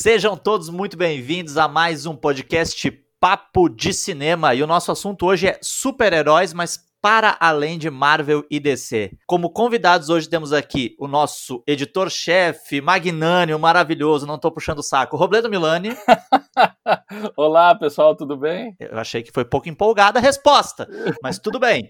Sejam 0.00 0.36
todos 0.36 0.68
muito 0.68 0.96
bem-vindos 0.96 1.56
a 1.56 1.66
mais 1.66 2.06
um 2.06 2.14
podcast 2.14 2.88
Papo 3.18 3.68
de 3.68 3.92
Cinema. 3.92 4.54
E 4.54 4.62
o 4.62 4.66
nosso 4.66 4.92
assunto 4.92 5.26
hoje 5.26 5.48
é 5.48 5.58
super-heróis, 5.60 6.52
mas 6.52 6.78
para 7.10 7.38
além 7.40 7.78
de 7.78 7.88
Marvel 7.88 8.44
e 8.50 8.60
DC. 8.60 9.12
Como 9.26 9.50
convidados 9.50 10.10
hoje 10.10 10.28
temos 10.28 10.52
aqui 10.52 10.94
o 10.98 11.08
nosso 11.08 11.64
editor-chefe, 11.66 12.82
magnânimo, 12.82 13.58
maravilhoso, 13.58 14.26
não 14.26 14.34
estou 14.34 14.52
puxando 14.52 14.80
o 14.80 14.82
saco, 14.82 15.16
Robledo 15.16 15.48
Milani. 15.48 15.96
Olá, 17.34 17.74
pessoal, 17.74 18.14
tudo 18.14 18.36
bem? 18.36 18.76
Eu 18.78 18.98
achei 18.98 19.22
que 19.22 19.32
foi 19.32 19.42
pouco 19.42 19.70
empolgada 19.70 20.18
a 20.18 20.22
resposta, 20.22 20.86
mas 21.22 21.38
tudo 21.38 21.58
bem. 21.58 21.88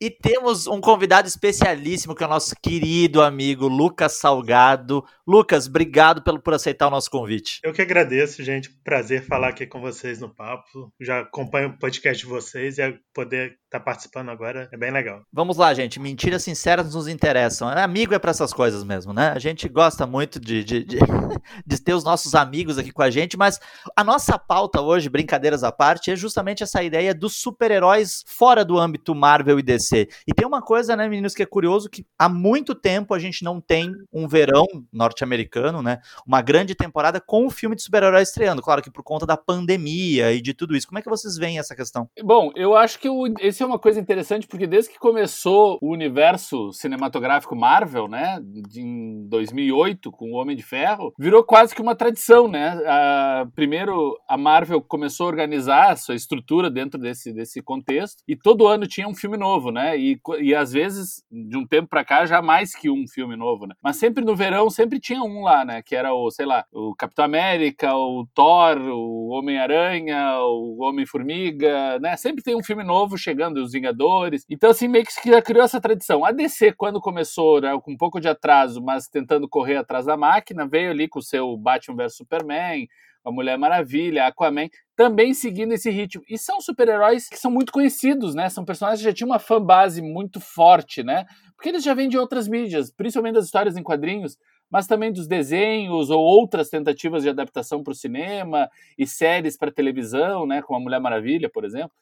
E 0.00 0.10
temos 0.10 0.66
um 0.66 0.80
convidado 0.80 1.28
especialíssimo, 1.28 2.14
que 2.14 2.24
é 2.24 2.26
o 2.26 2.30
nosso 2.30 2.54
querido 2.62 3.20
amigo 3.20 3.68
Lucas 3.68 4.12
Salgado. 4.12 5.04
Lucas, 5.26 5.66
obrigado 5.66 6.22
pelo, 6.22 6.40
por 6.40 6.54
aceitar 6.54 6.86
o 6.86 6.90
nosso 6.90 7.10
convite. 7.10 7.60
Eu 7.62 7.72
que 7.72 7.82
agradeço, 7.82 8.42
gente. 8.42 8.70
Prazer 8.82 9.26
falar 9.26 9.48
aqui 9.48 9.66
com 9.66 9.80
vocês 9.80 10.20
no 10.20 10.34
papo. 10.34 10.92
Já 11.00 11.20
acompanho 11.20 11.68
o 11.68 11.78
podcast 11.78 12.24
de 12.24 12.30
vocês 12.30 12.78
e 12.78 12.98
poder 13.12 13.58
estar 13.64 13.78
tá 13.78 13.80
participando 13.80 14.30
agora 14.30 14.45
é 14.50 14.76
bem 14.76 14.90
legal. 14.90 15.22
Vamos 15.32 15.56
lá, 15.56 15.72
gente. 15.72 15.98
Mentiras 15.98 16.42
sinceras 16.42 16.94
nos 16.94 17.08
interessam. 17.08 17.68
Amigo 17.68 18.14
é 18.14 18.18
para 18.18 18.30
essas 18.30 18.52
coisas 18.52 18.84
mesmo, 18.84 19.12
né? 19.12 19.32
A 19.34 19.38
gente 19.38 19.68
gosta 19.68 20.06
muito 20.06 20.38
de, 20.38 20.62
de, 20.62 20.84
de, 20.84 20.98
de 21.66 21.82
ter 21.82 21.94
os 21.94 22.04
nossos 22.04 22.34
amigos 22.34 22.78
aqui 22.78 22.92
com 22.92 23.02
a 23.02 23.10
gente, 23.10 23.36
mas 23.36 23.58
a 23.96 24.04
nossa 24.04 24.38
pauta 24.38 24.80
hoje, 24.80 25.08
brincadeiras 25.08 25.64
à 25.64 25.72
parte, 25.72 26.10
é 26.10 26.16
justamente 26.16 26.62
essa 26.62 26.82
ideia 26.82 27.14
dos 27.14 27.36
super-heróis 27.36 28.22
fora 28.26 28.64
do 28.64 28.78
âmbito 28.78 29.14
Marvel 29.14 29.58
e 29.58 29.62
DC. 29.62 30.08
E 30.26 30.34
tem 30.34 30.46
uma 30.46 30.60
coisa, 30.60 30.94
né, 30.94 31.08
meninos, 31.08 31.34
que 31.34 31.42
é 31.42 31.46
curioso 31.46 31.88
que 31.88 32.06
há 32.18 32.28
muito 32.28 32.74
tempo 32.74 33.14
a 33.14 33.18
gente 33.18 33.42
não 33.42 33.60
tem 33.60 33.92
um 34.12 34.28
verão 34.28 34.66
norte-americano, 34.92 35.82
né? 35.82 36.00
Uma 36.26 36.42
grande 36.42 36.74
temporada 36.74 37.20
com 37.20 37.46
o 37.46 37.50
filme 37.50 37.74
de 37.74 37.82
super-heróis 37.82 38.28
estreando. 38.28 38.62
Claro 38.62 38.82
que 38.82 38.90
por 38.90 39.02
conta 39.02 39.26
da 39.26 39.36
pandemia 39.36 40.32
e 40.32 40.40
de 40.40 40.52
tudo 40.52 40.76
isso. 40.76 40.86
Como 40.86 40.98
é 40.98 41.02
que 41.02 41.08
vocês 41.08 41.36
veem 41.36 41.58
essa 41.58 41.74
questão? 41.74 42.08
Bom, 42.22 42.52
eu 42.54 42.76
acho 42.76 42.98
que 42.98 43.08
o, 43.08 43.26
esse 43.40 43.62
é 43.62 43.66
uma 43.66 43.78
coisa 43.78 43.98
interessante 43.98 44.25
porque 44.46 44.66
desde 44.66 44.90
que 44.90 44.98
começou 44.98 45.78
o 45.80 45.92
universo 45.92 46.72
cinematográfico 46.72 47.54
Marvel, 47.54 48.08
né, 48.08 48.38
em 48.76 49.26
2008 49.28 50.10
com 50.10 50.32
o 50.32 50.36
Homem 50.36 50.56
de 50.56 50.62
Ferro, 50.62 51.12
virou 51.18 51.44
quase 51.44 51.74
que 51.74 51.82
uma 51.82 51.94
tradição, 51.94 52.48
né? 52.48 52.80
A, 52.86 53.46
primeiro 53.54 54.16
a 54.28 54.36
Marvel 54.36 54.80
começou 54.80 55.26
a 55.26 55.30
organizar 55.30 55.92
a 55.92 55.96
sua 55.96 56.14
estrutura 56.14 56.70
dentro 56.70 56.98
desse, 56.98 57.32
desse 57.32 57.62
contexto 57.62 58.22
e 58.26 58.36
todo 58.36 58.66
ano 58.66 58.86
tinha 58.86 59.08
um 59.08 59.14
filme 59.14 59.36
novo, 59.36 59.70
né? 59.70 59.98
E, 59.98 60.18
e 60.40 60.54
às 60.54 60.72
vezes 60.72 61.24
de 61.30 61.56
um 61.56 61.66
tempo 61.66 61.88
para 61.88 62.04
cá 62.04 62.26
já 62.26 62.42
mais 62.42 62.74
que 62.74 62.90
um 62.90 63.06
filme 63.06 63.36
novo, 63.36 63.66
né? 63.66 63.74
Mas 63.82 63.96
sempre 63.96 64.24
no 64.24 64.34
verão 64.34 64.68
sempre 64.70 64.98
tinha 64.98 65.22
um 65.22 65.42
lá, 65.42 65.64
né? 65.64 65.82
Que 65.82 65.94
era 65.94 66.12
o, 66.12 66.30
sei 66.30 66.46
lá, 66.46 66.64
o 66.72 66.94
Capitão 66.94 67.24
América, 67.24 67.94
o 67.94 68.26
Thor, 68.34 68.78
o 68.78 69.28
Homem-Aranha, 69.28 70.38
o 70.40 70.82
Homem-Formiga, 70.82 71.98
né? 72.00 72.16
Sempre 72.16 72.42
tem 72.42 72.56
um 72.56 72.62
filme 72.62 72.84
novo 72.84 73.16
chegando, 73.16 73.58
os 73.58 73.72
Vingadores. 73.72 74.15
Então, 74.48 74.70
assim, 74.70 74.88
meio 74.88 75.04
que 75.04 75.30
já 75.30 75.42
criou 75.42 75.64
essa 75.64 75.80
tradição. 75.80 76.24
A 76.24 76.32
DC, 76.32 76.72
quando 76.72 77.00
começou, 77.00 77.60
né, 77.60 77.78
com 77.82 77.92
um 77.92 77.96
pouco 77.96 78.20
de 78.20 78.28
atraso, 78.28 78.82
mas 78.82 79.08
tentando 79.08 79.48
correr 79.48 79.76
atrás 79.76 80.06
da 80.06 80.16
máquina, 80.16 80.66
veio 80.66 80.90
ali 80.90 81.08
com 81.08 81.18
o 81.18 81.22
seu 81.22 81.56
Batman 81.56 81.96
vs 81.96 82.16
Superman, 82.16 82.88
a 83.24 83.30
Mulher 83.32 83.58
Maravilha, 83.58 84.26
Aquaman, 84.26 84.68
também 84.94 85.34
seguindo 85.34 85.72
esse 85.72 85.90
ritmo. 85.90 86.22
E 86.28 86.38
são 86.38 86.60
super-heróis 86.60 87.28
que 87.28 87.36
são 87.36 87.50
muito 87.50 87.72
conhecidos, 87.72 88.34
né? 88.34 88.48
São 88.48 88.64
personagens 88.64 89.00
que 89.00 89.08
já 89.08 89.12
tinham 89.12 89.30
uma 89.30 89.40
fanbase 89.40 90.00
muito 90.00 90.40
forte, 90.40 91.02
né? 91.02 91.26
Porque 91.56 91.68
eles 91.68 91.82
já 91.82 91.92
vêm 91.92 92.08
de 92.08 92.16
outras 92.16 92.46
mídias, 92.46 92.90
principalmente 92.90 93.34
das 93.34 93.46
histórias 93.46 93.76
em 93.76 93.82
quadrinhos, 93.82 94.38
mas 94.70 94.86
também 94.86 95.12
dos 95.12 95.26
desenhos 95.26 96.08
ou 96.08 96.20
outras 96.20 96.68
tentativas 96.68 97.22
de 97.24 97.28
adaptação 97.28 97.82
para 97.82 97.92
o 97.92 97.94
cinema 97.94 98.70
e 98.96 99.06
séries 99.06 99.56
para 99.56 99.72
televisão, 99.72 100.46
né? 100.46 100.62
Como 100.62 100.78
a 100.78 100.82
Mulher 100.82 101.00
Maravilha, 101.00 101.50
por 101.50 101.64
exemplo. 101.64 101.92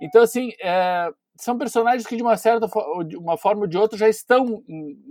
Então, 0.00 0.22
assim, 0.22 0.52
é, 0.60 1.10
são 1.36 1.58
personagens 1.58 2.06
que 2.06 2.16
de 2.16 2.22
uma 2.22 2.36
certa 2.36 2.66
de 3.06 3.16
uma 3.16 3.36
forma 3.36 3.62
ou 3.62 3.66
de 3.66 3.76
outra 3.76 3.98
já 3.98 4.08
estão 4.08 4.62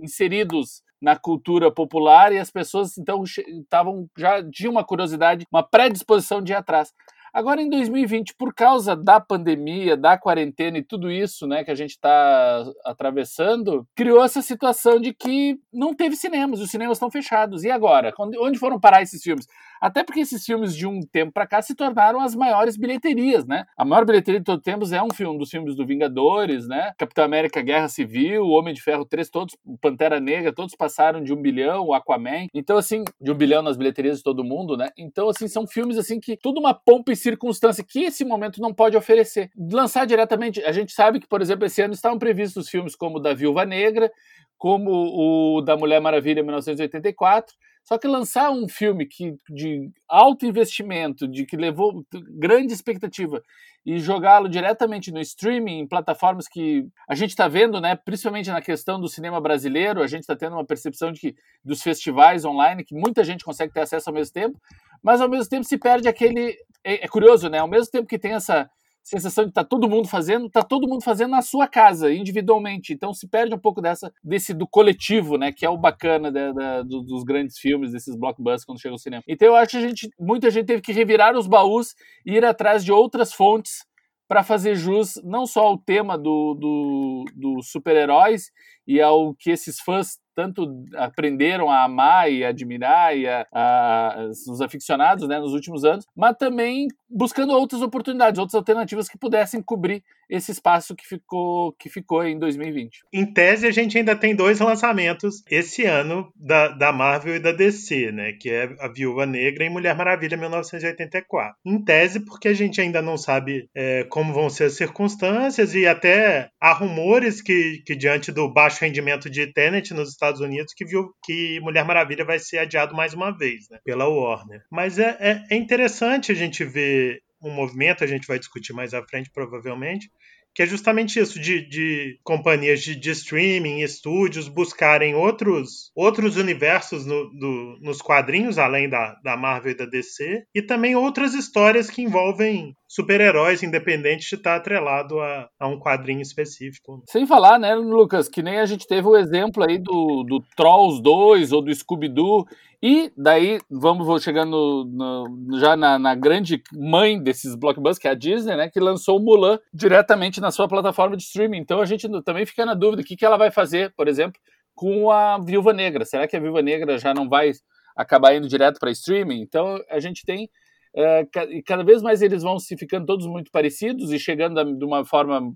inseridos 0.02 0.82
na 1.00 1.16
cultura 1.16 1.70
popular 1.70 2.32
e 2.32 2.38
as 2.38 2.50
pessoas 2.50 2.96
então 2.96 3.22
estavam 3.24 4.08
já 4.16 4.42
tinham 4.50 4.72
uma 4.72 4.84
curiosidade, 4.84 5.46
uma 5.52 5.62
predisposição 5.62 6.42
de 6.42 6.52
ir 6.52 6.56
atrás. 6.56 6.92
Agora, 7.34 7.60
em 7.60 7.68
2020, 7.68 8.36
por 8.36 8.54
causa 8.54 8.94
da 8.94 9.18
pandemia, 9.18 9.96
da 9.96 10.16
quarentena 10.16 10.78
e 10.78 10.84
tudo 10.84 11.10
isso 11.10 11.48
né, 11.48 11.64
que 11.64 11.70
a 11.72 11.74
gente 11.74 11.90
está 11.90 12.64
atravessando, 12.84 13.84
criou 13.92 14.22
essa 14.22 14.40
situação 14.40 15.00
de 15.00 15.12
que 15.12 15.58
não 15.72 15.92
teve 15.92 16.14
cinemas, 16.14 16.60
os 16.60 16.70
cinemas 16.70 16.96
estão 16.96 17.10
fechados. 17.10 17.64
E 17.64 17.70
agora? 17.72 18.14
Onde 18.40 18.56
foram 18.56 18.78
parar 18.78 19.02
esses 19.02 19.20
filmes? 19.20 19.48
Até 19.84 20.02
porque 20.02 20.20
esses 20.20 20.42
filmes 20.46 20.74
de 20.74 20.86
um 20.86 21.02
tempo 21.02 21.30
para 21.30 21.46
cá 21.46 21.60
se 21.60 21.74
tornaram 21.74 22.18
as 22.18 22.34
maiores 22.34 22.74
bilheterias, 22.74 23.44
né? 23.44 23.66
A 23.76 23.84
maior 23.84 24.06
bilheteria 24.06 24.40
de 24.40 24.44
todos 24.46 24.60
os 24.60 24.64
tempos 24.64 24.92
é 24.92 25.02
um 25.02 25.10
filme 25.12 25.34
um 25.34 25.38
dos 25.38 25.50
filmes 25.50 25.76
do 25.76 25.84
Vingadores, 25.84 26.66
né? 26.66 26.92
Capitão 26.96 27.22
América 27.22 27.60
Guerra 27.60 27.86
Civil, 27.88 28.46
Homem 28.46 28.72
de 28.72 28.80
Ferro 28.80 29.04
3, 29.04 29.28
todos, 29.28 29.54
Pantera 29.82 30.18
Negra, 30.18 30.54
todos 30.54 30.74
passaram 30.74 31.22
de 31.22 31.34
um 31.34 31.36
bilhão, 31.36 31.92
Aquaman. 31.92 32.46
Então, 32.54 32.78
assim, 32.78 33.04
de 33.20 33.30
um 33.30 33.34
bilhão 33.34 33.60
nas 33.60 33.76
bilheterias 33.76 34.16
de 34.16 34.24
todo 34.24 34.42
mundo, 34.42 34.74
né? 34.74 34.88
Então, 34.96 35.28
assim, 35.28 35.46
são 35.48 35.66
filmes 35.66 35.98
assim 35.98 36.18
que 36.18 36.34
tudo 36.34 36.60
uma 36.60 36.72
pompa 36.72 37.12
e 37.12 37.16
circunstância 37.16 37.84
que 37.86 38.04
esse 38.04 38.24
momento 38.24 38.62
não 38.62 38.72
pode 38.72 38.96
oferecer. 38.96 39.50
Lançar 39.70 40.06
diretamente, 40.06 40.64
a 40.64 40.72
gente 40.72 40.92
sabe 40.92 41.20
que, 41.20 41.28
por 41.28 41.42
exemplo, 41.42 41.66
esse 41.66 41.82
ano 41.82 41.92
estavam 41.92 42.18
previstos 42.18 42.70
filmes 42.70 42.96
como 42.96 43.20
da 43.20 43.34
Viúva 43.34 43.66
Negra, 43.66 44.10
como 44.56 45.58
o 45.58 45.60
da 45.60 45.76
Mulher 45.76 46.00
Maravilha 46.00 46.42
1984 46.42 47.54
só 47.84 47.98
que 47.98 48.08
lançar 48.08 48.50
um 48.50 48.66
filme 48.66 49.06
que, 49.06 49.36
de 49.48 49.90
alto 50.08 50.46
investimento, 50.46 51.28
de 51.28 51.44
que 51.44 51.56
levou 51.56 52.04
grande 52.30 52.72
expectativa, 52.72 53.42
e 53.86 53.98
jogá-lo 53.98 54.48
diretamente 54.48 55.12
no 55.12 55.20
streaming, 55.20 55.80
em 55.80 55.86
plataformas 55.86 56.48
que 56.48 56.86
a 57.06 57.14
gente 57.14 57.30
está 57.30 57.46
vendo, 57.46 57.78
né, 57.80 57.94
principalmente 57.94 58.50
na 58.50 58.62
questão 58.62 58.98
do 58.98 59.08
cinema 59.08 59.38
brasileiro, 59.40 60.02
a 60.02 60.06
gente 60.06 60.22
está 60.22 60.34
tendo 60.34 60.54
uma 60.54 60.64
percepção 60.64 61.12
de 61.12 61.20
que 61.20 61.34
dos 61.62 61.82
festivais 61.82 62.46
online, 62.46 62.84
que 62.84 62.94
muita 62.94 63.22
gente 63.22 63.44
consegue 63.44 63.74
ter 63.74 63.80
acesso 63.80 64.08
ao 64.08 64.14
mesmo 64.14 64.32
tempo, 64.32 64.58
mas 65.02 65.20
ao 65.20 65.28
mesmo 65.28 65.50
tempo 65.50 65.64
se 65.64 65.76
perde 65.76 66.08
aquele. 66.08 66.56
É, 66.82 67.04
é 67.04 67.08
curioso, 67.08 67.50
né? 67.50 67.58
Ao 67.58 67.68
mesmo 67.68 67.90
tempo 67.90 68.06
que 68.06 68.18
tem 68.18 68.32
essa 68.32 68.70
sensação 69.04 69.44
de 69.44 69.52
tá 69.52 69.62
todo 69.62 69.88
mundo 69.88 70.08
fazendo, 70.08 70.48
tá 70.48 70.62
todo 70.62 70.88
mundo 70.88 71.04
fazendo 71.04 71.32
na 71.32 71.42
sua 71.42 71.68
casa, 71.68 72.12
individualmente. 72.12 72.92
Então 72.92 73.12
se 73.12 73.28
perde 73.28 73.54
um 73.54 73.58
pouco 73.58 73.82
dessa 73.82 74.10
desse 74.22 74.54
do 74.54 74.66
coletivo, 74.66 75.36
né, 75.36 75.52
que 75.52 75.66
é 75.66 75.68
o 75.68 75.76
bacana 75.76 76.32
da, 76.32 76.52
da, 76.52 76.82
dos 76.82 77.22
grandes 77.22 77.58
filmes, 77.58 77.92
desses 77.92 78.16
blockbusters 78.16 78.64
quando 78.64 78.80
chega 78.80 78.94
ao 78.94 78.98
cinema. 78.98 79.22
Então 79.28 79.48
eu 79.48 79.56
acho 79.56 79.72
que 79.72 79.76
a 79.76 79.80
gente, 79.88 80.08
muita 80.18 80.50
gente 80.50 80.66
teve 80.66 80.80
que 80.80 80.92
revirar 80.92 81.36
os 81.36 81.46
baús 81.46 81.94
e 82.24 82.32
ir 82.32 82.44
atrás 82.44 82.82
de 82.82 82.90
outras 82.90 83.32
fontes 83.32 83.84
para 84.26 84.42
fazer 84.42 84.74
jus 84.74 85.20
não 85.22 85.46
só 85.46 85.66
ao 85.66 85.78
tema 85.78 86.16
do, 86.16 86.54
do, 86.54 87.24
do 87.34 87.62
super-heróis 87.62 88.50
e 88.86 89.00
ao 89.00 89.34
que 89.34 89.50
esses 89.50 89.78
fãs 89.80 90.18
tanto 90.34 90.84
aprenderam 90.96 91.70
a 91.70 91.84
amar 91.84 92.30
e 92.30 92.44
admirar 92.44 93.16
e 93.16 93.26
a, 93.26 93.46
a, 93.52 94.26
os 94.48 94.60
aficionados 94.60 95.28
né, 95.28 95.38
nos 95.38 95.52
últimos 95.52 95.84
anos, 95.84 96.06
mas 96.16 96.36
também 96.36 96.88
buscando 97.08 97.52
outras 97.52 97.80
oportunidades, 97.80 98.38
outras 98.38 98.56
alternativas 98.56 99.08
que 99.08 99.16
pudessem 99.16 99.62
cobrir 99.62 100.02
esse 100.28 100.50
espaço 100.50 100.94
que 100.96 101.06
ficou, 101.06 101.72
que 101.72 101.88
ficou 101.88 102.24
em 102.24 102.38
2020. 102.38 103.00
Em 103.12 103.24
tese, 103.26 103.66
a 103.66 103.70
gente 103.70 103.96
ainda 103.96 104.16
tem 104.16 104.34
dois 104.34 104.58
lançamentos 104.58 105.42
esse 105.50 105.84
ano 105.84 106.32
da, 106.34 106.68
da 106.68 106.92
Marvel 106.92 107.36
e 107.36 107.40
da 107.40 107.52
DC, 107.52 108.10
né? 108.10 108.32
Que 108.32 108.50
é 108.50 108.74
a 108.80 108.88
Viúva 108.88 109.26
Negra 109.26 109.64
e 109.64 109.70
Mulher 109.70 109.94
Maravilha 109.94 110.36
1984. 110.36 111.56
Em 111.64 111.82
tese, 111.84 112.20
porque 112.20 112.48
a 112.48 112.54
gente 112.54 112.80
ainda 112.80 113.02
não 113.02 113.16
sabe 113.16 113.68
é, 113.74 114.04
como 114.04 114.32
vão 114.32 114.48
ser 114.48 114.64
as 114.64 114.74
circunstâncias 114.74 115.74
e 115.74 115.86
até 115.86 116.48
há 116.60 116.72
rumores 116.72 117.40
que, 117.40 117.82
que 117.86 117.94
diante 117.94 118.32
do 118.32 118.52
baixo 118.52 118.80
rendimento 118.80 119.28
de 119.30 119.46
Tenet 119.52 119.92
nos 119.92 120.10
Estados 120.10 120.23
Estados 120.24 120.40
Unidos 120.40 120.72
que 120.74 120.84
viu 120.84 121.12
que 121.22 121.60
Mulher 121.60 121.84
Maravilha 121.84 122.24
vai 122.24 122.38
ser 122.38 122.58
adiado 122.58 122.94
mais 122.94 123.12
uma 123.12 123.30
vez, 123.30 123.68
né, 123.70 123.78
pela 123.84 124.08
Warner. 124.08 124.62
Mas 124.70 124.98
é, 124.98 125.16
é, 125.20 125.44
é 125.50 125.56
interessante 125.56 126.32
a 126.32 126.34
gente 126.34 126.64
ver 126.64 127.20
um 127.42 127.50
movimento, 127.50 128.02
a 128.02 128.06
gente 128.06 128.26
vai 128.26 128.38
discutir 128.38 128.72
mais 128.72 128.94
à 128.94 129.02
frente 129.02 129.30
provavelmente, 129.32 130.10
que 130.54 130.62
é 130.62 130.66
justamente 130.66 131.18
isso, 131.18 131.40
de, 131.40 131.66
de 131.68 132.18
companhias 132.22 132.80
de, 132.80 132.94
de, 132.94 133.10
streaming, 133.10 133.80
estúdios 133.80 134.48
buscarem 134.48 135.14
outros, 135.14 135.90
outros 135.94 136.36
universos 136.36 137.04
no, 137.04 137.28
do, 137.30 137.78
nos 137.80 138.00
quadrinhos, 138.00 138.58
além 138.58 138.88
da, 138.88 139.16
da 139.24 139.36
Marvel 139.36 139.72
e 139.72 139.76
da 139.76 139.86
DC, 139.86 140.44
e 140.54 140.62
também 140.62 140.94
outras 140.94 141.34
histórias 141.34 141.90
que 141.90 142.02
envolvem 142.02 142.74
super-heróis, 142.86 143.64
independente 143.64 144.28
de 144.28 144.36
estar 144.36 144.54
atrelado 144.54 145.18
a, 145.18 145.48
a, 145.58 145.66
um 145.66 145.80
quadrinho 145.80 146.22
específico. 146.22 147.02
Sem 147.08 147.26
falar, 147.26 147.58
né, 147.58 147.74
Lucas, 147.74 148.28
que 148.28 148.42
nem 148.42 148.60
a 148.60 148.66
gente 148.66 148.86
teve 148.86 149.08
o 149.08 149.16
exemplo 149.16 149.64
aí 149.68 149.78
do, 149.78 150.22
do 150.22 150.40
Trolls 150.56 151.02
2 151.02 151.50
ou 151.50 151.60
do 151.60 151.74
Scooby-Doo, 151.74 152.46
e 152.86 153.10
daí 153.16 153.62
vamos 153.70 154.22
chegando 154.22 154.84
no, 154.84 155.58
já 155.58 155.74
na, 155.74 155.98
na, 155.98 156.14
grande 156.14 156.62
mãe 156.70 157.18
desses 157.18 157.54
blockbusters, 157.54 157.98
que 157.98 158.06
é 158.06 158.10
a 158.10 158.14
Disney, 158.14 158.54
né, 158.56 158.68
que 158.68 158.78
lançou 158.78 159.18
o 159.18 159.24
Mulan 159.24 159.58
diretamente 159.72 160.38
na 160.38 160.50
sua 160.50 160.68
plataforma 160.68 161.16
de 161.16 161.22
streaming. 161.22 161.60
Então 161.60 161.80
a 161.80 161.86
gente 161.86 162.06
também 162.22 162.44
fica 162.44 162.66
na 162.66 162.74
dúvida 162.74 163.00
o 163.00 163.04
que, 163.04 163.16
que 163.16 163.24
ela 163.24 163.38
vai 163.38 163.50
fazer, 163.50 163.94
por 163.96 164.06
exemplo, 164.06 164.38
com 164.74 165.10
a 165.10 165.38
Viúva 165.38 165.72
Negra. 165.72 166.04
Será 166.04 166.28
que 166.28 166.36
a 166.36 166.40
Viúva 166.40 166.60
Negra 166.60 166.98
já 166.98 167.14
não 167.14 167.26
vai 167.26 167.52
acabar 167.96 168.36
indo 168.36 168.46
direto 168.46 168.78
para 168.78 168.90
streaming. 168.90 169.40
Então 169.40 169.82
a 169.88 169.98
gente 169.98 170.22
tem 170.22 170.50
é, 170.94 171.26
cada 171.64 171.82
vez 171.82 172.02
mais 172.02 172.20
eles 172.20 172.42
vão 172.42 172.58
se 172.58 172.76
ficando 172.76 173.06
todos 173.06 173.26
muito 173.26 173.50
parecidos 173.50 174.12
e 174.12 174.18
chegando 174.18 174.62
de 174.76 174.84
uma 174.84 175.06
forma 175.06 175.54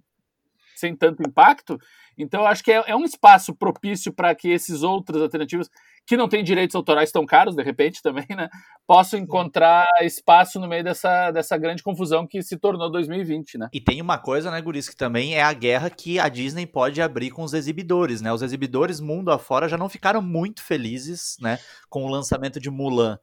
sem 0.75 0.97
tanto 0.97 1.23
impacto. 1.23 1.77
Então, 2.19 2.47
acho 2.47 2.65
que 2.65 2.73
é, 2.73 2.83
é 2.89 2.97
um 2.97 3.05
espaço 3.05 3.55
propício 3.55 4.13
para 4.13 4.35
que 4.35 4.49
esses 4.49 4.83
outras 4.83 5.23
alternativas, 5.23 5.71
que 6.07 6.17
não 6.17 6.29
têm 6.29 6.43
direitos 6.43 6.75
autorais 6.75 7.13
tão 7.13 7.25
caros, 7.25 7.55
de 7.55 7.63
repente, 7.63 8.03
também, 8.03 8.27
né, 8.31 8.49
possam 8.87 9.19
encontrar 9.19 9.87
espaço 10.03 10.59
no 10.59 10.67
meio 10.67 10.83
dessa, 10.83 11.31
dessa 11.31 11.57
grande 11.57 11.83
confusão 11.83 12.27
que 12.27 12.43
se 12.43 12.57
tornou 12.57 12.91
2020, 12.91 13.59
né? 13.59 13.69
E 13.73 13.81
tem 13.81 14.03
uma 14.03 14.19
coisa, 14.19 14.51
né, 14.51 14.61
Guris, 14.61 14.89
que 14.89 14.97
também 14.97 15.35
é 15.35 15.43
a 15.43 15.53
guerra 15.53 15.89
que 15.89 16.19
a 16.19 16.29
Disney 16.29 16.67
pode 16.67 17.01
abrir 17.01 17.31
com 17.31 17.43
os 17.43 17.55
exibidores, 17.55 18.21
né? 18.21 18.33
Os 18.33 18.43
exibidores 18.43 19.01
mundo 19.01 19.31
afora 19.31 19.69
já 19.69 19.79
não 19.79 19.89
ficaram 19.89 20.21
muito 20.21 20.63
felizes, 20.63 21.37
né, 21.41 21.59
com 21.89 22.05
o 22.05 22.11
lançamento 22.11 22.59
de 22.59 22.71
Mulan 22.71 23.19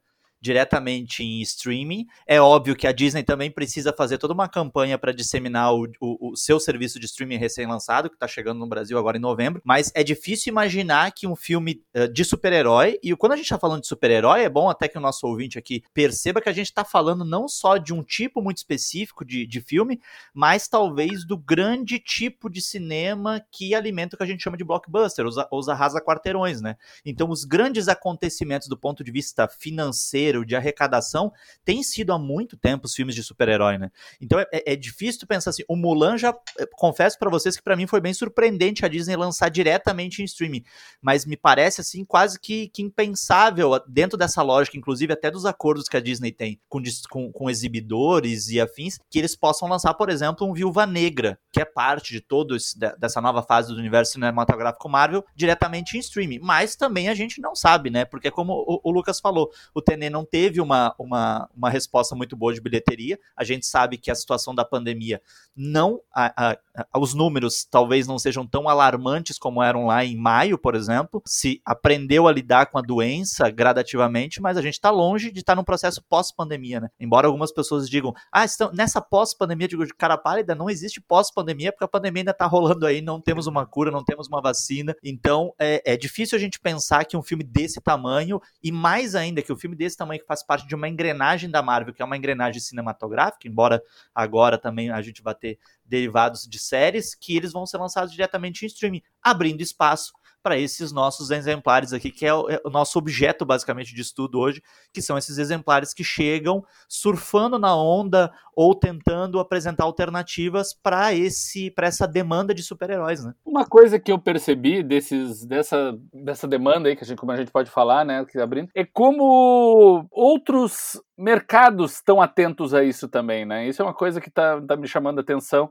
diretamente 0.46 1.24
em 1.24 1.40
streaming. 1.42 2.06
É 2.24 2.40
óbvio 2.40 2.76
que 2.76 2.86
a 2.86 2.92
Disney 2.92 3.24
também 3.24 3.50
precisa 3.50 3.92
fazer 3.92 4.16
toda 4.16 4.32
uma 4.32 4.48
campanha 4.48 4.96
para 4.96 5.12
disseminar 5.12 5.74
o, 5.74 5.88
o, 6.00 6.30
o, 6.30 6.36
seu 6.36 6.60
serviço 6.60 7.00
de 7.00 7.06
streaming 7.06 7.36
recém-lançado, 7.36 8.08
que 8.08 8.14
está 8.14 8.28
chegando 8.28 8.60
no 8.60 8.66
Brasil 8.68 8.96
agora 8.96 9.16
em 9.16 9.20
novembro. 9.20 9.60
Mas 9.64 9.90
é 9.92 10.04
difícil 10.04 10.52
imaginar 10.52 11.10
que 11.10 11.26
um 11.26 11.34
filme 11.34 11.82
uh, 11.96 12.08
de 12.08 12.24
super-herói, 12.24 12.98
e 13.02 13.14
quando 13.16 13.32
a 13.32 13.36
gente 13.36 13.46
está 13.46 13.58
falando 13.58 13.80
de 13.80 13.88
super-herói, 13.88 14.42
é 14.42 14.48
bom 14.48 14.70
até 14.70 14.86
que 14.86 14.96
o 14.96 15.00
nosso 15.00 15.26
ouvinte 15.26 15.58
aqui 15.58 15.82
perceba 15.92 16.40
que 16.40 16.48
a 16.48 16.52
gente 16.52 16.66
está 16.66 16.84
falando 16.84 17.24
não 17.24 17.48
só 17.48 17.76
de 17.76 17.92
um 17.92 18.04
tipo 18.04 18.40
muito 18.40 18.58
específico 18.58 19.24
de, 19.24 19.44
de 19.46 19.60
filme, 19.60 20.00
mas 20.32 20.68
talvez 20.68 21.26
do 21.26 21.36
grande 21.36 21.98
tipo 21.98 22.48
de 22.48 22.62
cinema 22.62 23.44
que 23.50 23.74
alimenta 23.74 24.14
o 24.14 24.16
que 24.16 24.22
a 24.22 24.26
gente 24.26 24.44
chama 24.44 24.56
de 24.56 24.64
blockbuster, 24.64 25.26
os, 25.26 25.36
os 25.50 25.68
arrasa-quarteirões, 25.68 26.60
né? 26.60 26.76
Então, 27.04 27.30
os 27.30 27.44
grandes 27.44 27.88
acontecimentos 27.88 28.68
do 28.68 28.76
ponto 28.76 29.02
de 29.02 29.10
vista 29.10 29.48
financeiro, 29.48 30.35
dinheiro, 30.36 30.44
de 30.44 30.56
arrecadação, 30.56 31.32
tem 31.64 31.82
sido 31.82 32.12
há 32.12 32.18
muito 32.18 32.56
tempo 32.56 32.86
os 32.86 32.94
filmes 32.94 33.14
de 33.14 33.22
super-herói, 33.22 33.78
né? 33.78 33.90
Então 34.20 34.38
é, 34.38 34.46
é, 34.52 34.76
difícil 34.76 35.26
pensar 35.26 35.50
assim. 35.50 35.62
O 35.68 35.76
Mulan 35.76 36.18
já, 36.18 36.34
é, 36.58 36.66
confesso 36.72 37.18
para 37.18 37.30
vocês 37.30 37.56
que 37.56 37.62
para 37.62 37.76
mim 37.76 37.86
foi 37.86 38.00
bem 38.00 38.12
surpreendente 38.12 38.84
a 38.84 38.88
Disney 38.88 39.16
lançar 39.16 39.48
diretamente 39.48 40.22
em 40.22 40.24
streaming, 40.24 40.64
mas 41.00 41.24
me 41.24 41.36
parece 41.36 41.80
assim 41.80 42.04
quase 42.04 42.38
que, 42.38 42.68
que 42.68 42.82
impensável 42.82 43.80
dentro 43.88 44.18
dessa 44.18 44.42
lógica, 44.42 44.76
inclusive 44.76 45.12
até 45.12 45.30
dos 45.30 45.46
acordos 45.46 45.88
que 45.88 45.96
a 45.96 46.00
Disney 46.00 46.32
tem 46.32 46.60
com, 46.68 46.82
com, 47.08 47.32
com 47.32 47.50
exibidores 47.50 48.48
e 48.48 48.60
afins, 48.60 48.98
que 49.10 49.18
eles 49.18 49.36
possam 49.36 49.68
lançar, 49.68 49.94
por 49.94 50.10
exemplo, 50.10 50.46
um 50.46 50.52
Viúva 50.52 50.86
Negra, 50.86 51.38
que 51.52 51.60
é 51.60 51.64
parte 51.64 52.12
de 52.12 52.20
todo 52.20 52.56
esse, 52.56 52.78
dessa 52.98 53.20
nova 53.20 53.42
fase 53.42 53.72
do 53.72 53.78
universo 53.78 54.12
cinematográfico 54.12 54.88
Marvel, 54.88 55.24
diretamente 55.34 55.96
em 55.96 56.00
streaming. 56.00 56.38
Mas 56.40 56.76
também 56.76 57.08
a 57.08 57.14
gente 57.14 57.40
não 57.40 57.54
sabe, 57.54 57.90
né? 57.90 58.04
Porque 58.04 58.30
como 58.30 58.52
o, 58.52 58.80
o 58.82 58.90
Lucas 58.90 59.20
falou, 59.20 59.50
o 59.74 59.82
Tenet 59.82 60.10
não 60.16 60.24
teve 60.24 60.62
uma, 60.62 60.94
uma, 60.98 61.48
uma 61.54 61.68
resposta 61.68 62.16
muito 62.16 62.34
boa 62.34 62.54
de 62.54 62.60
bilheteria. 62.60 63.18
A 63.36 63.44
gente 63.44 63.66
sabe 63.66 63.98
que 63.98 64.10
a 64.10 64.14
situação 64.14 64.54
da 64.54 64.64
pandemia 64.64 65.20
não. 65.54 66.00
A, 66.10 66.52
a, 66.52 66.58
os 66.94 67.14
números 67.14 67.66
talvez 67.70 68.06
não 68.06 68.18
sejam 68.18 68.46
tão 68.46 68.68
alarmantes 68.68 69.38
como 69.38 69.62
eram 69.62 69.86
lá 69.86 70.04
em 70.04 70.16
maio, 70.16 70.58
por 70.58 70.74
exemplo. 70.74 71.22
Se 71.26 71.60
aprendeu 71.64 72.26
a 72.26 72.32
lidar 72.32 72.66
com 72.66 72.78
a 72.78 72.82
doença 72.82 73.50
gradativamente, 73.50 74.40
mas 74.40 74.56
a 74.56 74.62
gente 74.62 74.74
está 74.74 74.90
longe 74.90 75.30
de 75.30 75.40
estar 75.40 75.52
tá 75.52 75.56
num 75.56 75.64
processo 75.64 76.02
pós-pandemia, 76.08 76.80
né? 76.80 76.88
Embora 76.98 77.26
algumas 77.26 77.52
pessoas 77.52 77.88
digam, 77.88 78.14
ah, 78.32 78.44
estão, 78.44 78.70
nessa 78.72 79.00
pós-pandemia, 79.00 79.68
digo, 79.68 79.86
de 79.86 79.94
cara 79.94 80.16
pálida, 80.16 80.54
não 80.54 80.70
existe 80.70 81.00
pós-pandemia, 81.00 81.72
porque 81.72 81.84
a 81.84 81.88
pandemia 81.88 82.20
ainda 82.20 82.30
está 82.32 82.46
rolando 82.46 82.86
aí, 82.86 83.00
não 83.00 83.20
temos 83.20 83.46
uma 83.46 83.66
cura, 83.66 83.90
não 83.90 84.04
temos 84.04 84.28
uma 84.28 84.40
vacina. 84.40 84.94
Então 85.02 85.52
é, 85.58 85.82
é 85.92 85.96
difícil 85.96 86.36
a 86.36 86.40
gente 86.40 86.60
pensar 86.60 87.04
que 87.04 87.16
um 87.16 87.22
filme 87.22 87.44
desse 87.44 87.80
tamanho, 87.80 88.40
e 88.62 88.70
mais 88.70 89.14
ainda 89.14 89.42
que 89.42 89.52
o 89.52 89.54
um 89.54 89.58
filme 89.58 89.76
desse 89.76 89.96
tamanho 89.96 90.20
que 90.20 90.26
faz 90.26 90.44
parte 90.44 90.66
de 90.66 90.74
uma 90.74 90.88
engrenagem 90.88 91.50
da 91.50 91.62
Marvel, 91.62 91.94
que 91.94 92.02
é 92.02 92.04
uma 92.04 92.16
engrenagem 92.16 92.60
cinematográfica, 92.60 93.48
embora 93.48 93.82
agora 94.14 94.58
também 94.58 94.90
a 94.90 95.00
gente 95.02 95.22
vá 95.22 95.34
ter 95.34 95.58
derivados 95.86 96.42
de 96.42 96.58
séries, 96.58 97.14
que 97.14 97.36
eles 97.36 97.52
vão 97.52 97.66
ser 97.66 97.78
lançados 97.78 98.12
diretamente 98.12 98.64
em 98.64 98.66
streaming, 98.66 99.02
abrindo 99.22 99.60
espaço 99.60 100.12
para 100.46 100.56
esses 100.56 100.92
nossos 100.92 101.32
exemplares 101.32 101.92
aqui, 101.92 102.08
que 102.08 102.24
é 102.24 102.32
o, 102.32 102.48
é 102.48 102.60
o, 102.64 102.70
nosso 102.70 102.96
objeto 103.00 103.44
basicamente 103.44 103.92
de 103.92 104.00
estudo 104.00 104.38
hoje, 104.38 104.62
que 104.92 105.02
são 105.02 105.18
esses 105.18 105.38
exemplares 105.38 105.92
que 105.92 106.04
chegam 106.04 106.64
surfando 106.88 107.58
na 107.58 107.74
onda 107.74 108.30
ou 108.54 108.72
tentando 108.72 109.40
apresentar 109.40 109.82
alternativas 109.82 110.72
para 110.72 111.12
esse 111.12 111.68
para 111.72 111.88
essa 111.88 112.06
demanda 112.06 112.54
de 112.54 112.62
super-heróis, 112.62 113.24
né? 113.24 113.34
Uma 113.44 113.66
coisa 113.66 113.98
que 113.98 114.12
eu 114.12 114.20
percebi 114.20 114.84
desses 114.84 115.44
dessa 115.44 115.98
dessa 116.14 116.46
demanda 116.46 116.88
aí 116.88 116.94
que 116.94 117.02
a 117.02 117.06
gente 117.06 117.18
como 117.18 117.32
a 117.32 117.36
gente 117.36 117.50
pode 117.50 117.68
falar, 117.68 118.04
né, 118.04 118.24
que 118.24 118.38
tá 118.38 118.44
abrindo, 118.44 118.70
é 118.72 118.84
como 118.84 120.06
outros 120.12 121.02
mercados 121.18 121.94
estão 121.94 122.22
atentos 122.22 122.72
a 122.72 122.84
isso 122.84 123.08
também, 123.08 123.44
né? 123.44 123.66
Isso 123.66 123.82
é 123.82 123.84
uma 123.84 123.94
coisa 123.94 124.20
que 124.20 124.28
está 124.28 124.60
tá 124.60 124.76
me 124.76 124.86
chamando 124.86 125.18
a 125.18 125.22
atenção 125.22 125.68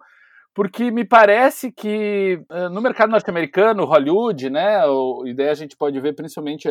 porque 0.56 0.90
me 0.90 1.04
parece 1.04 1.70
que 1.70 2.42
eh, 2.50 2.70
no 2.70 2.82
mercado 2.82 3.12
norte-americano, 3.12 3.84
Hollywood, 3.84 4.50
né, 4.50 4.80
e 5.26 5.34
daí 5.34 5.50
a 5.50 5.54
gente 5.54 5.76
pode 5.76 6.00
ver 6.00 6.14
principalmente 6.14 6.70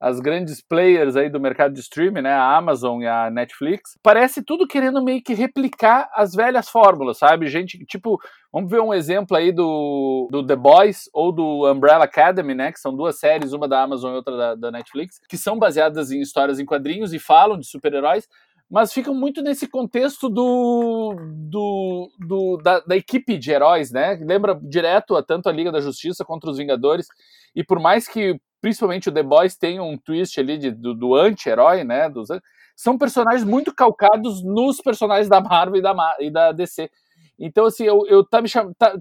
as 0.00 0.18
grandes 0.18 0.60
players 0.60 1.14
aí 1.14 1.30
do 1.30 1.38
mercado 1.38 1.72
de 1.72 1.78
streaming, 1.78 2.22
né, 2.22 2.32
a 2.32 2.56
Amazon 2.56 3.00
e 3.00 3.06
a 3.06 3.30
Netflix, 3.30 3.96
parece 4.02 4.42
tudo 4.42 4.66
querendo 4.66 5.00
meio 5.00 5.22
que 5.22 5.34
replicar 5.34 6.10
as 6.12 6.34
velhas 6.34 6.68
fórmulas, 6.68 7.18
sabe? 7.18 7.46
Gente, 7.46 7.78
tipo, 7.86 8.20
vamos 8.52 8.68
ver 8.68 8.80
um 8.80 8.92
exemplo 8.92 9.36
aí 9.36 9.52
do, 9.52 10.26
do 10.28 10.44
The 10.44 10.56
Boys 10.56 11.08
ou 11.14 11.30
do 11.30 11.70
Umbrella 11.70 12.06
Academy, 12.06 12.56
né, 12.56 12.72
que 12.72 12.80
são 12.80 12.92
duas 12.92 13.20
séries, 13.20 13.52
uma 13.52 13.68
da 13.68 13.80
Amazon 13.80 14.14
e 14.14 14.16
outra 14.16 14.36
da, 14.36 14.54
da 14.56 14.70
Netflix, 14.72 15.20
que 15.28 15.38
são 15.38 15.56
baseadas 15.56 16.10
em 16.10 16.20
histórias 16.20 16.58
em 16.58 16.66
quadrinhos 16.66 17.14
e 17.14 17.20
falam 17.20 17.56
de 17.56 17.68
super-heróis, 17.68 18.26
mas 18.72 18.90
ficam 18.90 19.14
muito 19.14 19.42
nesse 19.42 19.68
contexto 19.68 20.30
do, 20.30 21.14
do, 21.50 22.10
do 22.18 22.56
da, 22.56 22.80
da, 22.80 22.96
equipe 22.96 23.36
de 23.36 23.50
heróis, 23.50 23.92
né? 23.92 24.14
Lembra 24.14 24.58
direto 24.62 25.14
a 25.14 25.22
tanto 25.22 25.46
a 25.50 25.52
Liga 25.52 25.70
da 25.70 25.78
Justiça 25.78 26.24
contra 26.24 26.48
os 26.48 26.56
Vingadores. 26.56 27.06
E 27.54 27.62
por 27.62 27.78
mais 27.78 28.08
que 28.08 28.40
principalmente 28.62 29.10
o 29.10 29.12
The 29.12 29.22
Boys 29.22 29.58
tenha 29.58 29.82
um 29.82 29.98
twist 29.98 30.40
ali 30.40 30.56
de, 30.56 30.70
do, 30.70 30.94
do 30.94 31.14
anti-herói, 31.14 31.84
né? 31.84 32.08
Dos, 32.08 32.28
são 32.74 32.96
personagens 32.96 33.44
muito 33.44 33.74
calcados 33.74 34.42
nos 34.42 34.78
personagens 34.80 35.28
da 35.28 35.42
Marvel 35.42 35.76
e 35.76 35.82
da, 35.82 36.16
e 36.18 36.30
da 36.30 36.50
DC. 36.50 36.90
Então, 37.38 37.66
assim, 37.66 37.84
eu, 37.84 38.06
eu 38.06 38.24
tá 38.24 38.40
me 38.40 38.48
chamando. 38.48 38.74
Tá, 38.78 38.96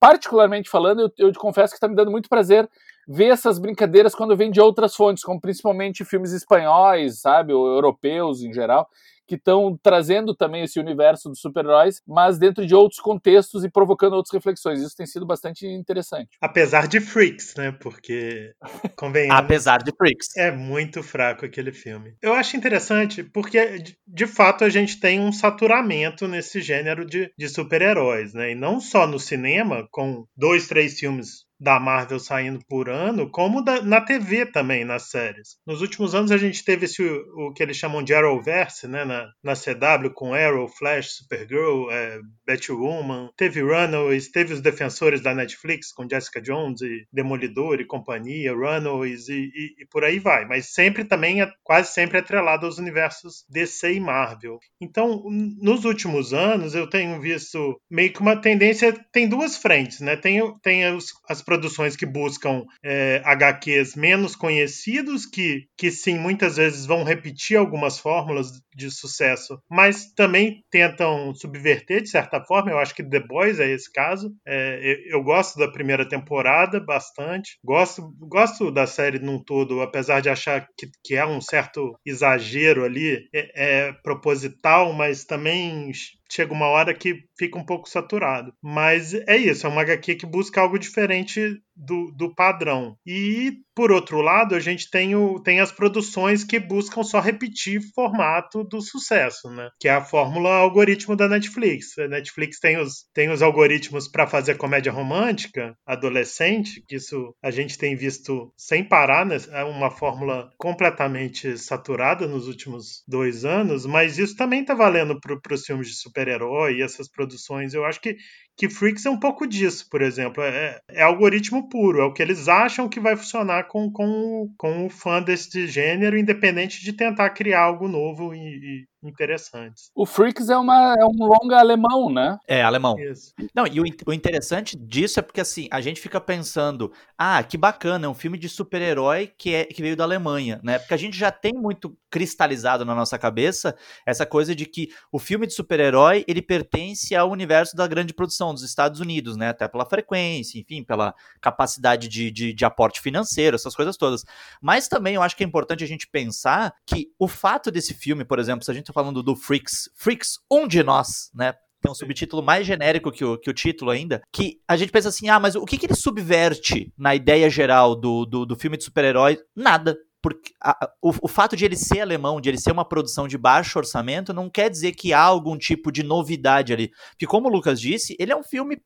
particularmente 0.00 0.68
falando, 0.68 1.00
eu, 1.18 1.28
eu 1.28 1.32
confesso 1.34 1.72
que 1.72 1.76
está 1.76 1.88
me 1.88 1.94
dando 1.94 2.10
muito 2.10 2.28
prazer 2.28 2.68
ver 3.08 3.26
essas 3.26 3.58
brincadeiras 3.58 4.14
quando 4.14 4.36
vem 4.36 4.50
de 4.50 4.60
outras 4.60 4.94
fontes, 4.94 5.22
como 5.22 5.40
principalmente 5.40 6.04
filmes 6.04 6.32
espanhóis, 6.32 7.20
sabe, 7.20 7.52
ou 7.52 7.66
europeus 7.66 8.42
em 8.42 8.52
geral, 8.52 8.88
que 9.26 9.34
estão 9.34 9.78
trazendo 9.82 10.34
também 10.34 10.62
esse 10.62 10.78
universo 10.78 11.28
dos 11.28 11.40
super-heróis, 11.40 12.02
mas 12.06 12.38
dentro 12.38 12.66
de 12.66 12.74
outros 12.74 13.00
contextos 13.00 13.64
e 13.64 13.70
provocando 13.70 14.14
outras 14.14 14.32
reflexões. 14.32 14.80
Isso 14.80 14.96
tem 14.96 15.06
sido 15.06 15.26
bastante 15.26 15.66
interessante. 15.66 16.30
Apesar 16.40 16.86
de 16.86 17.00
Freaks, 17.00 17.54
né? 17.56 17.72
Porque, 17.72 18.54
convenhamos... 18.96 19.36
Apesar 19.36 19.78
de 19.78 19.92
Freaks. 19.96 20.36
É 20.36 20.50
muito 20.50 21.02
fraco 21.02 21.44
aquele 21.44 21.72
filme. 21.72 22.14
Eu 22.22 22.34
acho 22.34 22.56
interessante 22.56 23.22
porque, 23.22 23.82
de 24.06 24.26
fato, 24.26 24.64
a 24.64 24.68
gente 24.68 25.00
tem 25.00 25.20
um 25.20 25.32
saturamento 25.32 26.28
nesse 26.28 26.60
gênero 26.60 27.04
de, 27.04 27.32
de 27.36 27.48
super-heróis, 27.48 28.34
né? 28.34 28.52
E 28.52 28.54
não 28.54 28.80
só 28.80 29.06
no 29.06 29.18
cinema, 29.18 29.86
com 29.90 30.26
dois, 30.36 30.68
três 30.68 30.98
filmes 30.98 31.45
da 31.58 31.80
Marvel 31.80 32.18
saindo 32.18 32.60
por 32.68 32.88
ano, 32.88 33.30
como 33.30 33.62
da, 33.62 33.82
na 33.82 34.00
TV 34.00 34.46
também, 34.46 34.84
nas 34.84 35.10
séries. 35.10 35.56
Nos 35.66 35.80
últimos 35.80 36.14
anos 36.14 36.30
a 36.30 36.36
gente 36.36 36.64
teve 36.64 36.84
esse, 36.84 37.02
o, 37.02 37.52
que 37.54 37.62
eles 37.62 37.76
chamam 37.76 38.02
de 38.02 38.14
Arrowverse, 38.14 38.86
né, 38.86 39.04
na, 39.04 39.30
na 39.42 39.54
CW, 39.54 40.10
com 40.14 40.34
Arrow, 40.34 40.68
Flash, 40.68 41.16
Supergirl, 41.16 41.90
é, 41.90 42.20
Batwoman, 42.46 43.30
teve 43.36 43.60
Runaways, 43.60 44.30
teve 44.30 44.52
os 44.52 44.60
Defensores 44.60 45.20
da 45.20 45.34
Netflix, 45.34 45.92
com 45.92 46.08
Jessica 46.08 46.40
Jones 46.40 46.80
e 46.82 47.06
Demolidor 47.12 47.80
e 47.80 47.86
companhia, 47.86 48.52
Runaways 48.52 49.28
e, 49.28 49.50
e, 49.54 49.82
e 49.82 49.86
por 49.90 50.04
aí 50.04 50.18
vai, 50.18 50.44
mas 50.44 50.72
sempre 50.72 51.04
também, 51.04 51.40
é, 51.42 51.50
quase 51.62 51.92
sempre 51.92 52.18
atrelado 52.18 52.66
aos 52.66 52.78
universos 52.78 53.44
DC 53.48 53.94
e 53.94 54.00
Marvel. 54.00 54.58
Então, 54.80 55.24
nos 55.60 55.84
últimos 55.84 56.34
anos 56.34 56.74
eu 56.74 56.88
tenho 56.88 57.20
visto 57.20 57.80
meio 57.90 58.12
que 58.12 58.20
uma 58.20 58.36
tendência, 58.36 58.92
tem 59.12 59.28
duas 59.28 59.56
frentes, 59.56 60.00
né, 60.00 60.16
tem, 60.16 60.40
tem 60.60 60.94
os, 60.94 61.06
as 61.28 61.42
produções 61.46 61.96
que 61.96 62.04
buscam 62.04 62.64
é, 62.84 63.22
HQs 63.24 63.94
menos 63.94 64.34
conhecidos, 64.34 65.24
que, 65.24 65.66
que 65.78 65.90
sim, 65.90 66.18
muitas 66.18 66.56
vezes 66.56 66.84
vão 66.84 67.04
repetir 67.04 67.56
algumas 67.56 67.98
fórmulas 67.98 68.48
de 68.74 68.90
sucesso, 68.90 69.58
mas 69.70 70.12
também 70.12 70.64
tentam 70.70 71.32
subverter 71.34 72.02
de 72.02 72.10
certa 72.10 72.42
forma. 72.42 72.70
Eu 72.70 72.78
acho 72.78 72.94
que 72.94 73.08
The 73.08 73.20
Boys 73.20 73.60
é 73.60 73.70
esse 73.70 73.90
caso. 73.90 74.34
É, 74.46 74.80
eu, 74.82 75.18
eu, 75.18 75.22
gosto 75.22 75.58
da 75.58 75.70
primeira 75.70 76.06
temporada 76.06 76.80
bastante, 76.80 77.58
gosto, 77.64 78.12
gosto 78.18 78.70
da 78.70 78.86
série 78.86 79.20
num 79.20 79.42
todo, 79.42 79.80
apesar 79.80 80.20
de 80.20 80.28
achar 80.28 80.66
que, 80.76 80.88
que 81.04 81.14
é 81.14 81.24
um 81.24 81.40
certo 81.40 81.98
exagero 82.04 82.84
ali, 82.84 83.28
é, 83.32 83.86
é 83.86 83.92
proposital, 83.92 84.92
mas 84.92 85.24
também 85.24 85.90
chega 86.30 86.52
uma 86.52 86.66
hora 86.66 86.94
que 86.94 87.24
fica 87.38 87.58
um 87.58 87.64
pouco 87.64 87.88
saturado. 87.88 88.52
Mas 88.62 89.14
é 89.14 89.36
isso, 89.36 89.66
é 89.66 89.70
uma 89.70 89.82
HQ 89.82 90.16
que 90.16 90.26
busca 90.26 90.60
algo 90.60 90.78
diferente 90.78 91.60
do, 91.76 92.10
do 92.12 92.34
padrão. 92.34 92.96
E, 93.06 93.58
por 93.74 93.92
outro 93.92 94.20
lado, 94.22 94.54
a 94.54 94.60
gente 94.60 94.90
tem, 94.90 95.14
o, 95.14 95.38
tem 95.40 95.60
as 95.60 95.70
produções 95.70 96.42
que 96.42 96.58
buscam 96.58 97.02
só 97.02 97.20
repetir 97.20 97.80
formato 97.94 98.64
do 98.64 98.80
sucesso, 98.80 99.50
né? 99.50 99.68
Que 99.78 99.88
é 99.88 99.92
a 99.92 100.04
fórmula 100.04 100.54
algoritmo 100.54 101.14
da 101.14 101.28
Netflix. 101.28 101.98
A 101.98 102.08
Netflix 102.08 102.58
tem 102.58 102.78
os, 102.78 103.04
tem 103.12 103.30
os 103.30 103.42
algoritmos 103.42 104.08
para 104.08 104.26
fazer 104.26 104.56
comédia 104.56 104.90
romântica, 104.92 105.76
adolescente, 105.86 106.82
que 106.88 106.96
isso 106.96 107.34
a 107.42 107.50
gente 107.50 107.76
tem 107.76 107.94
visto 107.94 108.52
sem 108.56 108.82
parar, 108.82 109.26
né? 109.26 109.36
É 109.50 109.64
uma 109.64 109.90
fórmula 109.90 110.50
completamente 110.56 111.58
saturada 111.58 112.26
nos 112.26 112.48
últimos 112.48 113.02
dois 113.06 113.44
anos, 113.44 113.84
mas 113.84 114.18
isso 114.18 114.36
também 114.36 114.64
tá 114.64 114.74
valendo 114.74 115.20
para 115.20 115.54
os 115.54 115.64
filmes 115.64 115.88
de 115.88 115.94
super-herói 115.94 116.76
e 116.76 116.82
essas 116.82 117.08
produções. 117.08 117.74
Eu 117.74 117.84
acho 117.84 118.00
que 118.00 118.16
que 118.56 118.70
Freaks 118.70 119.04
é 119.04 119.10
um 119.10 119.18
pouco 119.18 119.46
disso, 119.46 119.86
por 119.90 120.00
exemplo. 120.00 120.42
É, 120.42 120.80
é, 120.88 121.02
algoritmo 121.02 121.68
puro, 121.68 122.00
é 122.00 122.04
o 122.04 122.12
que 122.12 122.22
eles 122.22 122.48
acham 122.48 122.88
que 122.88 122.98
vai 122.98 123.16
funcionar 123.16 123.64
com, 123.64 123.90
com, 123.92 124.50
com 124.56 124.86
o 124.86 124.90
fã 124.90 125.22
desse 125.22 125.66
gênero, 125.66 126.16
independente 126.16 126.82
de 126.82 126.92
tentar 126.92 127.30
criar 127.30 127.62
algo 127.62 127.86
novo 127.86 128.34
e, 128.34 128.86
interessantes. 129.08 129.90
O 129.94 130.04
Freaks 130.04 130.48
é, 130.48 130.56
uma, 130.56 130.94
é 130.98 131.04
um 131.04 131.26
longa 131.26 131.58
alemão, 131.58 132.10
né? 132.10 132.38
É, 132.46 132.62
alemão. 132.62 132.98
Isso. 132.98 133.32
Não, 133.54 133.66
e 133.66 133.80
o, 133.80 133.84
o 134.06 134.12
interessante 134.12 134.76
disso 134.76 135.18
é 135.18 135.22
porque 135.22 135.40
assim, 135.40 135.68
a 135.70 135.80
gente 135.80 136.00
fica 136.00 136.20
pensando, 136.20 136.92
ah, 137.16 137.42
que 137.42 137.56
bacana, 137.56 138.06
é 138.06 138.08
um 138.08 138.14
filme 138.14 138.38
de 138.38 138.48
super-herói 138.48 139.32
que, 139.36 139.54
é, 139.54 139.64
que 139.64 139.82
veio 139.82 139.96
da 139.96 140.04
Alemanha, 140.04 140.60
né? 140.62 140.78
Porque 140.78 140.94
a 140.94 140.98
gente 140.98 141.16
já 141.16 141.30
tem 141.30 141.52
muito 141.54 141.96
cristalizado 142.10 142.84
na 142.84 142.94
nossa 142.94 143.18
cabeça 143.18 143.76
essa 144.06 144.24
coisa 144.24 144.54
de 144.54 144.64
que 144.66 144.88
o 145.12 145.18
filme 145.18 145.46
de 145.46 145.52
super-herói, 145.52 146.24
ele 146.26 146.40
pertence 146.40 147.14
ao 147.14 147.30
universo 147.30 147.76
da 147.76 147.86
grande 147.86 148.14
produção 148.14 148.54
dos 148.54 148.62
Estados 148.62 149.00
Unidos, 149.00 149.36
né? 149.36 149.50
Até 149.50 149.68
pela 149.68 149.84
frequência, 149.84 150.58
enfim, 150.58 150.82
pela 150.82 151.14
capacidade 151.40 152.08
de, 152.08 152.30
de, 152.30 152.52
de 152.52 152.64
aporte 152.64 153.00
financeiro, 153.00 153.54
essas 153.54 153.74
coisas 153.74 153.96
todas. 153.96 154.24
Mas 154.60 154.88
também 154.88 155.14
eu 155.14 155.22
acho 155.22 155.36
que 155.36 155.44
é 155.44 155.46
importante 155.46 155.84
a 155.84 155.86
gente 155.86 156.06
pensar 156.08 156.74
que 156.86 157.12
o 157.18 157.28
fato 157.28 157.70
desse 157.70 157.94
filme, 157.94 158.24
por 158.24 158.38
exemplo, 158.38 158.64
se 158.64 158.70
a 158.70 158.74
gente 158.74 158.86
falando 158.96 159.22
do 159.22 159.36
Freaks. 159.36 159.90
Freaks, 159.94 160.38
um 160.50 160.66
de 160.66 160.82
nós, 160.82 161.30
né? 161.34 161.52
Tem 161.82 161.92
um 161.92 161.94
subtítulo 161.94 162.42
mais 162.42 162.66
genérico 162.66 163.12
que 163.12 163.22
o, 163.22 163.36
que 163.36 163.50
o 163.50 163.54
título 163.54 163.90
ainda, 163.90 164.22
que 164.32 164.58
a 164.66 164.74
gente 164.74 164.90
pensa 164.90 165.10
assim, 165.10 165.28
ah, 165.28 165.38
mas 165.38 165.54
o 165.54 165.66
que, 165.66 165.76
que 165.76 165.84
ele 165.84 165.94
subverte 165.94 166.90
na 166.96 167.14
ideia 167.14 167.50
geral 167.50 167.94
do, 167.94 168.24
do, 168.24 168.46
do 168.46 168.56
filme 168.56 168.78
de 168.78 168.84
super-herói? 168.84 169.38
Nada 169.54 169.94
porque 170.22 170.50
a, 170.60 170.90
o, 171.00 171.12
o, 171.22 171.28
fato 171.28 171.54
de 171.54 171.64
ele 171.64 171.76
ser 171.76 172.00
alemão, 172.00 172.40
de 172.40 172.48
ele 172.48 172.58
ser 172.58 172.72
uma 172.72 172.84
produção 172.84 173.28
de 173.28 173.38
baixo 173.38 173.78
orçamento, 173.78 174.32
não 174.32 174.50
quer 174.50 174.68
dizer 174.68 174.90
que 174.90 175.12
há 175.12 175.20
algum 175.20 175.56
tipo 175.56 175.92
de 175.92 176.02
novidade 176.02 176.72
ali. 176.72 176.90
Porque, 177.10 177.26
como 177.26 177.48
o 177.48 177.52
Lucas 177.52 177.80
disse, 177.80 178.16
ele 178.18 178.32
é 178.32 178.36
um 178.36 178.42
filme 178.42 178.76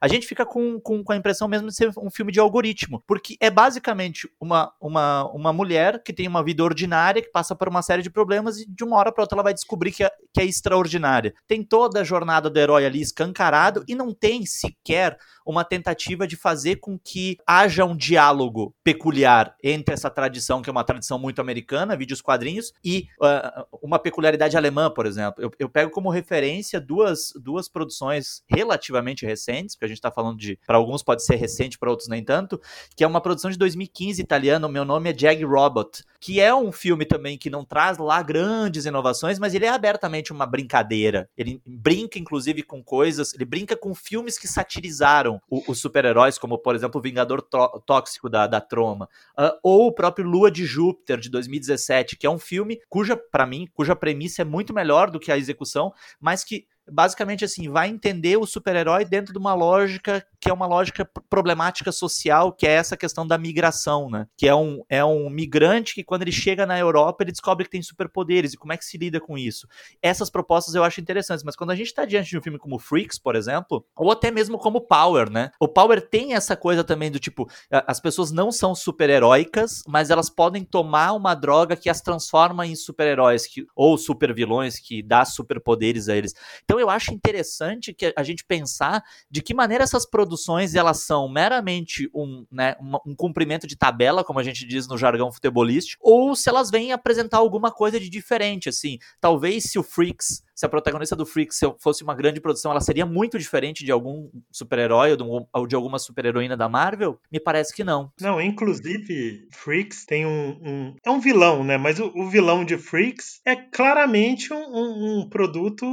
a 0.00 0.08
gente 0.08 0.26
fica 0.26 0.44
com, 0.44 0.80
com, 0.80 1.02
com, 1.02 1.12
a 1.12 1.16
impressão 1.16 1.48
mesmo 1.48 1.68
de 1.68 1.74
ser 1.74 1.90
um 1.98 2.10
filme 2.10 2.32
de 2.32 2.40
algoritmo, 2.40 3.02
porque 3.06 3.36
é 3.40 3.50
basicamente 3.50 4.28
uma, 4.40 4.72
uma, 4.80 5.30
uma 5.32 5.52
mulher 5.52 6.02
que 6.02 6.12
tem 6.12 6.28
uma 6.28 6.42
vida 6.42 6.62
ordinária, 6.62 7.22
que 7.22 7.30
passa 7.30 7.54
por 7.54 7.68
uma 7.68 7.82
série 7.82 8.02
de 8.02 8.10
problemas 8.10 8.58
e 8.58 8.66
de 8.66 8.84
uma 8.84 8.96
hora 8.96 9.12
para 9.12 9.22
outra 9.22 9.36
ela 9.36 9.42
vai 9.42 9.54
descobrir 9.54 9.92
que 9.92 10.04
é, 10.04 10.10
que 10.32 10.40
é 10.40 10.44
extraordinária. 10.44 11.34
Tem 11.46 11.62
toda 11.62 12.00
a 12.00 12.04
jornada 12.04 12.48
do 12.48 12.58
herói 12.58 12.86
ali 12.86 13.00
escancarado 13.00 13.84
e 13.88 13.94
não 13.94 14.12
tem 14.12 14.46
sequer 14.46 15.18
uma 15.44 15.64
tentativa 15.64 16.26
de 16.26 16.36
fazer 16.36 16.76
com 16.76 16.98
que 16.98 17.38
haja 17.46 17.84
um 17.84 17.96
diálogo 17.96 18.74
peculiar 18.82 19.54
entre 19.62 19.94
essa 19.94 20.10
tradição, 20.10 20.60
que 20.60 20.68
é 20.68 20.72
uma 20.72 20.82
tradição 20.82 21.18
muito 21.18 21.40
americana, 21.40 21.96
vídeos 21.96 22.20
quadrinhos, 22.20 22.72
e 22.84 23.06
uh, 23.22 23.78
uma 23.80 23.98
peculiaridade 23.98 24.56
alemã, 24.56 24.90
por 24.90 25.06
exemplo. 25.06 25.42
Eu, 25.42 25.50
eu 25.58 25.68
pego 25.68 25.92
como 25.92 26.10
referência 26.10 26.80
duas, 26.80 27.32
duas 27.40 27.68
produções 27.68 28.42
relativamente 28.48 29.24
recentes 29.24 29.55
recentes, 29.56 29.74
porque 29.74 29.84
a 29.86 29.88
gente 29.88 29.98
está 29.98 30.10
falando 30.10 30.38
de. 30.38 30.58
Para 30.66 30.76
alguns 30.76 31.02
pode 31.02 31.24
ser 31.24 31.36
recente, 31.36 31.78
para 31.78 31.90
outros 31.90 32.08
nem 32.08 32.22
tanto, 32.22 32.60
que 32.94 33.02
é 33.02 33.06
uma 33.06 33.20
produção 33.20 33.50
de 33.50 33.58
2015 33.58 34.20
italiana. 34.20 34.66
O 34.66 34.70
meu 34.70 34.84
nome 34.84 35.10
é 35.10 35.18
Jag 35.18 35.42
Robot, 35.44 36.04
que 36.20 36.40
é 36.40 36.54
um 36.54 36.70
filme 36.70 37.04
também 37.04 37.38
que 37.38 37.50
não 37.50 37.64
traz 37.64 37.98
lá 37.98 38.22
grandes 38.22 38.84
inovações, 38.84 39.38
mas 39.38 39.54
ele 39.54 39.64
é 39.64 39.68
abertamente 39.68 40.32
uma 40.32 40.46
brincadeira. 40.46 41.28
Ele 41.36 41.60
brinca, 41.64 42.18
inclusive, 42.18 42.62
com 42.62 42.82
coisas. 42.82 43.34
Ele 43.34 43.44
brinca 43.44 43.76
com 43.76 43.94
filmes 43.94 44.38
que 44.38 44.48
satirizaram 44.48 45.40
os 45.50 45.80
super-heróis, 45.80 46.38
como, 46.38 46.58
por 46.58 46.74
exemplo, 46.74 46.98
o 46.98 47.02
Vingador 47.02 47.42
Tóxico 47.42 48.28
da, 48.28 48.46
da 48.46 48.60
Troma, 48.60 49.08
uh, 49.38 49.52
ou 49.62 49.86
o 49.86 49.92
próprio 49.92 50.26
Lua 50.26 50.50
de 50.50 50.64
Júpiter, 50.64 51.18
de 51.18 51.30
2017, 51.30 52.16
que 52.16 52.26
é 52.26 52.30
um 52.30 52.38
filme 52.38 52.80
cuja, 52.88 53.16
para 53.16 53.46
mim, 53.46 53.68
cuja 53.72 53.96
premissa 53.96 54.42
é 54.42 54.44
muito 54.44 54.74
melhor 54.74 55.10
do 55.10 55.20
que 55.20 55.32
a 55.32 55.38
execução, 55.38 55.92
mas 56.20 56.44
que 56.44 56.66
basicamente 56.90 57.44
assim, 57.44 57.68
vai 57.68 57.88
entender 57.88 58.36
o 58.36 58.46
super-herói 58.46 59.04
dentro 59.04 59.32
de 59.32 59.38
uma 59.38 59.54
lógica 59.54 60.24
que 60.40 60.50
é 60.50 60.52
uma 60.52 60.66
lógica 60.66 61.04
problemática 61.28 61.90
social, 61.90 62.52
que 62.52 62.66
é 62.66 62.70
essa 62.70 62.96
questão 62.96 63.26
da 63.26 63.36
migração, 63.36 64.08
né? 64.08 64.28
Que 64.36 64.46
é 64.46 64.54
um, 64.54 64.84
é 64.88 65.04
um 65.04 65.28
migrante 65.28 65.94
que 65.94 66.04
quando 66.04 66.22
ele 66.22 66.30
chega 66.30 66.64
na 66.64 66.78
Europa, 66.78 67.24
ele 67.24 67.32
descobre 67.32 67.64
que 67.64 67.70
tem 67.70 67.82
superpoderes 67.82 68.52
e 68.52 68.56
como 68.56 68.72
é 68.72 68.76
que 68.76 68.84
se 68.84 68.96
lida 68.96 69.20
com 69.20 69.36
isso. 69.36 69.66
Essas 70.00 70.30
propostas 70.30 70.74
eu 70.74 70.84
acho 70.84 71.00
interessantes, 71.00 71.44
mas 71.44 71.56
quando 71.56 71.70
a 71.70 71.74
gente 71.74 71.88
está 71.88 72.04
diante 72.04 72.30
de 72.30 72.38
um 72.38 72.42
filme 72.42 72.58
como 72.58 72.78
Freaks, 72.78 73.18
por 73.18 73.34
exemplo, 73.34 73.84
ou 73.96 74.12
até 74.12 74.30
mesmo 74.30 74.56
como 74.56 74.80
Power, 74.80 75.28
né? 75.28 75.50
O 75.58 75.66
Power 75.66 76.00
tem 76.00 76.34
essa 76.34 76.56
coisa 76.56 76.84
também 76.84 77.10
do 77.10 77.18
tipo, 77.18 77.48
as 77.70 77.98
pessoas 77.98 78.30
não 78.30 78.52
são 78.52 78.74
super-heróicas, 78.74 79.82
mas 79.88 80.10
elas 80.10 80.30
podem 80.30 80.62
tomar 80.62 81.12
uma 81.12 81.34
droga 81.34 81.74
que 81.74 81.90
as 81.90 82.00
transforma 82.00 82.66
em 82.66 82.76
super-heróis 82.76 83.48
ou 83.74 83.98
super-vilões 83.98 84.78
que 84.78 85.02
dá 85.02 85.24
superpoderes 85.24 86.08
a 86.08 86.16
eles. 86.16 86.34
Então 86.62 86.75
então 86.76 86.80
eu 86.80 86.90
acho 86.90 87.12
interessante 87.12 87.94
que 87.94 88.12
a 88.14 88.22
gente 88.22 88.44
pensar 88.44 89.02
de 89.30 89.40
que 89.40 89.54
maneira 89.54 89.82
essas 89.82 90.04
produções 90.04 90.74
elas 90.74 90.98
são 90.98 91.26
meramente 91.26 92.10
um, 92.14 92.44
né, 92.50 92.76
um, 92.78 93.12
um 93.12 93.14
cumprimento 93.14 93.66
de 93.66 93.76
tabela, 93.76 94.22
como 94.22 94.38
a 94.38 94.42
gente 94.42 94.66
diz 94.66 94.86
no 94.86 94.98
jargão 94.98 95.32
futebolístico, 95.32 96.02
ou 96.04 96.36
se 96.36 96.48
elas 96.50 96.70
vêm 96.70 96.92
apresentar 96.92 97.38
alguma 97.38 97.72
coisa 97.72 97.98
de 97.98 98.10
diferente, 98.10 98.68
assim. 98.68 98.98
Talvez 99.20 99.64
se 99.64 99.78
o 99.78 99.82
Freaks 99.82 100.42
se 100.56 100.64
a 100.64 100.68
protagonista 100.68 101.14
do 101.14 101.26
Freaks 101.26 101.60
fosse 101.78 102.02
uma 102.02 102.14
grande 102.14 102.40
produção, 102.40 102.70
ela 102.70 102.80
seria 102.80 103.04
muito 103.04 103.38
diferente 103.38 103.84
de 103.84 103.92
algum 103.92 104.30
super-herói 104.50 105.14
ou 105.52 105.66
de 105.66 105.74
alguma 105.74 105.98
super-heroína 105.98 106.56
da 106.56 106.66
Marvel? 106.66 107.20
Me 107.30 107.38
parece 107.38 107.74
que 107.74 107.84
não. 107.84 108.10
Não, 108.18 108.40
inclusive, 108.40 109.46
Freaks 109.52 110.06
tem 110.06 110.24
um. 110.24 110.58
um 110.62 110.94
é 111.04 111.10
um 111.10 111.20
vilão, 111.20 111.62
né? 111.62 111.76
Mas 111.76 112.00
o, 112.00 112.10
o, 112.14 112.28
vilão 112.30 112.64
de 112.64 112.78
Freaks 112.78 113.40
é 113.44 113.54
claramente 113.54 114.52
um, 114.52 115.20
um, 115.20 115.28
produto 115.28 115.86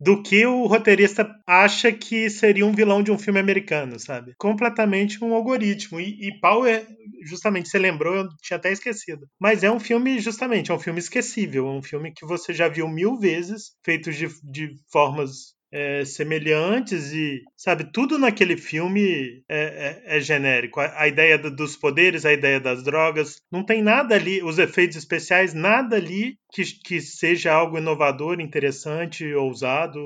do 0.00 0.22
que 0.22 0.44
o 0.44 0.66
roteirista 0.66 1.28
acha 1.46 1.92
que 1.92 2.28
seria 2.28 2.66
um 2.66 2.72
vilão 2.72 3.02
de 3.02 3.12
um 3.12 3.18
filme 3.18 3.38
americano, 3.38 3.98
sabe? 3.98 4.34
Completamente 4.36 5.24
um 5.24 5.34
algoritmo. 5.34 6.00
E, 6.00 6.28
e 6.28 6.40
Power, 6.40 6.84
justamente, 7.24 7.68
você 7.68 7.78
lembrou, 7.78 8.16
eu 8.16 8.28
tinha 8.42 8.56
até 8.56 8.72
esquecido. 8.72 9.26
Mas 9.40 9.62
é 9.62 9.70
um 9.70 9.80
filme, 9.80 10.18
justamente, 10.18 10.70
é 10.70 10.74
um 10.74 10.80
filme 10.80 10.98
esquecível. 10.98 11.66
É 11.68 11.70
um 11.70 11.82
filme 11.82 12.12
que 12.12 12.26
você 12.26 12.52
já 12.52 12.68
viu 12.68 12.88
mil 12.88 13.16
vezes, 13.16 13.72
feitos 13.84 14.16
de, 14.16 14.26
de 14.42 14.74
formas 14.90 15.54
é, 15.74 16.04
semelhantes 16.04 17.12
e, 17.12 17.42
sabe, 17.56 17.90
tudo 17.92 18.16
naquele 18.16 18.56
filme 18.56 19.42
é, 19.48 20.02
é, 20.06 20.16
é 20.16 20.20
genérico. 20.20 20.78
A, 20.78 21.02
a 21.02 21.08
ideia 21.08 21.36
do, 21.36 21.50
dos 21.50 21.76
poderes, 21.76 22.24
a 22.24 22.32
ideia 22.32 22.60
das 22.60 22.84
drogas, 22.84 23.38
não 23.50 23.64
tem 23.64 23.82
nada 23.82 24.14
ali, 24.14 24.40
os 24.40 24.56
efeitos 24.56 24.96
especiais, 24.96 25.52
nada 25.52 25.96
ali 25.96 26.38
que, 26.54 26.62
que 26.84 27.00
seja 27.00 27.52
algo 27.52 27.76
inovador, 27.76 28.40
interessante, 28.40 29.34
ousado. 29.34 29.98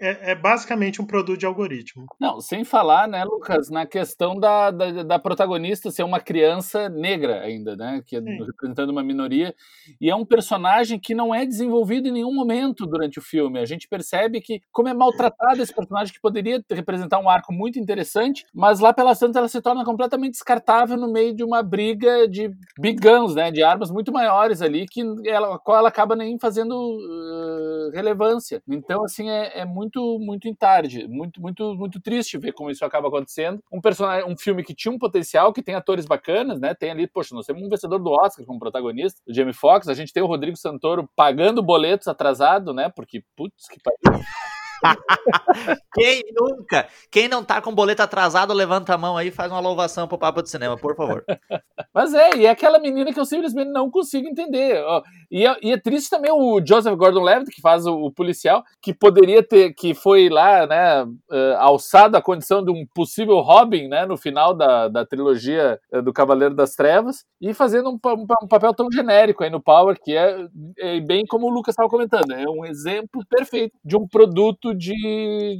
É, 0.00 0.30
é, 0.30 0.34
basicamente 0.36 1.02
um 1.02 1.06
produto 1.06 1.40
de 1.40 1.46
algoritmo. 1.46 2.06
Não, 2.20 2.40
sem 2.40 2.64
falar, 2.64 3.08
né, 3.08 3.24
Lucas, 3.24 3.68
na 3.68 3.84
questão 3.84 4.38
da, 4.38 4.70
da, 4.70 5.02
da 5.02 5.18
protagonista 5.18 5.90
ser 5.90 6.04
uma 6.04 6.20
criança 6.20 6.88
negra 6.88 7.40
ainda, 7.40 7.74
né? 7.74 8.00
Que 8.06 8.16
é 8.16 8.20
representando 8.20 8.90
uma 8.90 9.02
minoria. 9.02 9.52
E 10.00 10.08
é 10.08 10.14
um 10.14 10.24
personagem 10.24 11.00
que 11.00 11.12
não 11.12 11.34
é 11.34 11.44
desenvolvido 11.44 12.06
em 12.06 12.12
nenhum 12.12 12.32
momento 12.32 12.86
durante 12.86 13.18
o 13.18 13.22
filme. 13.22 13.58
A 13.58 13.66
gente 13.66 13.88
percebe 13.88 14.40
que, 14.40 14.60
como 14.70 14.88
é 14.88 14.94
maltratado 15.16 15.62
esse 15.62 15.74
personagem, 15.74 16.12
que 16.12 16.20
poderia 16.20 16.62
representar 16.70 17.18
um 17.18 17.28
arco 17.28 17.52
muito 17.52 17.78
interessante, 17.78 18.44
mas 18.52 18.80
lá 18.80 18.92
pelas 18.92 19.18
tantas 19.18 19.36
ela 19.36 19.48
se 19.48 19.60
torna 19.62 19.84
completamente 19.84 20.32
descartável 20.32 20.96
no 20.96 21.10
meio 21.10 21.34
de 21.34 21.42
uma 21.42 21.62
briga 21.62 22.28
de 22.28 22.50
big 22.78 23.00
guns, 23.00 23.34
né? 23.34 23.50
De 23.50 23.62
armas 23.62 23.90
muito 23.90 24.12
maiores 24.12 24.60
ali, 24.60 24.86
que 24.86 25.02
ela, 25.24 25.58
qual 25.58 25.78
ela 25.78 25.88
acaba 25.88 26.14
nem 26.14 26.38
fazendo 26.38 26.74
uh, 26.74 27.90
relevância. 27.92 28.62
Então, 28.68 29.04
assim, 29.04 29.30
é, 29.30 29.60
é, 29.60 29.64
muito, 29.64 30.18
muito 30.20 30.48
em 30.48 30.54
tarde, 30.54 31.08
muito, 31.08 31.40
muito, 31.40 31.74
muito 31.74 32.00
triste 32.00 32.38
ver 32.38 32.52
como 32.52 32.70
isso 32.70 32.84
acaba 32.84 33.08
acontecendo. 33.08 33.62
Um 33.72 33.80
personagem, 33.80 34.30
um 34.30 34.36
filme 34.36 34.62
que 34.62 34.74
tinha 34.74 34.92
um 34.92 34.98
potencial, 34.98 35.52
que 35.52 35.62
tem 35.62 35.74
atores 35.74 36.04
bacanas, 36.04 36.60
né? 36.60 36.74
Tem 36.74 36.90
ali, 36.90 37.06
poxa, 37.06 37.34
nós 37.34 37.46
temos 37.46 37.62
um 37.62 37.68
vencedor 37.68 37.98
do 37.98 38.10
Oscar 38.10 38.44
como 38.44 38.58
protagonista, 38.58 39.20
o 39.26 39.32
Jamie 39.32 39.54
Foxx, 39.54 39.88
a 39.88 39.94
gente 39.94 40.12
tem 40.12 40.22
o 40.22 40.26
Rodrigo 40.26 40.56
Santoro 40.56 41.08
pagando 41.16 41.62
boletos 41.62 42.08
atrasado, 42.08 42.72
né? 42.72 42.90
Porque, 42.94 43.22
putz, 43.36 43.68
que 43.68 43.78
pariu. 43.80 44.26
Quem 45.94 46.22
nunca? 46.34 46.86
Quem 47.10 47.28
não 47.28 47.44
tá 47.44 47.60
com 47.60 47.74
boleto 47.74 48.02
atrasado, 48.02 48.52
levanta 48.52 48.94
a 48.94 48.98
mão 48.98 49.16
aí 49.16 49.28
e 49.28 49.32
faz 49.32 49.50
uma 49.50 49.60
louvação 49.60 50.06
pro 50.06 50.18
Papo 50.18 50.42
de 50.42 50.50
Cinema, 50.50 50.76
por 50.76 50.94
favor. 50.94 51.24
Mas 51.94 52.14
é, 52.14 52.36
e 52.36 52.46
é 52.46 52.50
aquela 52.50 52.78
menina 52.78 53.12
que 53.12 53.20
eu 53.20 53.24
simplesmente 53.24 53.70
não 53.70 53.90
consigo 53.90 54.28
entender. 54.28 54.82
E 55.30 55.46
é, 55.46 55.56
e 55.62 55.72
é 55.72 55.78
triste 55.78 56.10
também 56.10 56.30
o 56.30 56.60
Joseph 56.64 56.96
Gordon-Levitt, 56.96 57.50
que 57.50 57.60
faz 57.60 57.86
o, 57.86 57.94
o, 57.94 58.12
policial, 58.12 58.62
que 58.82 58.94
poderia 58.94 59.42
ter, 59.42 59.72
que 59.74 59.94
foi 59.94 60.28
lá, 60.28 60.66
né, 60.66 61.04
uh, 61.04 61.56
alçado 61.58 62.16
à 62.16 62.22
condição 62.22 62.64
de 62.64 62.70
um 62.70 62.86
possível 62.94 63.40
Robin, 63.40 63.88
né, 63.88 64.06
no 64.06 64.16
final 64.16 64.54
da, 64.54 64.88
da 64.88 65.04
trilogia 65.04 65.78
uh, 65.92 66.02
do 66.02 66.12
Cavaleiro 66.12 66.54
das 66.54 66.74
Trevas, 66.74 67.24
e 67.40 67.52
fazendo 67.52 67.90
um, 67.90 67.98
um, 68.06 68.26
um, 68.42 68.48
papel 68.48 68.74
tão 68.74 68.90
genérico 68.90 69.42
aí 69.42 69.50
no 69.50 69.62
Power, 69.62 69.98
que 70.02 70.16
é, 70.16 70.46
é 70.78 71.00
bem 71.00 71.24
como 71.26 71.46
o 71.46 71.50
Lucas 71.50 71.72
estava 71.72 71.88
comentando, 71.88 72.32
é 72.32 72.48
um 72.48 72.64
exemplo 72.64 73.24
perfeito 73.28 73.76
de 73.84 73.96
um 73.96 74.06
produto 74.06 74.65
de, 74.74 74.94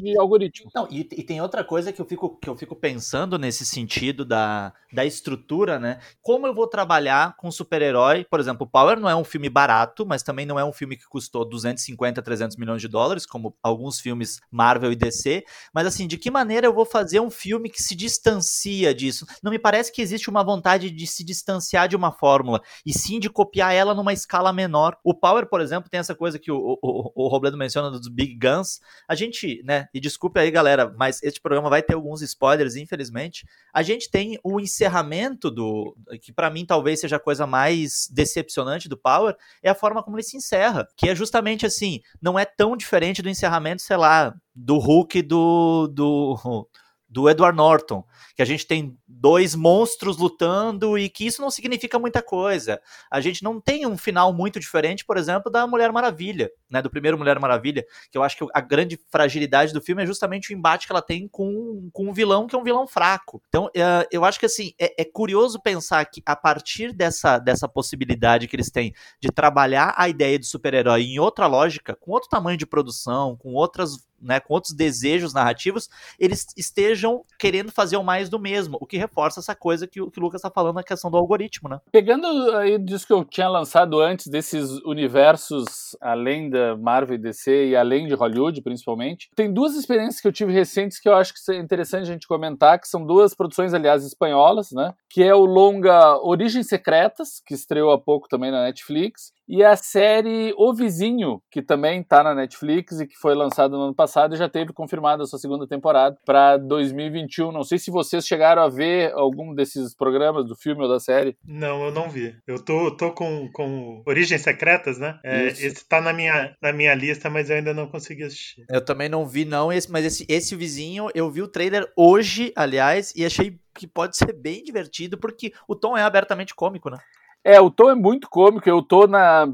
de 0.03 0.19
algoritmo. 0.19 0.71
Não, 0.75 0.87
e, 0.91 1.01
e, 1.01 1.23
tem 1.23 1.41
outra 1.41 1.65
coisa 1.65 1.93
que 1.93 2.01
eu 2.01 2.07
fico, 2.07 2.37
que 2.39 2.49
eu 2.49 2.57
fico 2.57 2.75
pensando 2.75 3.39
nesse 3.39 3.65
sentido 3.65 4.25
da, 4.25 4.73
da 4.93 5.05
estrutura, 5.05 5.79
né? 5.79 5.99
Como 6.23 6.47
eu 6.47 6.55
vou 6.55 6.67
trabalhar 6.67 7.37
com 7.37 7.51
super-herói? 7.51 8.25
Por 8.25 8.41
exemplo, 8.41 8.67
Power 8.67 8.99
não 8.99 9.09
é 9.09 9.17
um 9.17 9.25
filme 9.25 9.49
barato, 9.49 10.07
mas 10.07 10.23
também 10.23 10.47
não 10.47 10.59
é 10.59 10.65
um 10.65 10.73
filme 10.73 10.97
que 10.97 11.07
custou 11.09 11.45
250, 11.45 12.23
300 12.23 12.57
milhões 12.57 12.81
de 12.81 12.89
dólares, 12.89 13.27
como 13.27 13.57
alguns 13.63 14.01
filmes 14.01 14.41
Marvel 14.51 14.93
e 14.93 14.97
DC. 14.97 15.45
Mas 15.73 15.87
assim, 15.87 16.07
de 16.07 16.17
que 16.17 16.31
maneira 16.31 16.67
eu 16.67 16.75
vou 16.75 16.85
fazer 16.85 17.21
um 17.21 17.31
filme 17.31 17.69
que 17.69 17.83
se 17.83 17.95
distancia 17.95 18.95
disso? 18.95 19.27
Não 19.43 19.51
me 19.51 19.59
parece 19.59 19.93
que 19.93 20.03
existe 20.03 20.31
uma 20.31 20.43
vontade 20.43 20.91
de 20.91 21.07
se 21.07 21.25
distanciar 21.25 21.89
de 21.89 21.97
uma 21.97 22.13
fórmula, 22.13 22.61
e 22.85 22.93
sim 22.93 23.19
de 23.19 23.29
copiar 23.31 23.75
ela 23.75 23.95
numa 23.95 24.13
escala 24.13 24.53
menor. 24.53 24.97
O 25.05 25.15
Power, 25.15 25.47
por 25.49 25.61
exemplo, 25.61 25.91
tem 25.91 26.01
essa 26.01 26.15
coisa 26.15 26.39
que 26.39 26.51
o, 26.51 26.79
o, 26.83 27.13
o 27.15 27.29
Robledo 27.29 27.57
menciona 27.57 27.91
dos 27.91 28.09
Big 28.09 28.39
Guns. 28.39 28.81
A 29.09 29.15
gente, 29.15 29.63
né, 29.65 29.89
e 29.93 30.01
desculpe 30.01 30.39
aí, 30.39 30.51
galera, 30.51 30.93
mas 30.97 31.23
este 31.23 31.41
programa 31.41 31.71
vai 31.71 31.83
ter 31.83 31.95
alguns 31.95 32.23
spoilers, 32.23 32.77
infelizmente. 32.77 33.47
A 33.73 33.83
gente 33.83 34.11
tem 34.11 34.39
o 34.43 34.61
encerramento 34.61 35.51
do. 35.51 35.97
que 36.21 36.33
para 36.33 36.51
mim 36.51 36.65
talvez 36.65 37.01
seja 37.01 37.17
a 37.17 37.21
coisa 37.21 37.47
mais 37.47 38.09
decepcionante 38.13 38.89
do 38.89 38.97
Power, 38.97 39.37
é 39.63 39.71
a 39.71 39.75
forma 39.75 40.03
como 40.03 40.17
ele 40.17 40.23
se 40.23 40.37
encerra. 40.37 40.87
Que 40.97 41.09
é 41.09 41.15
justamente 41.15 41.67
assim, 41.67 42.01
não 42.21 42.39
é 42.39 42.45
tão 42.45 42.77
diferente 42.77 43.23
do 43.23 43.29
encerramento, 43.29 43.83
sei 43.83 43.97
lá, 43.97 44.35
do 44.55 44.79
Hulk 44.79 45.23
do. 45.23 45.89
do 45.89 46.69
do 47.17 47.31
Edward 47.31 47.57
Norton, 47.57 48.05
que 48.35 48.43
a 48.43 48.45
gente 48.45 48.67
tem 48.67 48.95
dois 49.09 49.55
monstros 49.55 50.19
lutando 50.19 50.99
e 50.99 51.09
que 51.09 51.27
isso 51.27 51.41
não 51.41 51.51
significa 51.51 51.99
muita 51.99 52.21
coisa. 52.21 52.79
A 53.11 53.23
gente 53.23 53.43
não 53.43 53.59
tem 53.59 53.87
um 53.87 53.97
final 53.97 54.35
muito 54.35 54.61
diferente, 54.61 55.03
por 55.03 55.17
exemplo, 55.17 55.51
da 55.51 55.67
Mulher 55.67 55.91
Maravilha, 55.91 56.51
né, 56.69 56.83
do 56.83 56.91
primeiro 56.91 57.17
Mulher 57.17 57.41
Maravilha, 57.41 57.87
que 58.13 58.19
eu 58.19 58.23
acho 58.23 58.37
que 58.37 58.47
a 58.53 58.61
grande 58.61 59.01
fragilidade 59.11 59.73
do 59.73 59.81
filme 59.81 60.03
é 60.03 60.07
justamente 60.07 60.53
o 60.53 60.55
embate 60.55 60.87
que 60.87 60.93
ela 60.93 61.01
tem 61.01 61.27
com, 61.27 61.89
com 61.91 62.11
um 62.11 62.13
vilão 62.13 62.47
que 62.47 62.55
é 62.55 62.59
um 62.59 62.65
vilão 62.65 62.87
fraco. 62.87 63.43
Então, 63.49 63.65
uh, 63.65 64.07
eu 64.13 64.23
acho 64.23 64.39
que 64.39 64.45
assim, 64.45 64.75
é, 64.79 65.01
é, 65.01 65.05
curioso 65.07 65.59
pensar 65.59 66.05
que 66.05 66.23
a 66.27 66.37
partir 66.37 66.93
dessa, 66.93 67.39
dessa 67.39 67.67
possibilidade 67.67 68.47
que 68.47 68.55
eles 68.55 68.71
têm 68.71 68.93
de 69.19 69.29
trabalhar 69.29 69.95
a 69.97 70.07
ideia 70.07 70.39
de 70.39 70.45
super-herói 70.45 71.05
em 71.05 71.19
outra 71.19 71.47
lógica, 71.47 71.97
com 71.99 72.11
outro 72.11 72.29
tamanho 72.29 72.59
de 72.59 72.67
produção, 72.67 73.39
com 73.39 73.55
outras 73.55 74.07
né, 74.21 74.41
com 74.41 74.55
outros 74.55 74.75
desejos 74.75 75.33
narrativos, 75.33 75.89
eles 76.19 76.47
estejam 76.57 77.25
querendo 77.39 77.71
fazer 77.71 77.97
o 77.97 78.05
mais 78.05 78.29
do 78.29 78.39
mesmo, 78.39 78.79
o 78.81 78.87
que 78.87 78.97
reforça 78.97 79.41
essa 79.41 79.55
coisa 79.55 79.87
que, 79.87 80.01
que 80.11 80.21
o 80.21 80.23
Lucas 80.23 80.41
está 80.41 80.51
falando 80.51 80.77
na 80.77 80.83
questão 80.83 81.11
do 81.11 81.17
algoritmo, 81.17 81.69
né? 81.69 81.81
Pegando 81.91 82.27
aí 82.57 82.79
disso 82.79 83.07
que 83.07 83.13
eu 83.13 83.25
tinha 83.25 83.49
lançado 83.49 84.01
antes, 84.01 84.27
desses 84.27 84.71
universos 84.85 85.97
além 86.01 86.51
da 86.51 86.77
Marvel 86.77 87.17
e 87.17 87.19
DC 87.19 87.69
e 87.69 87.77
além 87.77 88.07
de 88.07 88.15
Hollywood, 88.15 88.63
principalmente, 88.63 89.31
tem 89.35 89.53
duas 89.53 89.75
experiências 89.75 90.21
que 90.21 90.29
eu 90.29 90.33
tive 90.33 90.53
recentes 90.53 90.99
que 90.99 91.09
eu 91.09 91.15
acho 91.15 91.33
que 91.33 91.53
é 91.53 91.57
interessante 91.57 92.03
a 92.03 92.13
gente 92.13 92.27
comentar, 92.27 92.81
que 92.81 92.89
são 92.89 93.05
duas 93.05 93.35
produções, 93.35 93.75
aliás, 93.75 94.05
espanholas, 94.05 94.71
né? 94.73 94.95
Que 95.09 95.23
é 95.23 95.35
o 95.35 95.45
longa 95.45 96.19
Origens 96.23 96.67
Secretas, 96.69 97.41
que 97.45 97.55
estreou 97.55 97.91
há 97.91 97.99
pouco 97.99 98.29
também 98.29 98.51
na 98.51 98.63
Netflix, 98.63 99.33
e 99.49 99.63
a 99.63 99.77
série 99.77 100.53
O 100.57 100.75
Vizinho, 100.75 101.41
que 101.51 101.63
também 101.63 102.01
está 102.01 102.23
na 102.23 102.35
Netflix 102.35 103.01
e 103.01 103.07
que 103.07 103.17
foi 103.17 103.35
lançada 103.35 103.77
no 103.77 103.85
ano 103.85 103.95
passado 103.95 104.35
e 104.35 104.39
já 104.39 104.49
teve 104.49 104.73
confirmada 104.73 105.23
a 105.23 105.27
sua 105.27 105.39
segunda 105.39 105.67
temporada 105.67 106.17
para 106.25 106.57
2021. 106.57 107.53
Não 107.53 107.63
sei 107.63 107.79
se 107.79 107.91
vocês 107.91 108.27
chegaram 108.27 108.63
a 108.63 108.69
ver 108.69 109.13
algum 109.13 109.55
desses 109.55 109.95
programas 109.95 110.47
do 110.47 110.57
filme 110.57 110.83
ou 110.83 110.89
da 110.89 110.99
série. 110.99 111.37
Não, 111.45 111.85
eu 111.85 111.93
não 111.93 112.09
vi. 112.09 112.35
Eu 112.47 112.65
tô, 112.65 112.91
tô 112.97 113.13
com, 113.13 113.49
com 113.53 114.03
Origens 114.07 114.43
Secretas, 114.43 114.99
né? 114.99 115.19
É, 115.25 115.47
esse 115.47 115.87
tá 115.89 116.01
na 116.01 116.13
minha, 116.13 116.55
na 116.61 116.73
minha 116.73 116.95
lista, 116.95 117.31
mas 117.31 117.51
eu 117.51 117.57
ainda 117.57 117.73
não 117.73 117.89
consegui 117.89 118.25
assistir. 118.25 118.65
Eu 118.69 118.85
também 118.85 119.09
não 119.09 119.27
vi, 119.27 119.45
não, 119.45 119.73
esse, 119.73 119.91
mas 119.91 120.05
esse, 120.05 120.27
esse 120.29 120.57
Vizinho, 120.57 121.09
eu 121.15 121.31
vi 121.31 121.43
o 121.43 121.49
trailer 121.49 121.87
hoje, 121.97 122.53
aliás, 122.57 123.13
e 123.15 123.25
achei 123.25 123.59
que 123.75 123.87
pode 123.87 124.17
ser 124.17 124.33
bem 124.33 124.63
divertido, 124.65 125.19
porque 125.19 125.53
o 125.69 125.77
tom 125.77 125.97
é 125.97 126.03
abertamente 126.03 126.55
cômico, 126.55 126.91
né? 126.91 126.99
É, 127.47 127.61
o 127.61 127.71
Tom 127.71 127.89
é 127.91 127.95
muito 127.95 128.29
cômico. 128.29 128.69
Eu 128.69 128.83
tô 128.83 129.07
na. 129.07 129.47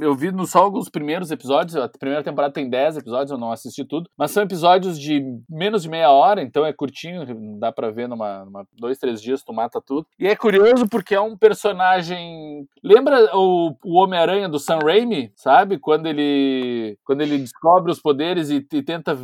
Eu 0.00 0.16
vi 0.16 0.32
no 0.32 0.44
só 0.46 0.58
alguns 0.58 0.88
primeiros 0.88 1.30
episódios. 1.30 1.76
A 1.76 1.88
primeira 1.88 2.24
temporada 2.24 2.52
tem 2.52 2.68
10 2.68 2.96
episódios, 2.96 3.30
eu 3.30 3.38
não 3.38 3.52
assisti 3.52 3.84
tudo. 3.84 4.10
Mas 4.18 4.32
são 4.32 4.42
episódios 4.42 4.98
de 4.98 5.22
menos 5.48 5.84
de 5.84 5.88
meia 5.88 6.10
hora, 6.10 6.42
então 6.42 6.66
é 6.66 6.72
curtinho, 6.72 7.24
dá 7.60 7.70
pra 7.70 7.92
ver 7.92 8.08
numa, 8.08 8.44
numa 8.44 8.66
dois, 8.76 8.98
três 8.98 9.22
dias, 9.22 9.44
tu 9.44 9.52
mata 9.52 9.80
tudo. 9.80 10.08
E 10.18 10.26
é 10.26 10.34
curioso 10.34 10.88
porque 10.88 11.14
é 11.14 11.20
um 11.20 11.36
personagem. 11.36 12.66
Lembra 12.82 13.30
o, 13.36 13.76
o 13.84 13.94
Homem-Aranha 13.94 14.48
do 14.48 14.58
Sam 14.58 14.80
Raimi, 14.82 15.30
sabe? 15.36 15.78
Quando 15.78 16.06
ele. 16.06 16.98
Quando 17.04 17.20
ele 17.20 17.38
descobre 17.38 17.92
os 17.92 18.00
poderes 18.00 18.50
e, 18.50 18.56
e 18.56 18.82
tenta 18.82 19.16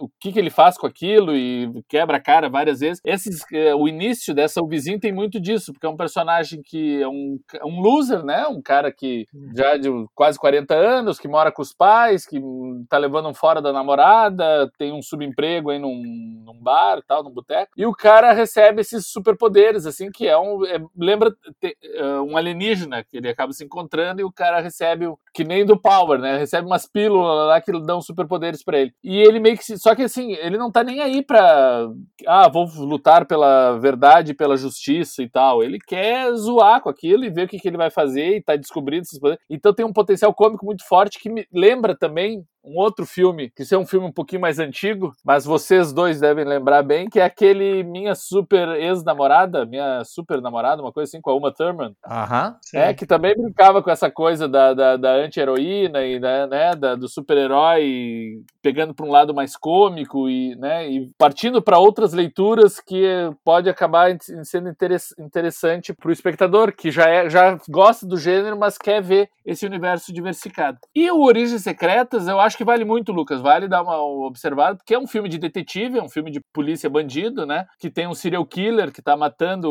o 0.00 0.10
que, 0.18 0.32
que 0.32 0.38
ele 0.40 0.50
faz 0.50 0.76
com 0.76 0.88
aquilo 0.88 1.32
e 1.32 1.70
quebra 1.88 2.16
a 2.16 2.20
cara 2.20 2.48
várias 2.48 2.80
vezes. 2.80 3.00
Esses, 3.04 3.40
é, 3.52 3.72
o 3.72 3.86
início 3.86 4.34
dessa 4.34 4.60
O 4.60 4.66
Vizinho 4.66 4.98
tem 4.98 5.12
muito 5.12 5.38
disso, 5.38 5.72
porque 5.72 5.86
é 5.86 5.88
um 5.88 5.96
personagem 5.96 6.60
que 6.60 7.00
é 7.00 7.06
um 7.06 7.38
um 7.68 7.80
loser, 7.80 8.24
né? 8.24 8.46
Um 8.46 8.62
cara 8.62 8.90
que 8.92 9.26
já 9.54 9.76
de 9.76 9.88
quase 10.14 10.38
40 10.38 10.74
anos, 10.74 11.18
que 11.18 11.28
mora 11.28 11.52
com 11.52 11.62
os 11.62 11.72
pais, 11.72 12.26
que 12.26 12.40
tá 12.88 12.98
levando 12.98 13.28
um 13.28 13.34
fora 13.34 13.60
da 13.60 13.72
namorada, 13.72 14.70
tem 14.78 14.92
um 14.92 15.02
subemprego 15.02 15.70
aí 15.70 15.78
num, 15.78 16.02
num 16.44 16.60
bar, 16.60 17.02
tal, 17.06 17.22
num 17.22 17.30
boteco. 17.30 17.72
E 17.76 17.86
o 17.86 17.92
cara 17.92 18.32
recebe 18.32 18.80
esses 18.80 19.06
superpoderes, 19.06 19.86
assim, 19.86 20.10
que 20.10 20.26
é 20.26 20.38
um. 20.38 20.64
É, 20.64 20.80
lembra 20.96 21.34
te, 21.60 21.76
uh, 22.00 22.22
um 22.22 22.36
alienígena 22.36 23.04
que 23.04 23.16
ele 23.16 23.28
acaba 23.28 23.52
se 23.52 23.64
encontrando 23.64 24.20
e 24.20 24.24
o 24.24 24.32
cara 24.32 24.60
recebe, 24.60 25.06
que 25.38 25.44
nem 25.44 25.64
do 25.64 25.80
Power, 25.80 26.18
né? 26.18 26.36
Recebe 26.36 26.66
umas 26.66 26.84
pílulas 26.84 27.46
lá 27.46 27.60
que 27.60 27.70
dão 27.80 28.00
superpoderes 28.00 28.64
para 28.64 28.80
ele. 28.80 28.92
E 29.04 29.18
ele 29.18 29.38
meio 29.38 29.56
que. 29.56 29.64
Se, 29.64 29.78
só 29.78 29.94
que 29.94 30.02
assim, 30.02 30.32
ele 30.32 30.58
não 30.58 30.68
tá 30.68 30.82
nem 30.82 30.98
aí 30.98 31.24
pra. 31.24 31.88
Ah, 32.26 32.48
vou 32.48 32.66
lutar 32.78 33.24
pela 33.24 33.78
verdade, 33.78 34.34
pela 34.34 34.56
justiça 34.56 35.22
e 35.22 35.30
tal. 35.30 35.62
Ele 35.62 35.78
quer 35.78 36.32
zoar 36.34 36.82
com 36.82 36.88
aquilo 36.88 37.24
e 37.24 37.30
ver 37.30 37.44
o 37.44 37.48
que 37.48 37.60
que, 37.60 37.68
ele 37.68 37.76
vai 37.76 37.88
fazer 37.88 38.38
e 38.38 38.42
tá 38.42 38.56
descobrindo 38.56 39.02
esses 39.02 39.20
poderes. 39.20 39.40
Então 39.48 39.72
tem 39.72 39.86
um 39.86 39.92
potencial 39.92 40.34
cômico 40.34 40.66
muito 40.66 40.84
forte 40.88 41.20
que 41.20 41.30
me 41.30 41.46
lembra 41.52 41.96
também 41.96 42.42
um 42.64 42.76
outro 42.78 43.06
filme, 43.06 43.50
que 43.50 43.62
é 43.72 43.78
um 43.78 43.86
filme 43.86 44.06
um 44.06 44.12
pouquinho 44.12 44.42
mais 44.42 44.58
antigo, 44.58 45.12
mas 45.24 45.44
vocês 45.44 45.92
dois 45.92 46.20
devem 46.20 46.44
lembrar 46.44 46.82
bem, 46.82 47.08
que 47.08 47.20
é 47.20 47.24
aquele 47.24 47.82
Minha 47.82 48.14
Super 48.14 48.68
Ex-Namorada, 48.68 49.64
Minha 49.64 50.04
Super 50.04 50.40
Namorada, 50.40 50.82
uma 50.82 50.92
coisa 50.92 51.08
assim, 51.08 51.20
com 51.20 51.30
a 51.30 51.36
Uma 51.36 51.52
Thurman. 51.52 51.94
Aham. 52.06 52.56
É, 52.74 52.92
que 52.92 53.06
também 53.06 53.34
brincava 53.36 53.82
com 53.82 53.90
essa 53.90 54.10
coisa 54.10 54.48
da, 54.48 54.74
da, 54.74 54.96
da 54.96 55.12
anti-heroína 55.12 56.04
e 56.04 56.18
né, 56.18 56.46
né 56.46 56.74
da, 56.74 56.94
do 56.94 57.08
super-herói 57.08 58.42
pegando 58.62 58.94
para 58.94 59.06
um 59.06 59.10
lado 59.10 59.34
mais 59.34 59.56
cômico 59.56 60.28
e, 60.28 60.54
né, 60.56 60.88
e 60.88 61.10
partindo 61.16 61.62
para 61.62 61.78
outras 61.78 62.12
leituras 62.12 62.80
que 62.80 63.30
pode 63.44 63.68
acabar 63.68 64.16
sendo 64.44 64.74
interessante 65.18 65.92
para 65.94 66.08
o 66.08 66.12
espectador, 66.12 66.72
que 66.72 66.90
já, 66.90 67.08
é, 67.08 67.30
já 67.30 67.58
gosta 67.68 68.06
do 68.06 68.16
gênero, 68.16 68.58
mas 68.58 68.76
quer 68.76 69.02
ver 69.02 69.30
esse 69.44 69.64
universo 69.64 70.12
diversificado. 70.12 70.78
E 70.94 71.10
o 71.10 71.22
Origens 71.22 71.62
Secretas, 71.62 72.28
eu 72.28 72.38
acho 72.38 72.47
que 72.56 72.64
vale 72.64 72.84
muito, 72.84 73.12
Lucas. 73.12 73.40
Vale 73.40 73.68
dar 73.68 73.82
uma 73.82 74.00
observada, 74.00 74.76
porque 74.76 74.94
é 74.94 74.98
um 74.98 75.06
filme 75.06 75.28
de 75.28 75.38
detetive, 75.38 75.98
é 75.98 76.02
um 76.02 76.08
filme 76.08 76.30
de 76.30 76.40
polícia 76.52 76.88
bandido, 76.88 77.44
né? 77.44 77.66
Que 77.78 77.90
tem 77.90 78.06
um 78.06 78.14
serial 78.14 78.44
killer 78.46 78.92
que 78.92 79.02
tá 79.02 79.16
matando 79.16 79.68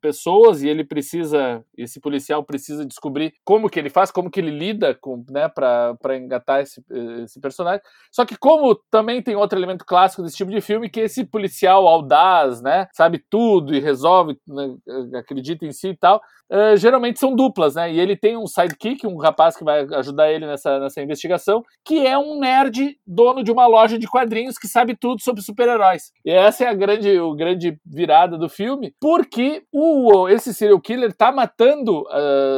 pessoas 0.00 0.62
e 0.62 0.68
ele 0.68 0.84
precisa, 0.84 1.64
esse 1.76 2.00
policial 2.00 2.44
precisa 2.44 2.86
descobrir 2.86 3.34
como 3.44 3.68
que 3.68 3.78
ele 3.78 3.90
faz, 3.90 4.10
como 4.10 4.30
que 4.30 4.40
ele 4.40 4.50
lida 4.50 4.94
com, 4.94 5.24
né, 5.28 5.48
pra, 5.48 5.94
pra 6.00 6.16
engatar 6.16 6.60
esse, 6.60 6.82
esse 7.22 7.40
personagem. 7.40 7.82
Só 8.12 8.24
que 8.24 8.36
como 8.36 8.74
também 8.90 9.22
tem 9.22 9.36
outro 9.36 9.58
elemento 9.58 9.84
clássico 9.84 10.22
desse 10.22 10.36
tipo 10.36 10.50
de 10.50 10.60
filme, 10.60 10.88
que 10.88 11.00
esse 11.00 11.24
policial 11.24 11.86
audaz, 11.86 12.62
né? 12.62 12.88
Sabe 12.92 13.22
tudo 13.28 13.74
e 13.74 13.80
resolve, 13.80 14.38
né, 14.46 14.76
acredita 15.18 15.66
em 15.66 15.72
si 15.72 15.88
e 15.88 15.96
tal. 15.96 16.20
Uh, 16.50 16.76
geralmente 16.76 17.18
são 17.18 17.34
duplas, 17.34 17.74
né? 17.74 17.92
E 17.92 18.00
ele 18.00 18.16
tem 18.16 18.36
um 18.36 18.46
sidekick, 18.46 19.06
um 19.06 19.18
rapaz 19.18 19.56
que 19.56 19.64
vai 19.64 19.86
ajudar 19.96 20.32
ele 20.32 20.46
nessa, 20.46 20.78
nessa 20.78 21.02
investigação, 21.02 21.62
que 21.84 22.06
é 22.06 22.16
um 22.16 22.38
nerd 22.38 22.96
dono 23.06 23.42
de 23.44 23.52
uma 23.52 23.66
loja 23.66 23.98
de 23.98 24.06
quadrinhos 24.06 24.56
que 24.56 24.66
sabe 24.66 24.96
tudo 24.96 25.22
sobre 25.22 25.42
super-heróis. 25.42 26.10
E 26.24 26.30
essa 26.30 26.64
é 26.64 26.68
a 26.68 26.74
grande, 26.74 27.18
o 27.20 27.34
grande 27.34 27.78
virada 27.84 28.38
do 28.38 28.48
filme, 28.48 28.94
porque 29.00 29.62
o, 29.72 30.28
esse 30.28 30.54
serial 30.54 30.80
killer 30.80 31.12
tá 31.12 31.30
matando 31.30 32.06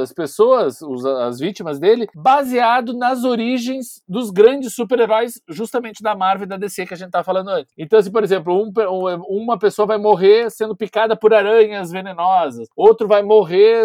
as 0.03 0.13
pessoas, 0.13 0.81
os, 0.83 1.05
as 1.05 1.39
vítimas 1.41 1.79
dele, 1.79 2.09
baseado 2.15 2.93
nas 2.93 3.25
origens 3.25 4.03
dos 4.09 4.31
grandes 4.31 4.75
super-heróis, 4.75 5.41
justamente 5.49 6.03
da 6.03 6.15
Marvel 6.15 6.47
e 6.47 6.49
da 6.49 6.57
DC 6.57 6.87
que 6.87 6.95
a 6.95 6.97
gente 6.97 7.11
tá 7.11 7.25
falando 7.25 7.49
antes. 7.49 7.73
Então, 7.77 7.99
assim, 7.99 8.13
por 8.13 8.23
exemplo, 8.23 8.55
um, 8.55 8.73
uma 9.29 9.59
pessoa 9.59 9.87
vai 9.87 9.99
morrer 9.99 10.51
sendo 10.51 10.77
picada 10.77 11.17
por 11.17 11.35
aranhas 11.35 11.91
venenosas, 11.91 12.69
outro 12.77 13.09
vai 13.09 13.23
morrer 13.23 13.80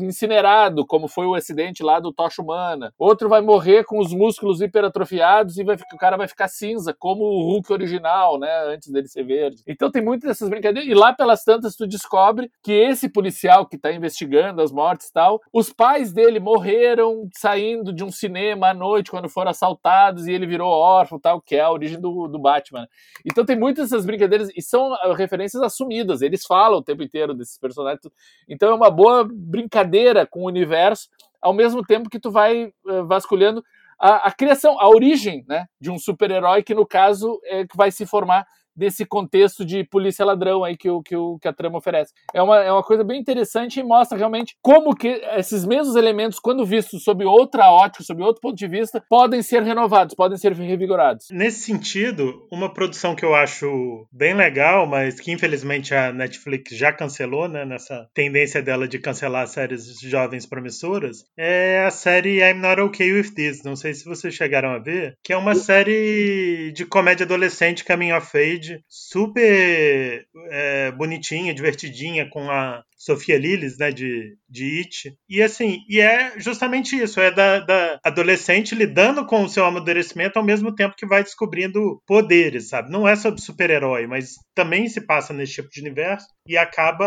incinerado, 0.00 0.86
como 0.86 1.08
foi 1.08 1.26
o 1.26 1.34
acidente 1.34 1.82
lá 1.82 2.00
do 2.00 2.12
Tocha 2.12 2.42
Humana, 2.42 2.92
outro 2.98 3.28
vai 3.28 3.40
morrer 3.40 3.84
com 3.84 3.98
os 3.98 4.12
músculos 4.12 4.60
hiperatrofiados 4.60 5.58
e 5.58 5.64
vai, 5.64 5.76
o 5.76 5.96
cara 5.98 6.16
vai 6.16 6.28
ficar 6.28 6.48
cinza, 6.48 6.94
como 6.96 7.24
o 7.24 7.42
Hulk 7.44 7.72
original, 7.72 8.38
né, 8.38 8.50
antes 8.66 8.90
dele 8.90 9.08
ser 9.08 9.24
verde. 9.24 9.62
Então 9.66 9.90
tem 9.90 10.02
muitas 10.02 10.28
dessas 10.28 10.48
brincadeiras, 10.48 10.90
e 10.90 10.94
lá 10.94 11.12
pelas 11.12 11.44
tantas 11.44 11.76
tu 11.76 11.86
descobre 11.86 12.50
que 12.62 12.72
esse 12.72 13.08
policial 13.08 13.66
que 13.66 13.78
tá 13.78 13.92
investigando 13.92 14.62
as 14.62 14.72
mortes 14.72 15.08
e 15.08 15.12
tal, 15.12 15.40
os 15.52 15.72
pais 15.72 16.12
dele 16.12 16.40
morreram 16.40 17.28
saindo 17.32 17.92
de 17.92 18.04
um 18.04 18.10
cinema 18.10 18.68
à 18.68 18.74
noite 18.74 19.10
quando 19.10 19.28
foram 19.28 19.50
assaltados 19.50 20.26
e 20.26 20.32
ele 20.32 20.46
virou 20.46 20.68
órfão, 20.68 21.18
tal, 21.18 21.40
que 21.40 21.56
é 21.56 21.60
a 21.60 21.70
origem 21.70 22.00
do, 22.00 22.28
do 22.28 22.38
Batman. 22.38 22.86
Então 23.24 23.44
tem 23.44 23.56
muitas 23.56 23.90
dessas 23.90 24.04
brincadeiras 24.04 24.48
e 24.56 24.62
são 24.62 24.92
ah, 24.94 25.14
referências 25.14 25.62
assumidas, 25.62 26.22
eles 26.22 26.44
falam 26.44 26.78
o 26.78 26.82
tempo 26.82 27.02
inteiro 27.02 27.34
desses 27.34 27.58
personagens. 27.58 28.00
Então 28.48 28.70
é 28.70 28.74
uma 28.74 28.90
boa 28.90 29.13
brincadeira 29.22 30.26
com 30.26 30.40
o 30.40 30.46
universo, 30.46 31.08
ao 31.40 31.52
mesmo 31.52 31.84
tempo 31.84 32.08
que 32.08 32.18
tu 32.18 32.30
vai 32.30 32.72
uh, 32.86 33.06
vasculhando 33.06 33.62
a, 33.98 34.28
a, 34.28 34.32
criação, 34.32 34.80
a 34.80 34.88
origem 34.88 35.44
né, 35.46 35.66
de 35.80 35.90
um 35.90 35.98
super-herói 35.98 36.62
que, 36.62 36.74
no 36.74 36.86
caso, 36.86 37.40
é 37.44 37.66
que 37.66 37.76
vai 37.76 37.90
se 37.90 38.06
formar 38.06 38.46
desse 38.76 39.04
contexto 39.04 39.64
de 39.64 39.84
polícia 39.84 40.24
ladrão 40.24 40.64
aí 40.64 40.76
que, 40.76 40.88
o, 40.90 41.02
que, 41.02 41.16
o, 41.16 41.38
que 41.38 41.48
a 41.48 41.52
trama 41.52 41.78
oferece. 41.78 42.12
É 42.32 42.42
uma, 42.42 42.58
é 42.62 42.70
uma 42.70 42.82
coisa 42.82 43.04
bem 43.04 43.20
interessante 43.20 43.80
e 43.80 43.82
mostra 43.82 44.16
realmente 44.18 44.56
como 44.62 44.94
que 44.94 45.08
esses 45.36 45.64
mesmos 45.64 45.96
elementos, 45.96 46.38
quando 46.38 46.64
vistos 46.64 47.04
sob 47.04 47.24
outra 47.24 47.70
ótica, 47.70 48.04
sob 48.04 48.22
outro 48.22 48.40
ponto 48.40 48.56
de 48.56 48.66
vista, 48.66 49.02
podem 49.08 49.42
ser 49.42 49.62
renovados, 49.62 50.14
podem 50.14 50.36
ser 50.36 50.52
revigorados. 50.52 51.26
Nesse 51.30 51.60
sentido, 51.60 52.46
uma 52.50 52.72
produção 52.72 53.14
que 53.14 53.24
eu 53.24 53.34
acho 53.34 54.06
bem 54.12 54.34
legal, 54.34 54.86
mas 54.86 55.20
que 55.20 55.32
infelizmente 55.32 55.94
a 55.94 56.12
Netflix 56.12 56.76
já 56.76 56.92
cancelou, 56.92 57.48
né, 57.48 57.64
nessa 57.64 58.08
tendência 58.14 58.62
dela 58.62 58.88
de 58.88 58.98
cancelar 58.98 59.46
séries 59.46 59.98
jovens 60.00 60.46
promissoras, 60.46 61.24
é 61.36 61.84
a 61.86 61.90
série 61.90 62.40
I'm 62.40 62.60
Not 62.60 62.80
Okay 62.80 63.12
With 63.12 63.34
This. 63.34 63.62
Não 63.62 63.76
sei 63.76 63.94
se 63.94 64.04
vocês 64.04 64.34
chegaram 64.34 64.70
a 64.70 64.78
ver, 64.78 65.16
que 65.22 65.32
é 65.32 65.36
uma 65.36 65.54
série 65.54 66.72
de 66.72 66.84
comédia 66.84 67.24
adolescente 67.24 67.84
coming 67.84 68.12
of 68.12 68.36
age 68.36 68.63
super 68.88 70.26
é, 70.50 70.92
bonitinha, 70.92 71.54
divertidinha, 71.54 72.28
com 72.28 72.50
a 72.50 72.84
Sofia 73.04 73.38
Lillis, 73.38 73.76
né, 73.76 73.90
de, 73.90 74.34
de 74.48 74.78
It. 74.78 75.14
E 75.28 75.42
assim, 75.42 75.80
e 75.88 76.00
é 76.00 76.38
justamente 76.38 76.96
isso, 76.96 77.20
é 77.20 77.30
da, 77.30 77.60
da, 77.60 77.98
adolescente 78.02 78.74
lidando 78.74 79.26
com 79.26 79.44
o 79.44 79.48
seu 79.48 79.64
amadurecimento 79.66 80.38
ao 80.38 80.44
mesmo 80.44 80.74
tempo 80.74 80.94
que 80.96 81.06
vai 81.06 81.22
descobrindo 81.22 82.00
poderes, 82.06 82.70
sabe? 82.70 82.90
Não 82.90 83.06
é 83.06 83.14
sobre 83.14 83.42
super-herói, 83.42 84.06
mas 84.06 84.36
também 84.54 84.88
se 84.88 85.02
passa 85.02 85.34
nesse 85.34 85.54
tipo 85.54 85.68
de 85.70 85.82
universo 85.82 86.26
e 86.48 86.56
acaba 86.56 87.06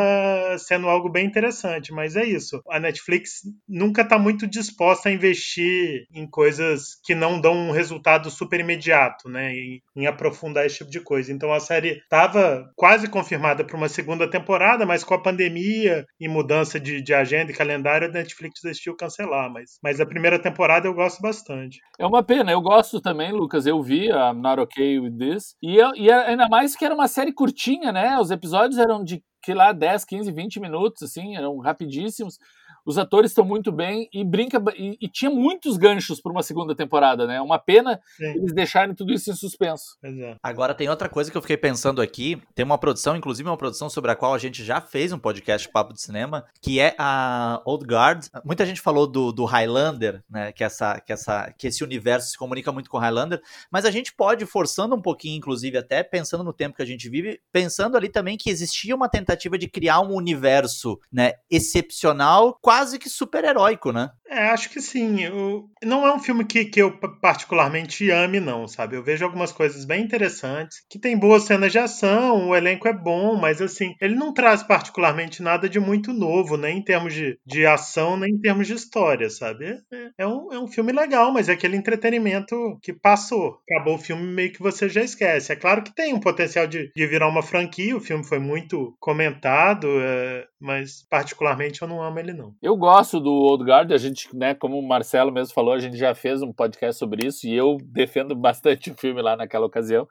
sendo 0.59 0.87
algo 0.87 1.09
bem 1.09 1.25
interessante, 1.25 1.91
mas 1.91 2.15
é 2.15 2.23
isso. 2.23 2.61
A 2.69 2.79
Netflix 2.79 3.41
nunca 3.67 4.03
está 4.03 4.19
muito 4.19 4.45
disposta 4.45 5.09
a 5.09 5.11
investir 5.11 6.05
em 6.13 6.29
coisas 6.29 6.99
que 7.03 7.15
não 7.15 7.41
dão 7.41 7.55
um 7.55 7.71
resultado 7.71 8.29
super 8.29 8.59
imediato, 8.59 9.27
né, 9.29 9.51
em, 9.51 9.81
em 9.95 10.05
aprofundar 10.05 10.65
esse 10.65 10.77
tipo 10.77 10.91
de 10.91 10.99
coisa. 10.99 11.31
Então 11.31 11.51
a 11.51 11.59
série 11.59 11.97
estava 12.03 12.69
quase 12.75 13.09
confirmada 13.09 13.63
para 13.63 13.77
uma 13.77 13.89
segunda 13.89 14.29
temporada, 14.29 14.85
mas 14.85 15.03
com 15.03 15.15
a 15.15 15.21
pandemia 15.21 15.86
pandemia 15.87 16.05
e 16.19 16.27
mudança 16.27 16.79
de, 16.79 17.01
de 17.01 17.13
agenda 17.13 17.51
e 17.51 17.55
calendário, 17.55 18.07
a 18.07 18.11
Netflix 18.11 18.61
decidiu 18.61 18.95
cancelar. 18.95 19.51
Mas, 19.51 19.79
mas 19.81 19.99
a 19.99 20.05
primeira 20.05 20.39
temporada 20.39 20.87
eu 20.87 20.93
gosto 20.93 21.21
bastante. 21.21 21.79
É 21.97 22.05
uma 22.05 22.23
pena, 22.23 22.51
eu 22.51 22.61
gosto 22.61 22.99
também, 22.99 23.31
Lucas. 23.31 23.65
Eu 23.65 23.81
vi 23.81 24.11
a 24.11 24.33
Not 24.33 24.61
Okay 24.61 24.99
With 24.99 25.17
This. 25.17 25.55
E, 25.61 25.77
eu, 25.77 25.95
e 25.95 26.11
ainda 26.11 26.47
mais 26.49 26.75
que 26.75 26.85
era 26.85 26.93
uma 26.93 27.07
série 27.07 27.33
curtinha, 27.33 27.91
né? 27.91 28.19
Os 28.19 28.31
episódios 28.31 28.77
eram 28.77 29.03
de 29.03 29.23
que 29.43 29.53
lá 29.53 29.71
10, 29.71 30.03
15, 30.03 30.31
20 30.31 30.59
minutos, 30.59 31.03
assim, 31.03 31.37
eram 31.37 31.57
rapidíssimos 31.59 32.37
os 32.87 32.97
atores 32.97 33.31
estão 33.31 33.43
muito 33.43 33.69
bem 33.69 34.07
e 34.13 34.23
brinca 34.23 34.63
e, 34.77 34.97
e 35.01 35.09
tinha 35.09 35.29
muitos 35.29 35.75
ganchos 35.75 36.21
para 36.21 36.31
uma 36.31 36.41
segunda 36.41 36.73
temporada, 36.73 37.27
né? 37.27 37.41
Uma 37.41 37.59
pena 37.59 37.99
Sim. 38.15 38.27
eles 38.27 38.53
deixarem 38.53 38.95
tudo 38.95 39.11
isso 39.11 39.29
em 39.29 39.35
suspenso. 39.35 39.97
É. 40.01 40.37
Agora 40.41 40.73
tem 40.73 40.87
outra 40.87 41.09
coisa 41.09 41.29
que 41.29 41.35
eu 41.35 41.41
fiquei 41.41 41.57
pensando 41.57 42.01
aqui, 42.01 42.41
tem 42.55 42.63
uma 42.63 42.77
produção, 42.77 43.17
inclusive 43.17 43.49
uma 43.49 43.57
produção 43.57 43.89
sobre 43.89 44.11
a 44.11 44.15
qual 44.15 44.33
a 44.33 44.37
gente 44.37 44.63
já 44.63 44.79
fez 44.79 45.11
um 45.11 45.19
podcast 45.19 45.67
Papo 45.67 45.93
de 45.93 46.01
Cinema, 46.01 46.45
que 46.61 46.79
é 46.79 46.95
a 46.97 47.61
Old 47.65 47.85
Guard. 47.85 48.27
Muita 48.45 48.65
gente 48.65 48.79
falou 48.79 49.05
do, 49.05 49.33
do 49.33 49.43
Highlander, 49.43 50.23
né? 50.29 50.53
Que 50.53 50.63
essa, 50.63 51.01
que 51.01 51.11
essa, 51.11 51.53
que 51.57 51.67
esse 51.67 51.83
universo 51.83 52.29
se 52.29 52.37
comunica 52.37 52.71
muito 52.71 52.89
com 52.89 52.95
o 52.95 53.01
Highlander, 53.01 53.41
mas 53.69 53.83
a 53.83 53.91
gente 53.91 54.15
pode 54.15 54.45
forçando 54.45 54.95
um 54.95 55.01
pouquinho, 55.01 55.35
inclusive 55.35 55.77
até 55.77 56.03
pensando 56.03 56.41
no 56.41 56.53
tempo 56.53 56.77
que 56.77 56.83
a 56.83 56.87
gente 56.87 57.09
vive, 57.09 57.41
pensando 57.51 57.97
ali 57.97 58.07
também 58.07 58.37
que 58.37 58.49
existia 58.49 58.95
uma 58.95 59.09
tentativa 59.09 59.57
de 59.57 59.67
criar 59.67 59.99
um 59.99 60.13
universo, 60.13 60.97
né? 61.11 61.33
Excepcional, 61.51 62.57
quase 62.61 62.76
quase 62.77 62.99
que 62.99 63.09
super-heróico, 63.09 63.91
né? 63.91 64.11
É, 64.29 64.49
acho 64.49 64.69
que 64.69 64.81
sim. 64.81 65.23
Eu... 65.23 65.69
Não 65.83 66.05
é 66.05 66.13
um 66.13 66.19
filme 66.19 66.43
que, 66.45 66.65
que 66.65 66.81
eu 66.81 66.91
particularmente 67.21 68.09
ame, 68.11 68.39
não, 68.39 68.67
sabe? 68.67 68.95
Eu 68.95 69.03
vejo 69.03 69.23
algumas 69.23 69.51
coisas 69.51 69.85
bem 69.85 70.03
interessantes, 70.03 70.83
que 70.89 70.99
tem 70.99 71.17
boas 71.17 71.43
cenas 71.43 71.71
de 71.71 71.79
ação, 71.79 72.49
o 72.49 72.55
elenco 72.55 72.87
é 72.87 72.93
bom, 72.93 73.35
mas 73.35 73.61
assim, 73.61 73.95
ele 74.01 74.15
não 74.15 74.33
traz 74.33 74.63
particularmente 74.63 75.41
nada 75.41 75.69
de 75.69 75.79
muito 75.79 76.13
novo, 76.13 76.57
nem 76.57 76.79
em 76.79 76.83
termos 76.83 77.13
de, 77.13 77.39
de 77.45 77.65
ação, 77.65 78.17
nem 78.17 78.33
em 78.33 78.39
termos 78.39 78.67
de 78.67 78.73
história, 78.73 79.29
sabe? 79.29 79.79
É, 79.91 80.09
é, 80.19 80.27
um, 80.27 80.51
é 80.51 80.59
um 80.59 80.67
filme 80.67 80.91
legal, 80.91 81.31
mas 81.31 81.49
é 81.49 81.53
aquele 81.53 81.77
entretenimento 81.77 82.77
que 82.81 82.93
passou. 82.93 83.59
Acabou 83.69 83.95
o 83.95 83.99
filme, 83.99 84.23
meio 84.23 84.51
que 84.51 84.61
você 84.61 84.89
já 84.89 85.01
esquece. 85.01 85.51
É 85.51 85.55
claro 85.55 85.83
que 85.83 85.93
tem 85.93 86.13
um 86.13 86.19
potencial 86.19 86.67
de, 86.67 86.91
de 86.95 87.07
virar 87.07 87.27
uma 87.27 87.43
franquia, 87.43 87.95
o 87.95 88.01
filme 88.01 88.23
foi 88.23 88.39
muito 88.39 88.95
comentado, 88.99 89.87
é, 89.99 90.45
mas 90.59 91.05
particularmente 91.09 91.81
eu 91.81 91.87
não 91.87 92.01
amo 92.01 92.19
ele, 92.19 92.33
não. 92.33 92.53
Eu 92.61 92.75
gosto 92.75 93.19
do 93.19 93.31
Old 93.31 93.63
Guard, 93.63 93.91
a 93.91 93.97
gente 93.97 94.16
gente, 94.17 94.35
né, 94.35 94.55
como 94.55 94.79
o 94.79 94.87
Marcelo 94.87 95.31
mesmo 95.31 95.53
falou, 95.53 95.73
a 95.73 95.79
gente 95.79 95.95
já 95.95 96.15
fez 96.15 96.41
um 96.41 96.51
podcast 96.51 96.97
sobre 96.97 97.27
isso 97.27 97.45
e 97.45 97.55
eu 97.55 97.77
defendo 97.83 98.35
bastante 98.35 98.89
o 98.89 98.95
filme 98.95 99.21
lá 99.21 99.37
naquela 99.37 99.67
ocasião. 99.67 100.07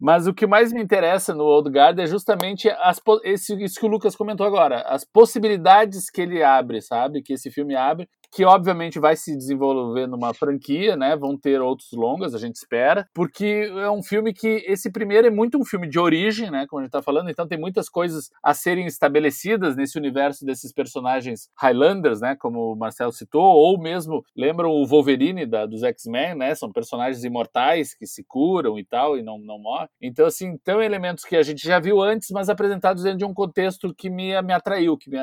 Mas 0.00 0.26
o 0.26 0.34
que 0.34 0.46
mais 0.46 0.72
me 0.72 0.82
interessa 0.82 1.34
no 1.34 1.44
Old 1.44 1.70
Guard 1.70 1.98
é 1.98 2.06
justamente 2.06 2.68
as, 2.68 3.00
esse, 3.24 3.54
isso 3.62 3.78
que 3.78 3.86
o 3.86 3.88
Lucas 3.88 4.16
comentou 4.16 4.46
agora, 4.46 4.82
as 4.82 5.04
possibilidades 5.04 6.10
que 6.10 6.20
ele 6.20 6.42
abre, 6.42 6.80
sabe? 6.80 7.22
Que 7.22 7.34
esse 7.34 7.50
filme 7.50 7.74
abre, 7.74 8.08
que 8.32 8.46
obviamente 8.46 8.98
vai 8.98 9.14
se 9.14 9.36
desenvolver 9.36 10.06
numa 10.06 10.32
franquia, 10.32 10.96
né? 10.96 11.14
Vão 11.14 11.36
ter 11.36 11.60
outros 11.60 11.92
longas, 11.92 12.34
a 12.34 12.38
gente 12.38 12.56
espera, 12.56 13.06
porque 13.12 13.70
é 13.76 13.90
um 13.90 14.02
filme 14.02 14.32
que 14.32 14.64
esse 14.66 14.90
primeiro 14.90 15.26
é 15.26 15.30
muito 15.30 15.58
um 15.58 15.64
filme 15.64 15.86
de 15.86 15.98
origem, 15.98 16.50
né? 16.50 16.66
Como 16.66 16.80
a 16.80 16.84
gente 16.84 16.92
tá 16.92 17.02
falando, 17.02 17.28
então 17.28 17.46
tem 17.46 17.58
muitas 17.58 17.90
coisas 17.90 18.30
a 18.42 18.54
serem 18.54 18.86
estabelecidas 18.86 19.76
nesse 19.76 19.98
universo 19.98 20.46
desses 20.46 20.72
personagens 20.72 21.50
Highlanders, 21.60 22.22
né? 22.22 22.34
Como 22.34 22.72
o 22.72 22.76
Marcelo 22.76 23.12
citou, 23.12 23.42
ou 23.42 23.78
mesmo 23.78 24.24
lembram 24.34 24.70
o 24.70 24.86
Wolverine 24.86 25.44
da, 25.44 25.66
dos 25.66 25.82
X-Men, 25.82 26.34
né? 26.34 26.54
São 26.54 26.72
personagens 26.72 27.22
imortais 27.24 27.94
que 27.94 28.06
se 28.06 28.24
curam 28.24 28.78
e 28.78 28.84
tal 28.84 29.18
e 29.18 29.22
não, 29.22 29.38
não 29.38 29.58
morrem. 29.58 29.90
Então, 30.00 30.24
assim, 30.24 30.56
tem 30.56 30.82
elementos 30.82 31.24
que 31.24 31.36
a 31.36 31.42
gente 31.42 31.62
já 31.62 31.78
viu 31.78 32.00
antes, 32.00 32.30
mas 32.30 32.48
apresentados 32.48 33.02
dentro 33.02 33.18
de 33.18 33.24
um 33.26 33.34
contexto 33.34 33.94
que 33.94 34.08
me, 34.08 34.40
me 34.40 34.54
atraiu, 34.54 34.96
que 34.96 35.10
me, 35.10 35.18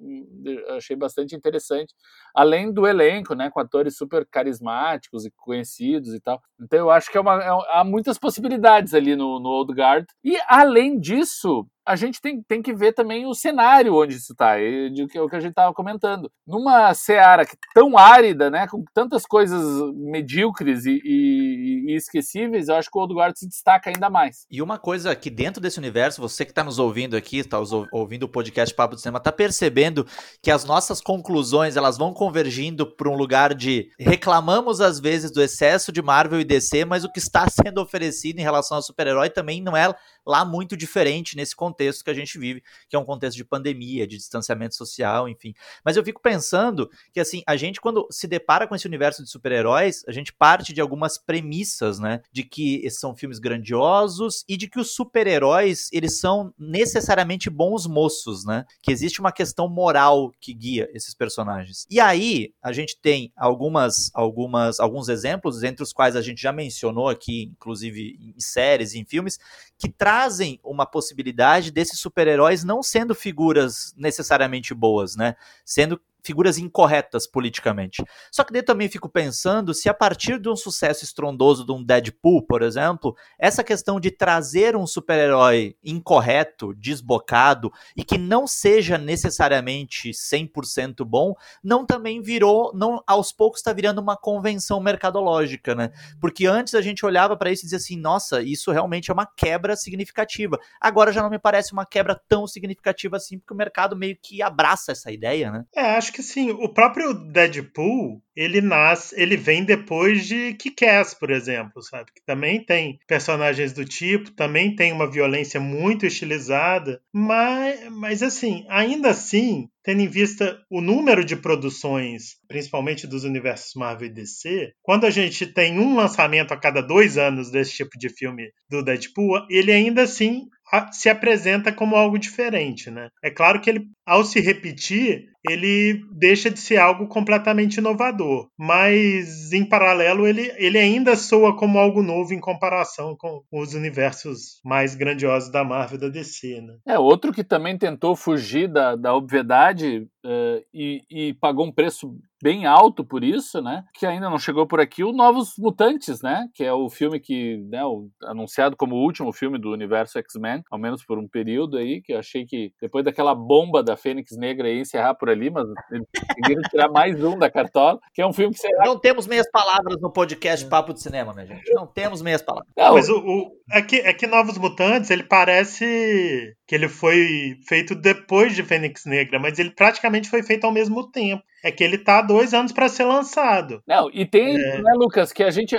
me 0.00 0.64
achei 0.70 0.96
bastante 0.96 1.36
interessante 1.36 1.94
além 2.40 2.72
do 2.72 2.86
elenco, 2.86 3.34
né, 3.34 3.50
com 3.50 3.60
atores 3.60 3.98
super 3.98 4.26
carismáticos 4.26 5.26
e 5.26 5.30
conhecidos 5.30 6.14
e 6.14 6.20
tal. 6.20 6.40
Então 6.58 6.78
eu 6.78 6.90
acho 6.90 7.10
que 7.10 7.18
é 7.18 7.20
uma, 7.20 7.34
é, 7.34 7.48
há 7.78 7.84
muitas 7.84 8.16
possibilidades 8.16 8.94
ali 8.94 9.14
no, 9.14 9.38
no 9.38 9.50
Old 9.50 9.74
Guard. 9.74 10.06
E 10.24 10.38
além 10.48 10.98
disso, 10.98 11.66
a 11.90 11.96
gente 11.96 12.20
tem, 12.20 12.40
tem 12.40 12.62
que 12.62 12.72
ver 12.72 12.92
também 12.92 13.26
o 13.26 13.34
cenário 13.34 13.96
onde 13.96 14.14
isso 14.14 14.32
está, 14.32 14.54
o 14.54 15.28
que 15.28 15.36
a 15.36 15.40
gente 15.40 15.50
estava 15.50 15.74
comentando. 15.74 16.30
Numa 16.46 16.94
seara 16.94 17.44
tão 17.74 17.98
árida, 17.98 18.48
né, 18.48 18.68
com 18.68 18.84
tantas 18.94 19.26
coisas 19.26 19.60
medíocres 19.96 20.86
e, 20.86 21.00
e, 21.04 21.84
e, 21.88 21.96
esquecíveis, 21.96 22.68
eu 22.68 22.76
acho 22.76 22.88
que 22.88 22.96
o 22.96 23.00
Old 23.00 23.12
Guard 23.12 23.36
se 23.36 23.48
destaca 23.48 23.90
ainda 23.90 24.08
mais. 24.08 24.46
E 24.48 24.62
uma 24.62 24.78
coisa 24.78 25.16
que 25.16 25.28
dentro 25.28 25.60
desse 25.60 25.80
universo, 25.80 26.20
você 26.20 26.44
que 26.44 26.52
está 26.52 26.62
nos 26.62 26.78
ouvindo 26.78 27.16
aqui, 27.16 27.38
está 27.38 27.58
ouvindo 27.92 28.22
o 28.22 28.28
podcast 28.28 28.72
Papo 28.72 28.94
do 28.94 29.00
Cinema, 29.00 29.18
está 29.18 29.32
percebendo 29.32 30.06
que 30.40 30.52
as 30.52 30.64
nossas 30.64 31.00
conclusões 31.00 31.76
elas 31.76 31.98
vão 31.98 32.14
convergindo 32.14 32.86
para 32.86 33.08
um 33.08 33.16
lugar 33.16 33.52
de 33.52 33.90
reclamamos 33.98 34.80
às 34.80 35.00
vezes 35.00 35.32
do 35.32 35.42
excesso 35.42 35.90
de 35.90 36.00
Marvel 36.00 36.40
e 36.40 36.44
DC, 36.44 36.84
mas 36.84 37.02
o 37.02 37.10
que 37.10 37.18
está 37.18 37.48
sendo 37.48 37.80
oferecido 37.80 38.38
em 38.38 38.42
relação 38.42 38.76
ao 38.76 38.82
super-herói 38.82 39.28
também 39.28 39.60
não 39.60 39.76
é 39.76 39.92
lá 40.24 40.44
muito 40.44 40.76
diferente 40.76 41.34
nesse 41.36 41.56
contexto 41.56 41.79
contexto 41.80 42.04
que 42.04 42.10
a 42.10 42.14
gente 42.14 42.38
vive, 42.38 42.62
que 42.88 42.94
é 42.94 42.98
um 42.98 43.04
contexto 43.04 43.36
de 43.36 43.44
pandemia, 43.44 44.06
de 44.06 44.16
distanciamento 44.16 44.74
social, 44.74 45.28
enfim. 45.28 45.54
Mas 45.84 45.96
eu 45.96 46.04
fico 46.04 46.20
pensando 46.20 46.90
que, 47.12 47.20
assim, 47.20 47.42
a 47.46 47.56
gente, 47.56 47.80
quando 47.80 48.06
se 48.10 48.26
depara 48.26 48.66
com 48.66 48.74
esse 48.74 48.86
universo 48.86 49.24
de 49.24 49.30
super-heróis, 49.30 50.04
a 50.06 50.12
gente 50.12 50.32
parte 50.32 50.72
de 50.74 50.80
algumas 50.80 51.16
premissas, 51.16 51.98
né? 51.98 52.20
De 52.30 52.44
que 52.44 52.84
esses 52.84 53.00
são 53.00 53.16
filmes 53.16 53.38
grandiosos 53.38 54.44
e 54.46 54.56
de 54.56 54.68
que 54.68 54.78
os 54.78 54.94
super-heróis, 54.94 55.88
eles 55.92 56.18
são 56.18 56.52
necessariamente 56.58 57.48
bons 57.48 57.86
moços, 57.86 58.44
né? 58.44 58.64
Que 58.82 58.92
existe 58.92 59.20
uma 59.20 59.32
questão 59.32 59.68
moral 59.68 60.32
que 60.40 60.52
guia 60.52 60.90
esses 60.92 61.14
personagens. 61.14 61.86
E 61.90 61.98
aí, 61.98 62.52
a 62.62 62.72
gente 62.72 62.98
tem 63.00 63.32
algumas, 63.36 64.10
algumas, 64.14 64.78
alguns 64.78 65.08
exemplos, 65.08 65.62
entre 65.62 65.82
os 65.82 65.92
quais 65.92 66.14
a 66.14 66.22
gente 66.22 66.42
já 66.42 66.52
mencionou 66.52 67.08
aqui, 67.08 67.50
inclusive 67.52 68.18
em 68.36 68.40
séries 68.40 68.92
e 68.92 68.98
em 68.98 69.04
filmes, 69.04 69.38
que 69.78 69.88
trazem 69.88 70.60
uma 70.62 70.84
possibilidade 70.84 71.30
desses 71.68 71.98
super-heróis 71.98 72.62
não 72.62 72.82
sendo 72.82 73.14
figuras 73.14 73.92
necessariamente 73.96 74.72
boas, 74.72 75.16
né? 75.16 75.34
Sendo 75.64 76.00
figuras 76.22 76.58
incorretas 76.58 77.26
politicamente. 77.26 78.04
Só 78.30 78.44
que 78.44 78.52
daí 78.52 78.62
também 78.62 78.88
fico 78.88 79.08
pensando 79.08 79.74
se 79.74 79.88
a 79.88 79.94
partir 79.94 80.38
de 80.38 80.48
um 80.48 80.56
sucesso 80.56 81.04
estrondoso 81.04 81.64
de 81.64 81.72
um 81.72 81.82
Deadpool, 81.82 82.42
por 82.42 82.62
exemplo, 82.62 83.16
essa 83.38 83.64
questão 83.64 83.98
de 84.00 84.10
trazer 84.10 84.76
um 84.76 84.86
super-herói 84.86 85.76
incorreto, 85.84 86.74
desbocado 86.74 87.72
e 87.96 88.04
que 88.04 88.18
não 88.18 88.46
seja 88.46 88.98
necessariamente 88.98 90.10
100% 90.10 91.04
bom, 91.04 91.34
não 91.62 91.84
também 91.84 92.20
virou, 92.22 92.72
não 92.74 93.02
aos 93.06 93.32
poucos 93.32 93.60
está 93.60 93.72
virando 93.72 94.00
uma 94.00 94.16
convenção 94.16 94.80
mercadológica, 94.80 95.74
né? 95.74 95.90
Porque 96.20 96.46
antes 96.46 96.74
a 96.74 96.80
gente 96.80 97.04
olhava 97.04 97.36
para 97.36 97.50
isso 97.50 97.62
e 97.62 97.66
dizia 97.66 97.78
assim, 97.78 97.96
nossa, 97.96 98.42
isso 98.42 98.70
realmente 98.70 99.10
é 99.10 99.14
uma 99.14 99.26
quebra 99.26 99.76
significativa. 99.76 100.58
Agora 100.80 101.12
já 101.12 101.22
não 101.22 101.30
me 101.30 101.38
parece 101.38 101.72
uma 101.72 101.86
quebra 101.86 102.20
tão 102.28 102.46
significativa 102.46 103.16
assim, 103.16 103.38
porque 103.38 103.54
o 103.54 103.56
mercado 103.56 103.96
meio 103.96 104.16
que 104.20 104.42
abraça 104.42 104.92
essa 104.92 105.10
ideia, 105.10 105.50
né? 105.50 105.64
É, 105.74 105.96
acho 105.96 106.09
que 106.12 106.22
sim. 106.22 106.50
O 106.50 106.68
próprio 106.68 107.14
Deadpool, 107.14 108.22
ele 108.34 108.60
nasce, 108.60 109.14
ele 109.20 109.36
vem 109.36 109.64
depois 109.64 110.26
de 110.26 110.54
Kick-Ass, 110.54 111.14
por 111.14 111.30
exemplo, 111.30 111.82
sabe? 111.82 112.10
Que 112.14 112.24
também 112.24 112.64
tem 112.64 112.98
personagens 113.06 113.72
do 113.72 113.84
tipo, 113.84 114.30
também 114.30 114.74
tem 114.74 114.92
uma 114.92 115.10
violência 115.10 115.60
muito 115.60 116.06
estilizada, 116.06 117.00
mas, 117.12 117.90
mas 117.90 118.22
assim, 118.22 118.64
ainda 118.68 119.10
assim, 119.10 119.68
tendo 119.82 120.00
em 120.02 120.08
vista 120.08 120.60
o 120.70 120.80
número 120.80 121.24
de 121.24 121.36
produções, 121.36 122.36
principalmente 122.48 123.06
dos 123.06 123.24
universos 123.24 123.74
Marvel 123.74 124.08
e 124.08 124.12
DC, 124.12 124.72
quando 124.82 125.04
a 125.04 125.10
gente 125.10 125.46
tem 125.46 125.78
um 125.78 125.96
lançamento 125.96 126.52
a 126.52 126.56
cada 126.56 126.80
dois 126.80 127.18
anos 127.18 127.50
desse 127.50 127.72
tipo 127.72 127.98
de 127.98 128.08
filme 128.08 128.50
do 128.68 128.82
Deadpool, 128.82 129.46
ele 129.50 129.72
ainda 129.72 130.02
assim 130.02 130.48
se 130.92 131.08
apresenta 131.08 131.72
como 131.72 131.96
algo 131.96 132.18
diferente, 132.18 132.90
né? 132.90 133.08
É 133.22 133.30
claro 133.30 133.60
que 133.60 133.70
ele, 133.70 133.86
ao 134.06 134.24
se 134.24 134.40
repetir, 134.40 135.30
ele 135.48 136.02
deixa 136.12 136.50
de 136.50 136.58
ser 136.58 136.76
algo 136.76 137.06
completamente 137.06 137.78
inovador, 137.78 138.48
mas 138.58 139.52
em 139.52 139.64
paralelo 139.64 140.26
ele, 140.26 140.52
ele 140.56 140.78
ainda 140.78 141.16
soa 141.16 141.56
como 141.56 141.78
algo 141.78 142.02
novo 142.02 142.34
em 142.34 142.40
comparação 142.40 143.16
com 143.16 143.42
os 143.50 143.74
universos 143.74 144.60
mais 144.64 144.94
grandiosos 144.94 145.50
da 145.50 145.64
Marvel 145.64 145.96
e 145.96 146.00
da 146.00 146.08
DC, 146.08 146.60
né? 146.60 146.74
É, 146.86 146.98
outro 146.98 147.32
que 147.32 147.42
também 147.42 147.78
tentou 147.78 148.14
fugir 148.14 148.68
da, 148.68 148.96
da 148.96 149.14
obviedade 149.14 150.06
uh, 150.24 150.64
e, 150.72 151.02
e 151.10 151.34
pagou 151.34 151.66
um 151.66 151.72
preço 151.72 152.14
bem 152.42 152.64
alto 152.64 153.04
por 153.04 153.22
isso, 153.22 153.60
né? 153.60 153.84
Que 153.94 154.06
ainda 154.06 154.30
não 154.30 154.38
chegou 154.38 154.66
por 154.66 154.80
aqui, 154.80 155.04
o 155.04 155.12
Novos 155.12 155.54
Mutantes, 155.58 156.22
né? 156.22 156.48
Que 156.54 156.64
é 156.64 156.72
o 156.72 156.88
filme 156.88 157.20
que, 157.20 157.58
né, 157.68 157.84
o, 157.84 158.08
anunciado 158.22 158.76
como 158.76 158.96
o 158.96 159.02
último 159.02 159.32
filme 159.32 159.58
do 159.58 159.70
universo 159.70 160.18
X-Men, 160.18 160.62
ao 160.70 160.78
menos 160.78 161.04
por 161.04 161.18
um 161.18 161.28
período 161.28 161.76
aí, 161.76 162.00
que 162.00 162.14
eu 162.14 162.18
achei 162.18 162.46
que 162.46 162.72
depois 162.80 163.04
daquela 163.04 163.34
bomba 163.34 163.82
da 163.82 163.96
Fênix 163.96 164.36
Negra 164.36 164.70
ia 164.70 164.80
encerrar 164.80 165.14
por 165.14 165.28
ali, 165.28 165.50
mas 165.50 165.68
eles 165.90 166.06
conseguiram 166.28 166.62
tirar 166.70 166.88
mais 166.88 167.22
um 167.22 167.38
da 167.38 167.50
cartola, 167.50 167.98
que 168.14 168.22
é 168.22 168.26
um 168.26 168.32
filme 168.32 168.54
que 168.54 168.60
será... 168.60 168.86
Não 168.86 168.98
temos 168.98 169.26
meias 169.26 169.50
palavras 169.50 170.00
no 170.00 170.10
podcast 170.10 170.64
Papo 170.66 170.94
de 170.94 171.02
Cinema, 171.02 171.34
minha 171.34 171.46
gente. 171.46 171.70
Não 171.74 171.86
temos 171.86 172.22
meias 172.22 172.40
palavras. 172.40 172.72
Não, 172.76 172.94
mas 172.94 173.08
o, 173.08 173.18
o, 173.18 173.50
é, 173.70 173.82
que, 173.82 173.96
é 173.96 174.14
que 174.14 174.26
Novos 174.26 174.56
Mutantes, 174.56 175.10
ele 175.10 175.24
parece 175.24 176.54
que 176.70 176.74
ele 176.76 176.88
foi 176.88 177.58
feito 177.66 177.96
depois 177.96 178.54
de 178.54 178.62
Fênix 178.62 179.04
Negra, 179.04 179.40
mas 179.40 179.58
ele 179.58 179.72
praticamente 179.72 180.30
foi 180.30 180.40
feito 180.40 180.62
ao 180.62 180.72
mesmo 180.72 181.10
tempo. 181.10 181.42
É 181.64 181.70
que 181.70 181.84
ele 181.84 181.98
tá 181.98 182.18
há 182.18 182.22
dois 182.22 182.54
anos 182.54 182.72
para 182.72 182.88
ser 182.88 183.04
lançado. 183.04 183.82
Não, 183.86 184.10
e 184.12 184.24
tem, 184.24 184.54
é... 184.54 184.80
né, 184.80 184.92
Lucas, 184.94 185.32
que 185.32 185.42
a 185.42 185.50
gente, 185.50 185.76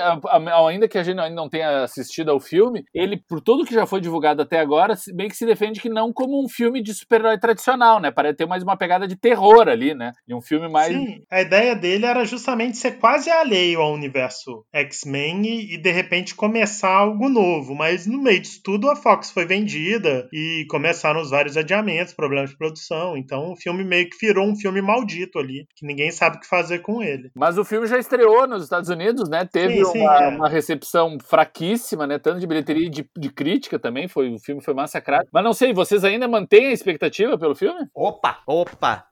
ainda 0.68 0.88
que 0.88 0.98
a 0.98 1.04
gente 1.04 1.20
ainda 1.20 1.36
não 1.36 1.50
tenha 1.50 1.84
assistido 1.84 2.32
ao 2.32 2.40
filme, 2.40 2.84
ele, 2.94 3.18
por 3.18 3.42
tudo 3.42 3.66
que 3.66 3.74
já 3.74 3.86
foi 3.86 4.02
divulgado 4.02 4.42
até 4.42 4.60
agora, 4.60 4.96
meio 5.14 5.30
que 5.30 5.36
se 5.36 5.46
defende 5.46 5.80
que 5.80 5.90
não 5.90 6.14
como 6.14 6.44
um 6.44 6.50
filme 6.50 6.82
de 6.82 6.94
super-herói 6.94 7.40
tradicional, 7.40 8.00
né? 8.00 8.12
Parece 8.12 8.38
ter 8.38 8.46
mais 8.46 8.64
uma 8.64 8.78
pegada 8.78 9.08
de 9.08 9.16
terror 9.16 9.68
ali, 9.68 9.94
né? 9.94 10.14
E 10.28 10.34
um 10.34 10.42
filme 10.42 10.70
mais. 10.70 10.94
Sim, 10.94 11.24
a 11.30 11.42
ideia 11.42 11.76
dele 11.76 12.06
era 12.06 12.26
justamente 12.26 12.78
ser 12.78 13.00
quase 13.00 13.30
alheio 13.30 13.82
ao 13.82 13.94
universo 13.94 14.66
X-Men 14.74 15.46
e, 15.46 15.76
e, 15.76 15.78
de 15.78 15.92
repente 15.92 16.36
começar 16.36 16.94
algo 16.94 17.30
novo. 17.30 17.76
Mas 17.76 18.06
no 18.06 18.22
meio 18.22 18.42
disso 18.42 18.62
tudo, 18.64 18.90
a 18.90 18.96
Fox 18.96 19.32
foi 19.32 19.46
vendida 19.46 20.28
e 20.32 20.66
começaram 20.70 21.22
os 21.22 21.30
vários 21.30 21.58
adiamentos, 21.58 22.14
problemas 22.14 22.52
de 22.52 22.58
produção. 22.58 23.18
Então 23.18 23.52
o 23.52 23.56
filme 23.56 23.84
meio 23.84 24.10
que 24.10 24.18
virou 24.26 24.48
um 24.48 24.56
filme 24.56 24.82
maldito 24.82 25.40
ali 25.40 25.66
que 25.76 25.86
ninguém 25.86 26.12
sabe 26.12 26.38
o 26.38 26.40
que 26.40 26.48
fazer 26.48 26.80
com 26.80 27.02
ele. 27.02 27.32
Mas 27.36 27.58
o 27.58 27.66
filme 27.66 27.88
já 27.88 27.98
estreou 27.98 28.48
nos 28.48 28.64
Estados 28.64 28.90
Unidos, 28.90 29.30
né? 29.30 29.46
Teve 29.46 29.84
sim, 29.86 29.92
sim, 29.92 30.02
uma, 30.02 30.24
é. 30.24 30.28
uma, 30.30 30.50
recepção 30.50 31.18
fraquíssima, 31.20 32.06
né? 32.06 32.20
Tanto 32.20 32.40
de 32.40 32.48
bilheteria 32.48 32.88
e 32.88 32.90
de, 32.90 33.10
de, 33.18 33.30
crítica 33.30 33.80
também. 33.80 34.08
Foi, 34.08 34.34
o 34.34 34.40
filme 34.40 34.62
foi 34.62 34.74
massacrado. 34.74 35.28
Mas 35.32 35.44
não 35.44 35.54
sei, 35.54 35.74
vocês 35.74 36.04
ainda 36.04 36.28
mantêm 36.28 36.68
a 36.68 36.74
expectativa 36.74 37.38
pelo 37.38 37.56
filme? 37.56 37.88
Opa, 37.94 38.40
opa! 38.46 39.06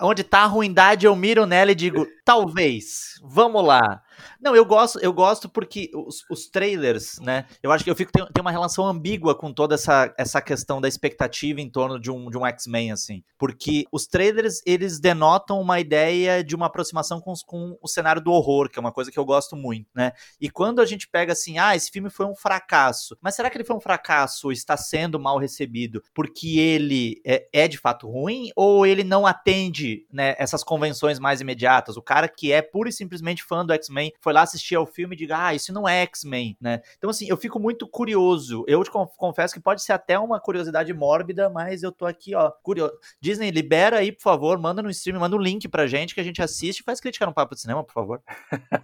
Onde 0.00 0.24
tá 0.24 0.40
a 0.40 0.46
ruindade, 0.46 1.06
eu 1.06 1.14
miro 1.14 1.46
nela 1.46 1.72
e 1.72 1.74
digo, 1.74 2.06
talvez. 2.24 3.20
Vamos 3.22 3.64
lá. 3.64 4.02
Não, 4.40 4.54
eu 4.54 4.64
gosto, 4.64 4.98
eu 5.00 5.12
gosto 5.12 5.48
porque 5.48 5.90
os, 5.94 6.24
os 6.30 6.48
trailers, 6.48 7.18
né? 7.20 7.46
Eu 7.62 7.72
acho 7.72 7.84
que 7.84 7.90
eu 7.90 7.96
fico 7.96 8.12
tem, 8.12 8.24
tem, 8.26 8.40
uma 8.40 8.50
relação 8.50 8.86
ambígua 8.86 9.34
com 9.34 9.52
toda 9.52 9.74
essa, 9.74 10.12
essa 10.16 10.40
questão 10.40 10.80
da 10.80 10.88
expectativa 10.88 11.60
em 11.60 11.70
torno 11.70 11.98
de 11.98 12.10
um, 12.10 12.30
de 12.30 12.38
um 12.38 12.46
X-Men, 12.46 12.92
assim. 12.92 13.22
Porque 13.38 13.84
os 13.92 14.06
trailers, 14.06 14.60
eles 14.66 15.00
denotam 15.00 15.60
uma 15.60 15.80
ideia 15.80 16.42
de 16.42 16.54
uma 16.54 16.66
aproximação 16.66 17.20
com, 17.20 17.32
com 17.46 17.78
o 17.80 17.88
cenário 17.88 18.22
do 18.22 18.32
horror, 18.32 18.68
que 18.68 18.78
é 18.78 18.80
uma 18.80 18.92
coisa 18.92 19.10
que 19.10 19.18
eu 19.18 19.24
gosto 19.24 19.56
muito, 19.56 19.88
né? 19.94 20.12
E 20.40 20.50
quando 20.50 20.80
a 20.80 20.86
gente 20.86 21.08
pega 21.08 21.32
assim, 21.32 21.58
ah, 21.58 21.74
esse 21.74 21.90
filme 21.90 22.10
foi 22.10 22.26
um 22.26 22.34
fracasso. 22.34 23.16
Mas 23.20 23.34
será 23.34 23.50
que 23.50 23.56
ele 23.56 23.64
foi 23.64 23.76
um 23.76 23.80
fracasso 23.80 24.48
ou 24.48 24.52
está 24.52 24.76
sendo 24.76 25.18
mal 25.18 25.38
recebido 25.38 26.02
porque 26.14 26.58
ele 26.58 27.20
é, 27.24 27.48
é 27.52 27.68
de 27.68 27.78
fato 27.78 28.08
ruim 28.08 28.50
ou 28.56 28.86
ele 28.86 29.04
não 29.04 29.26
atende 29.26 30.06
né, 30.12 30.34
essas 30.38 30.62
convenções 30.62 31.18
mais 31.18 31.40
imediatas? 31.40 31.96
O 31.96 32.02
cara 32.02 32.28
que 32.28 32.52
é 32.52 32.62
pura 32.62 32.88
e 32.88 32.92
simplesmente 32.92 33.44
fã 33.44 33.64
do 33.64 33.72
X-Men 33.72 34.07
foi 34.20 34.32
lá 34.32 34.42
assistir 34.42 34.74
ao 34.74 34.86
filme 34.86 35.14
e 35.14 35.18
diga, 35.18 35.46
ah, 35.46 35.54
isso 35.54 35.72
não 35.72 35.88
é 35.88 36.02
X-Men, 36.02 36.56
né? 36.60 36.80
Então, 36.96 37.10
assim, 37.10 37.26
eu 37.28 37.36
fico 37.36 37.58
muito 37.58 37.86
curioso. 37.86 38.64
Eu 38.66 38.82
te 38.82 38.90
confesso 38.90 39.54
que 39.54 39.60
pode 39.60 39.82
ser 39.82 39.92
até 39.92 40.18
uma 40.18 40.40
curiosidade 40.40 40.92
mórbida, 40.92 41.48
mas 41.50 41.82
eu 41.82 41.92
tô 41.92 42.06
aqui, 42.06 42.34
ó, 42.34 42.50
curioso. 42.62 42.92
Disney, 43.20 43.50
libera 43.50 43.98
aí, 43.98 44.12
por 44.12 44.22
favor, 44.22 44.58
manda 44.58 44.82
no 44.82 44.90
stream, 44.90 45.20
manda 45.20 45.36
um 45.36 45.40
link 45.40 45.68
pra 45.68 45.86
gente 45.86 46.14
que 46.14 46.20
a 46.20 46.24
gente 46.24 46.42
assiste 46.42 46.80
e 46.80 46.84
faz 46.84 47.00
crítica 47.00 47.26
no 47.26 47.34
Papo 47.34 47.54
de 47.54 47.60
Cinema, 47.60 47.84
por 47.84 47.92
favor. 47.92 48.22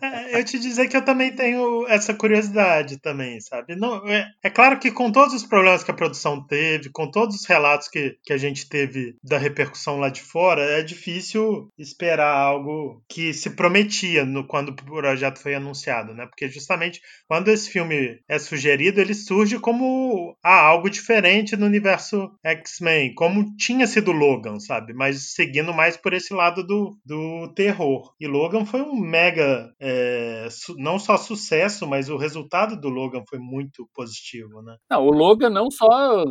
É, 0.00 0.38
eu 0.38 0.44
te 0.44 0.58
dizer 0.58 0.88
que 0.88 0.96
eu 0.96 1.04
também 1.04 1.34
tenho 1.34 1.86
essa 1.88 2.14
curiosidade 2.14 2.98
também, 2.98 3.40
sabe? 3.40 3.76
Não, 3.76 4.06
é, 4.08 4.30
é 4.42 4.50
claro 4.50 4.78
que 4.78 4.90
com 4.90 5.10
todos 5.10 5.34
os 5.34 5.44
problemas 5.44 5.82
que 5.82 5.90
a 5.90 5.94
produção 5.94 6.44
teve, 6.44 6.90
com 6.90 7.10
todos 7.10 7.36
os 7.36 7.46
relatos 7.46 7.88
que, 7.88 8.18
que 8.22 8.32
a 8.32 8.36
gente 8.36 8.68
teve 8.68 9.16
da 9.22 9.38
repercussão 9.38 9.98
lá 9.98 10.08
de 10.08 10.22
fora, 10.22 10.62
é 10.62 10.82
difícil 10.82 11.68
esperar 11.78 12.34
algo 12.34 13.02
que 13.08 13.32
se 13.32 13.50
prometia 13.50 14.24
no, 14.24 14.46
quando 14.46 14.70
o 14.70 14.76
projeto 15.14 15.38
foi 15.38 15.54
anunciado, 15.54 16.12
né? 16.12 16.26
Porque 16.26 16.48
justamente 16.48 17.00
quando 17.28 17.48
esse 17.48 17.70
filme 17.70 18.18
é 18.28 18.38
sugerido, 18.38 19.00
ele 19.00 19.14
surge 19.14 19.60
como 19.60 20.36
ah, 20.44 20.66
algo 20.66 20.90
diferente 20.90 21.56
no 21.56 21.66
universo 21.66 22.32
X-Men, 22.44 23.14
como 23.14 23.54
tinha 23.56 23.86
sido 23.86 24.10
Logan, 24.10 24.58
sabe? 24.58 24.92
Mas 24.92 25.34
seguindo 25.34 25.72
mais 25.72 25.96
por 25.96 26.12
esse 26.12 26.34
lado 26.34 26.66
do, 26.66 26.98
do 27.04 27.52
terror. 27.54 28.12
E 28.20 28.26
Logan 28.26 28.64
foi 28.66 28.82
um 28.82 28.96
mega, 28.96 29.72
é, 29.80 30.48
não 30.78 30.98
só 30.98 31.16
sucesso, 31.16 31.86
mas 31.86 32.08
o 32.08 32.16
resultado 32.16 32.78
do 32.80 32.88
Logan 32.88 33.22
foi 33.28 33.38
muito 33.38 33.88
positivo, 33.94 34.62
né? 34.62 34.76
Não, 34.90 35.06
o 35.06 35.10
Logan 35.10 35.50
não 35.50 35.70
só 35.70 36.24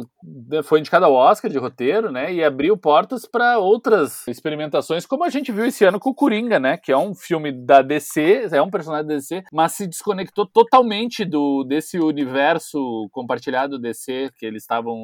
foi 0.66 0.80
indicado 0.80 1.06
ao 1.06 1.14
Oscar 1.14 1.50
de 1.50 1.58
roteiro, 1.58 2.12
né? 2.12 2.34
E 2.34 2.44
abriu 2.44 2.76
portas 2.78 3.26
para 3.26 3.58
outras 3.60 4.28
experimentações, 4.28 5.06
como 5.06 5.24
a 5.24 5.30
gente 5.30 5.54
viu 5.54 5.66
esse 5.66 5.86
ano 5.86 6.00
com 6.00 6.10
o 6.10 6.16
Coringa, 6.16 6.60
né? 6.60 6.76
Que 6.76 6.92
é 6.92 6.98
um 6.98 7.16
filme 7.16 7.52
da 7.52 7.82
DC, 7.82 8.50
é 8.52 8.62
um 8.62 8.73
personagem 8.74 9.08
da 9.08 9.16
DC, 9.16 9.44
mas 9.52 9.74
se 9.74 9.88
desconectou 9.88 10.46
totalmente 10.46 11.24
do 11.24 11.64
desse 11.64 12.00
universo 12.00 13.08
compartilhado 13.12 13.80
DC 13.80 14.32
que 14.38 14.46
eles 14.46 14.64
estavam 14.64 15.00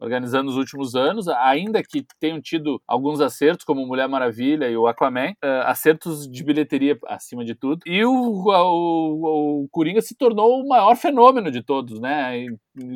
organizando 0.00 0.44
nos 0.44 0.56
últimos 0.56 0.94
anos, 0.94 1.28
ainda 1.28 1.82
que 1.82 2.04
tenham 2.20 2.40
tido 2.40 2.80
alguns 2.86 3.20
acertos, 3.20 3.64
como 3.64 3.86
Mulher 3.86 4.08
Maravilha 4.08 4.68
e 4.68 4.76
o 4.76 4.86
Aquaman, 4.86 5.30
uh, 5.44 5.66
acertos 5.66 6.28
de 6.28 6.44
bilheteria 6.44 6.98
acima 7.06 7.44
de 7.44 7.54
tudo. 7.54 7.80
E 7.86 8.04
o, 8.04 8.12
o, 8.12 9.62
o 9.64 9.68
Coringa 9.70 10.00
se 10.00 10.16
tornou 10.16 10.62
o 10.62 10.68
maior 10.68 10.96
fenômeno 10.96 11.50
de 11.50 11.62
todos, 11.62 12.00
né? 12.00 12.38
E 12.38 12.48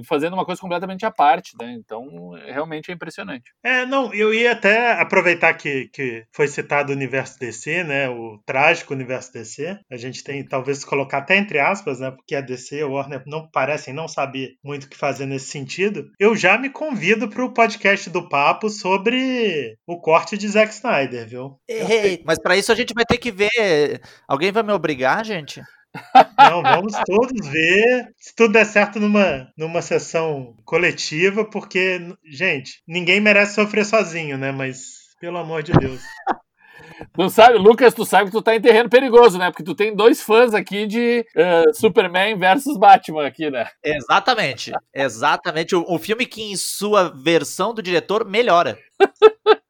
fazendo 0.05 0.35
uma 0.35 0.45
coisa 0.45 0.61
completamente 0.61 1.05
à 1.05 1.11
parte, 1.11 1.57
né? 1.61 1.73
Então, 1.73 2.31
realmente 2.47 2.91
é 2.91 2.95
impressionante. 2.95 3.53
É, 3.63 3.85
não, 3.85 4.13
eu 4.15 4.33
ia 4.33 4.53
até 4.53 4.93
aproveitar 4.93 5.55
que, 5.55 5.89
que 5.93 6.25
foi 6.33 6.49
citado 6.49 6.93
o 6.93 6.95
universo 6.95 7.39
DC, 7.39 7.85
né? 7.85 8.09
O 8.09 8.39
trágico 8.45 8.95
universo 8.95 9.33
DC. 9.33 9.79
A 9.91 9.97
gente 9.97 10.23
tem, 10.23 10.45
talvez, 10.45 10.85
colocar 10.85 11.19
até 11.19 11.37
entre 11.37 11.59
aspas, 11.59 12.01
né? 12.01 12.11
Porque 12.11 12.35
a 12.35 12.41
DC 12.41 12.79
e 12.79 12.83
a 12.83 12.87
Warner 12.87 13.23
não 13.27 13.49
parecem 13.49 13.93
não 13.93 14.09
saber 14.09 14.57
muito 14.63 14.85
o 14.85 14.89
que 14.89 14.97
fazer 14.97 15.27
nesse 15.27 15.47
sentido. 15.47 16.11
Eu 16.19 16.37
já 16.37 16.57
me 16.59 16.71
convido 16.93 17.27
para 17.27 17.43
o 17.43 17.55
podcast 17.55 18.11
do 18.11 18.29
Papo 18.29 18.69
sobre 18.69 19.79
o 19.87 19.99
corte 19.99 20.37
de 20.37 20.47
Zack 20.47 20.75
Snyder, 20.75 21.27
viu? 21.27 21.59
Ei, 21.67 22.23
mas 22.23 22.39
para 22.39 22.55
isso 22.55 22.71
a 22.71 22.75
gente 22.75 22.93
vai 22.93 23.07
ter 23.07 23.17
que 23.17 23.33
ver. 23.33 24.03
Alguém 24.29 24.53
vai 24.53 24.63
me 24.63 24.73
obrigar, 24.73 25.25
gente? 25.25 25.63
Não, 26.39 26.63
vamos 26.63 26.93
todos 27.07 27.49
ver 27.49 28.13
se 28.19 28.35
tudo 28.35 28.53
der 28.53 28.67
certo 28.67 29.01
numa, 29.01 29.51
numa 29.57 29.81
sessão 29.81 30.55
coletiva, 30.67 31.47
porque, 31.47 31.99
gente, 32.27 32.83
ninguém 32.87 33.21
merece 33.21 33.55
sofrer 33.55 33.87
sozinho, 33.87 34.37
né? 34.37 34.53
Mas, 34.53 35.15
pelo 35.19 35.39
amor 35.39 35.63
de 35.63 35.73
Deus. 35.73 36.03
Tu 37.13 37.31
sabe, 37.31 37.59
Lucas, 37.59 37.95
tu 37.95 38.05
sabe 38.05 38.27
que 38.27 38.37
tu 38.37 38.43
tá 38.43 38.55
em 38.55 38.61
terreno 38.61 38.89
perigoso, 38.89 39.39
né? 39.39 39.51
Porque 39.51 39.65
tu 39.65 39.75
tem 39.75 39.95
dois 39.95 40.23
fãs 40.23 40.55
aqui 40.55 40.87
de 40.87 41.27
uh, 41.37 41.75
Superman 41.75 42.39
versus 42.39 42.77
Batman 42.77 43.27
aqui, 43.27 43.51
né? 43.51 43.69
Exatamente. 43.83 44.73
Exatamente. 44.95 45.75
O, 45.75 45.85
o 45.87 45.99
filme 45.99 46.27
que, 46.27 46.43
em 46.43 46.57
sua 46.57 47.09
versão 47.09 47.75
do 47.75 47.83
diretor, 47.83 48.25
melhora. 48.25 48.79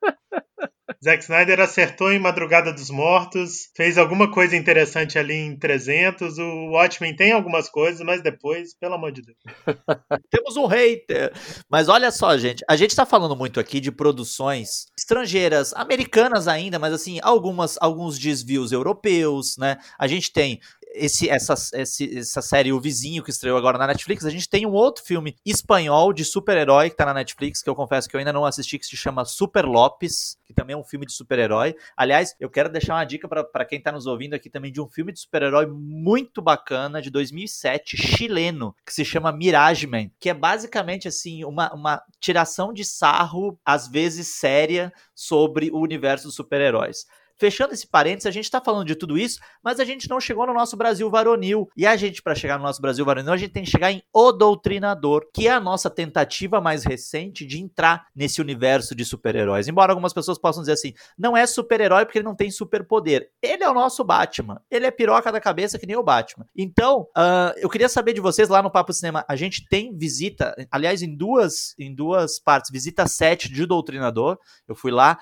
Zack 1.05 1.25
Snyder 1.25 1.59
acertou 1.59 2.13
em 2.13 2.19
Madrugada 2.21 2.73
dos 2.73 2.89
Mortos, 2.89 3.71
fez 3.77 3.99
alguma 3.99 4.31
coisa 4.31 4.55
interessante 4.55 5.19
ali 5.19 5.35
em 5.35 5.57
300. 5.57 6.39
O 6.39 6.71
Watchmen 6.71 7.17
tem 7.17 7.33
algumas 7.33 7.69
coisas, 7.69 8.01
mas 8.03 8.23
depois, 8.23 8.73
pelo 8.75 8.95
amor 8.95 9.11
de 9.11 9.23
Deus. 9.23 9.39
Temos 10.31 10.57
um 10.57 10.67
hater. 10.67 11.33
Mas 11.69 11.89
olha 11.89 12.13
só, 12.13 12.39
gente, 12.39 12.65
a 12.71 12.77
gente 12.77 12.95
tá 12.95 13.05
falando 13.05 13.35
muito 13.35 13.59
aqui 13.59 13.81
de 13.81 13.91
produções 13.91 14.87
estrangeiras, 14.97 15.73
americanas 15.75 16.47
ainda, 16.47 16.79
mas 16.79 16.93
assim, 16.93 17.19
algumas 17.21 17.77
alguns 17.81 18.17
desvios 18.17 18.71
europeus, 18.71 19.57
né? 19.59 19.79
A 19.99 20.07
gente 20.07 20.33
tem 20.33 20.61
esse, 20.95 21.29
essa, 21.29 21.55
esse, 21.75 22.19
essa 22.19 22.43
série 22.43 22.73
O 22.73 22.81
Vizinho, 22.81 23.23
que 23.23 23.31
estreou 23.31 23.57
agora 23.57 23.79
na 23.79 23.87
Netflix, 23.87 24.25
a 24.25 24.31
gente 24.31 24.49
tem 24.49 24.67
um 24.67 24.73
outro 24.73 25.05
filme 25.05 25.37
espanhol 25.45 26.13
de 26.13 26.25
super-herói 26.25 26.91
que 26.91 26.97
tá 26.97 27.07
na 27.07 27.15
Netflix, 27.15 27.63
que 27.63 27.71
eu 27.71 27.75
confesso 27.75 28.09
que 28.09 28.17
eu 28.17 28.19
ainda 28.19 28.33
não 28.33 28.45
assisti, 28.45 28.79
que 28.79 28.87
se 28.87 28.97
chama 28.97 29.25
Super 29.25 29.65
Lopes, 29.65 30.37
que 30.45 30.55
também 30.55 30.75
é 30.75 30.77
um 30.77 30.85
filme 30.85 31.07
de 31.07 31.13
super-herói. 31.13 31.75
Aliás, 31.97 32.35
eu 32.39 32.51
quero 32.51 32.69
deixar 32.69 32.95
uma 32.95 33.05
dica 33.05 33.29
para 33.29 33.65
quem 33.65 33.81
tá 33.81 33.93
nos 33.93 34.07
ouvindo 34.07 34.35
aqui 34.35 34.51
também 34.51 34.73
de 34.73 34.81
um 34.81 34.89
filme 34.89 35.13
de 35.13 35.21
super-herói 35.21 35.67
muito 35.67 36.43
bacana, 36.43 37.01
de 37.01 37.11
2007, 37.11 37.97
chileno, 37.97 38.75
que 38.85 38.93
se 38.93 39.05
chama 39.05 39.33
Mirage 39.33 39.87
Man, 39.87 40.11
que 40.19 40.29
é 40.29 40.35
basicamente, 40.35 41.09
assim, 41.09 41.45
uma, 41.45 41.73
uma 41.73 42.03
tiração 42.21 42.73
de 42.73 42.85
sarro, 42.85 43.59
às 43.65 43.89
vezes 43.89 44.29
séria, 44.29 44.93
sobre 45.15 45.71
o 45.71 45.79
universo 45.81 46.27
dos 46.27 46.35
super-heróis. 46.35 47.07
Fechando 47.43 47.75
esse 47.75 47.89
parênteses, 47.89 48.27
a 48.27 48.31
gente 48.31 48.45
está 48.45 48.61
falando 48.61 48.87
de 48.87 48.95
tudo 48.95 49.19
isso, 49.19 49.41
mas 49.65 49.81
a 49.81 49.85
gente 49.85 50.09
não 50.09 50.21
chegou 50.21 50.47
no 50.47 50.55
nosso 50.55 50.77
Brasil 50.77 51.11
varonil. 51.11 51.69
E 51.77 51.85
a 51.85 51.97
gente, 51.97 52.23
para 52.23 52.37
chegar 52.37 52.57
no 52.57 52.63
nosso 52.63 52.81
Brasil 52.81 53.05
varonil, 53.05 53.33
a 53.33 53.37
gente 53.37 53.51
tem 53.51 53.65
que 53.65 53.69
chegar 53.69 53.91
em 53.91 54.01
O 54.13 54.31
Doutrinador, 54.31 55.29
que 55.35 55.49
é 55.49 55.51
a 55.51 55.59
nossa 55.59 55.91
tentativa 55.91 56.61
mais 56.61 56.85
recente 56.85 57.45
de 57.45 57.61
entrar 57.61 58.07
nesse 58.15 58.41
universo 58.41 58.95
de 58.95 59.05
super-heróis. 59.05 59.67
Embora 59.67 59.91
algumas 59.91 60.13
pessoas 60.13 60.39
possam 60.39 60.63
dizer 60.63 60.75
assim, 60.75 60.95
não 61.19 61.37
é 61.37 61.45
super-herói 61.45 62.05
porque 62.05 62.19
ele 62.19 62.25
não 62.25 62.37
tem 62.37 62.49
superpoder. 62.49 63.29
Ele 63.43 63.65
é 63.65 63.69
o 63.69 63.75
nosso 63.75 64.05
Batman. 64.05 64.63
Ele 64.71 64.87
é 64.87 64.93
piroca 64.93 65.33
da 65.33 65.41
cabeça 65.41 65.81
que 65.81 65.87
nem 65.87 65.97
o 65.97 66.03
Batman. 66.05 66.47
Então, 66.57 67.09
uh, 67.19 67.53
eu 67.57 67.69
queria 67.69 67.89
saber 67.89 68.13
de 68.13 68.21
vocês 68.21 68.49
lá 68.49 68.63
no 68.63 68.71
Papo 68.71 68.93
Cinema. 68.93 69.25
A 69.27 69.35
gente 69.35 69.67
tem 69.69 69.99
visita, 69.99 70.55
aliás, 70.71 71.03
em 71.03 71.17
duas, 71.17 71.75
em 71.77 71.93
duas 71.93 72.39
partes, 72.39 72.71
visita 72.71 73.09
7 73.09 73.53
de 73.53 73.67
Doutrinador. 73.67 74.39
Eu 74.69 74.77
fui 74.77 74.93
lá, 74.93 75.19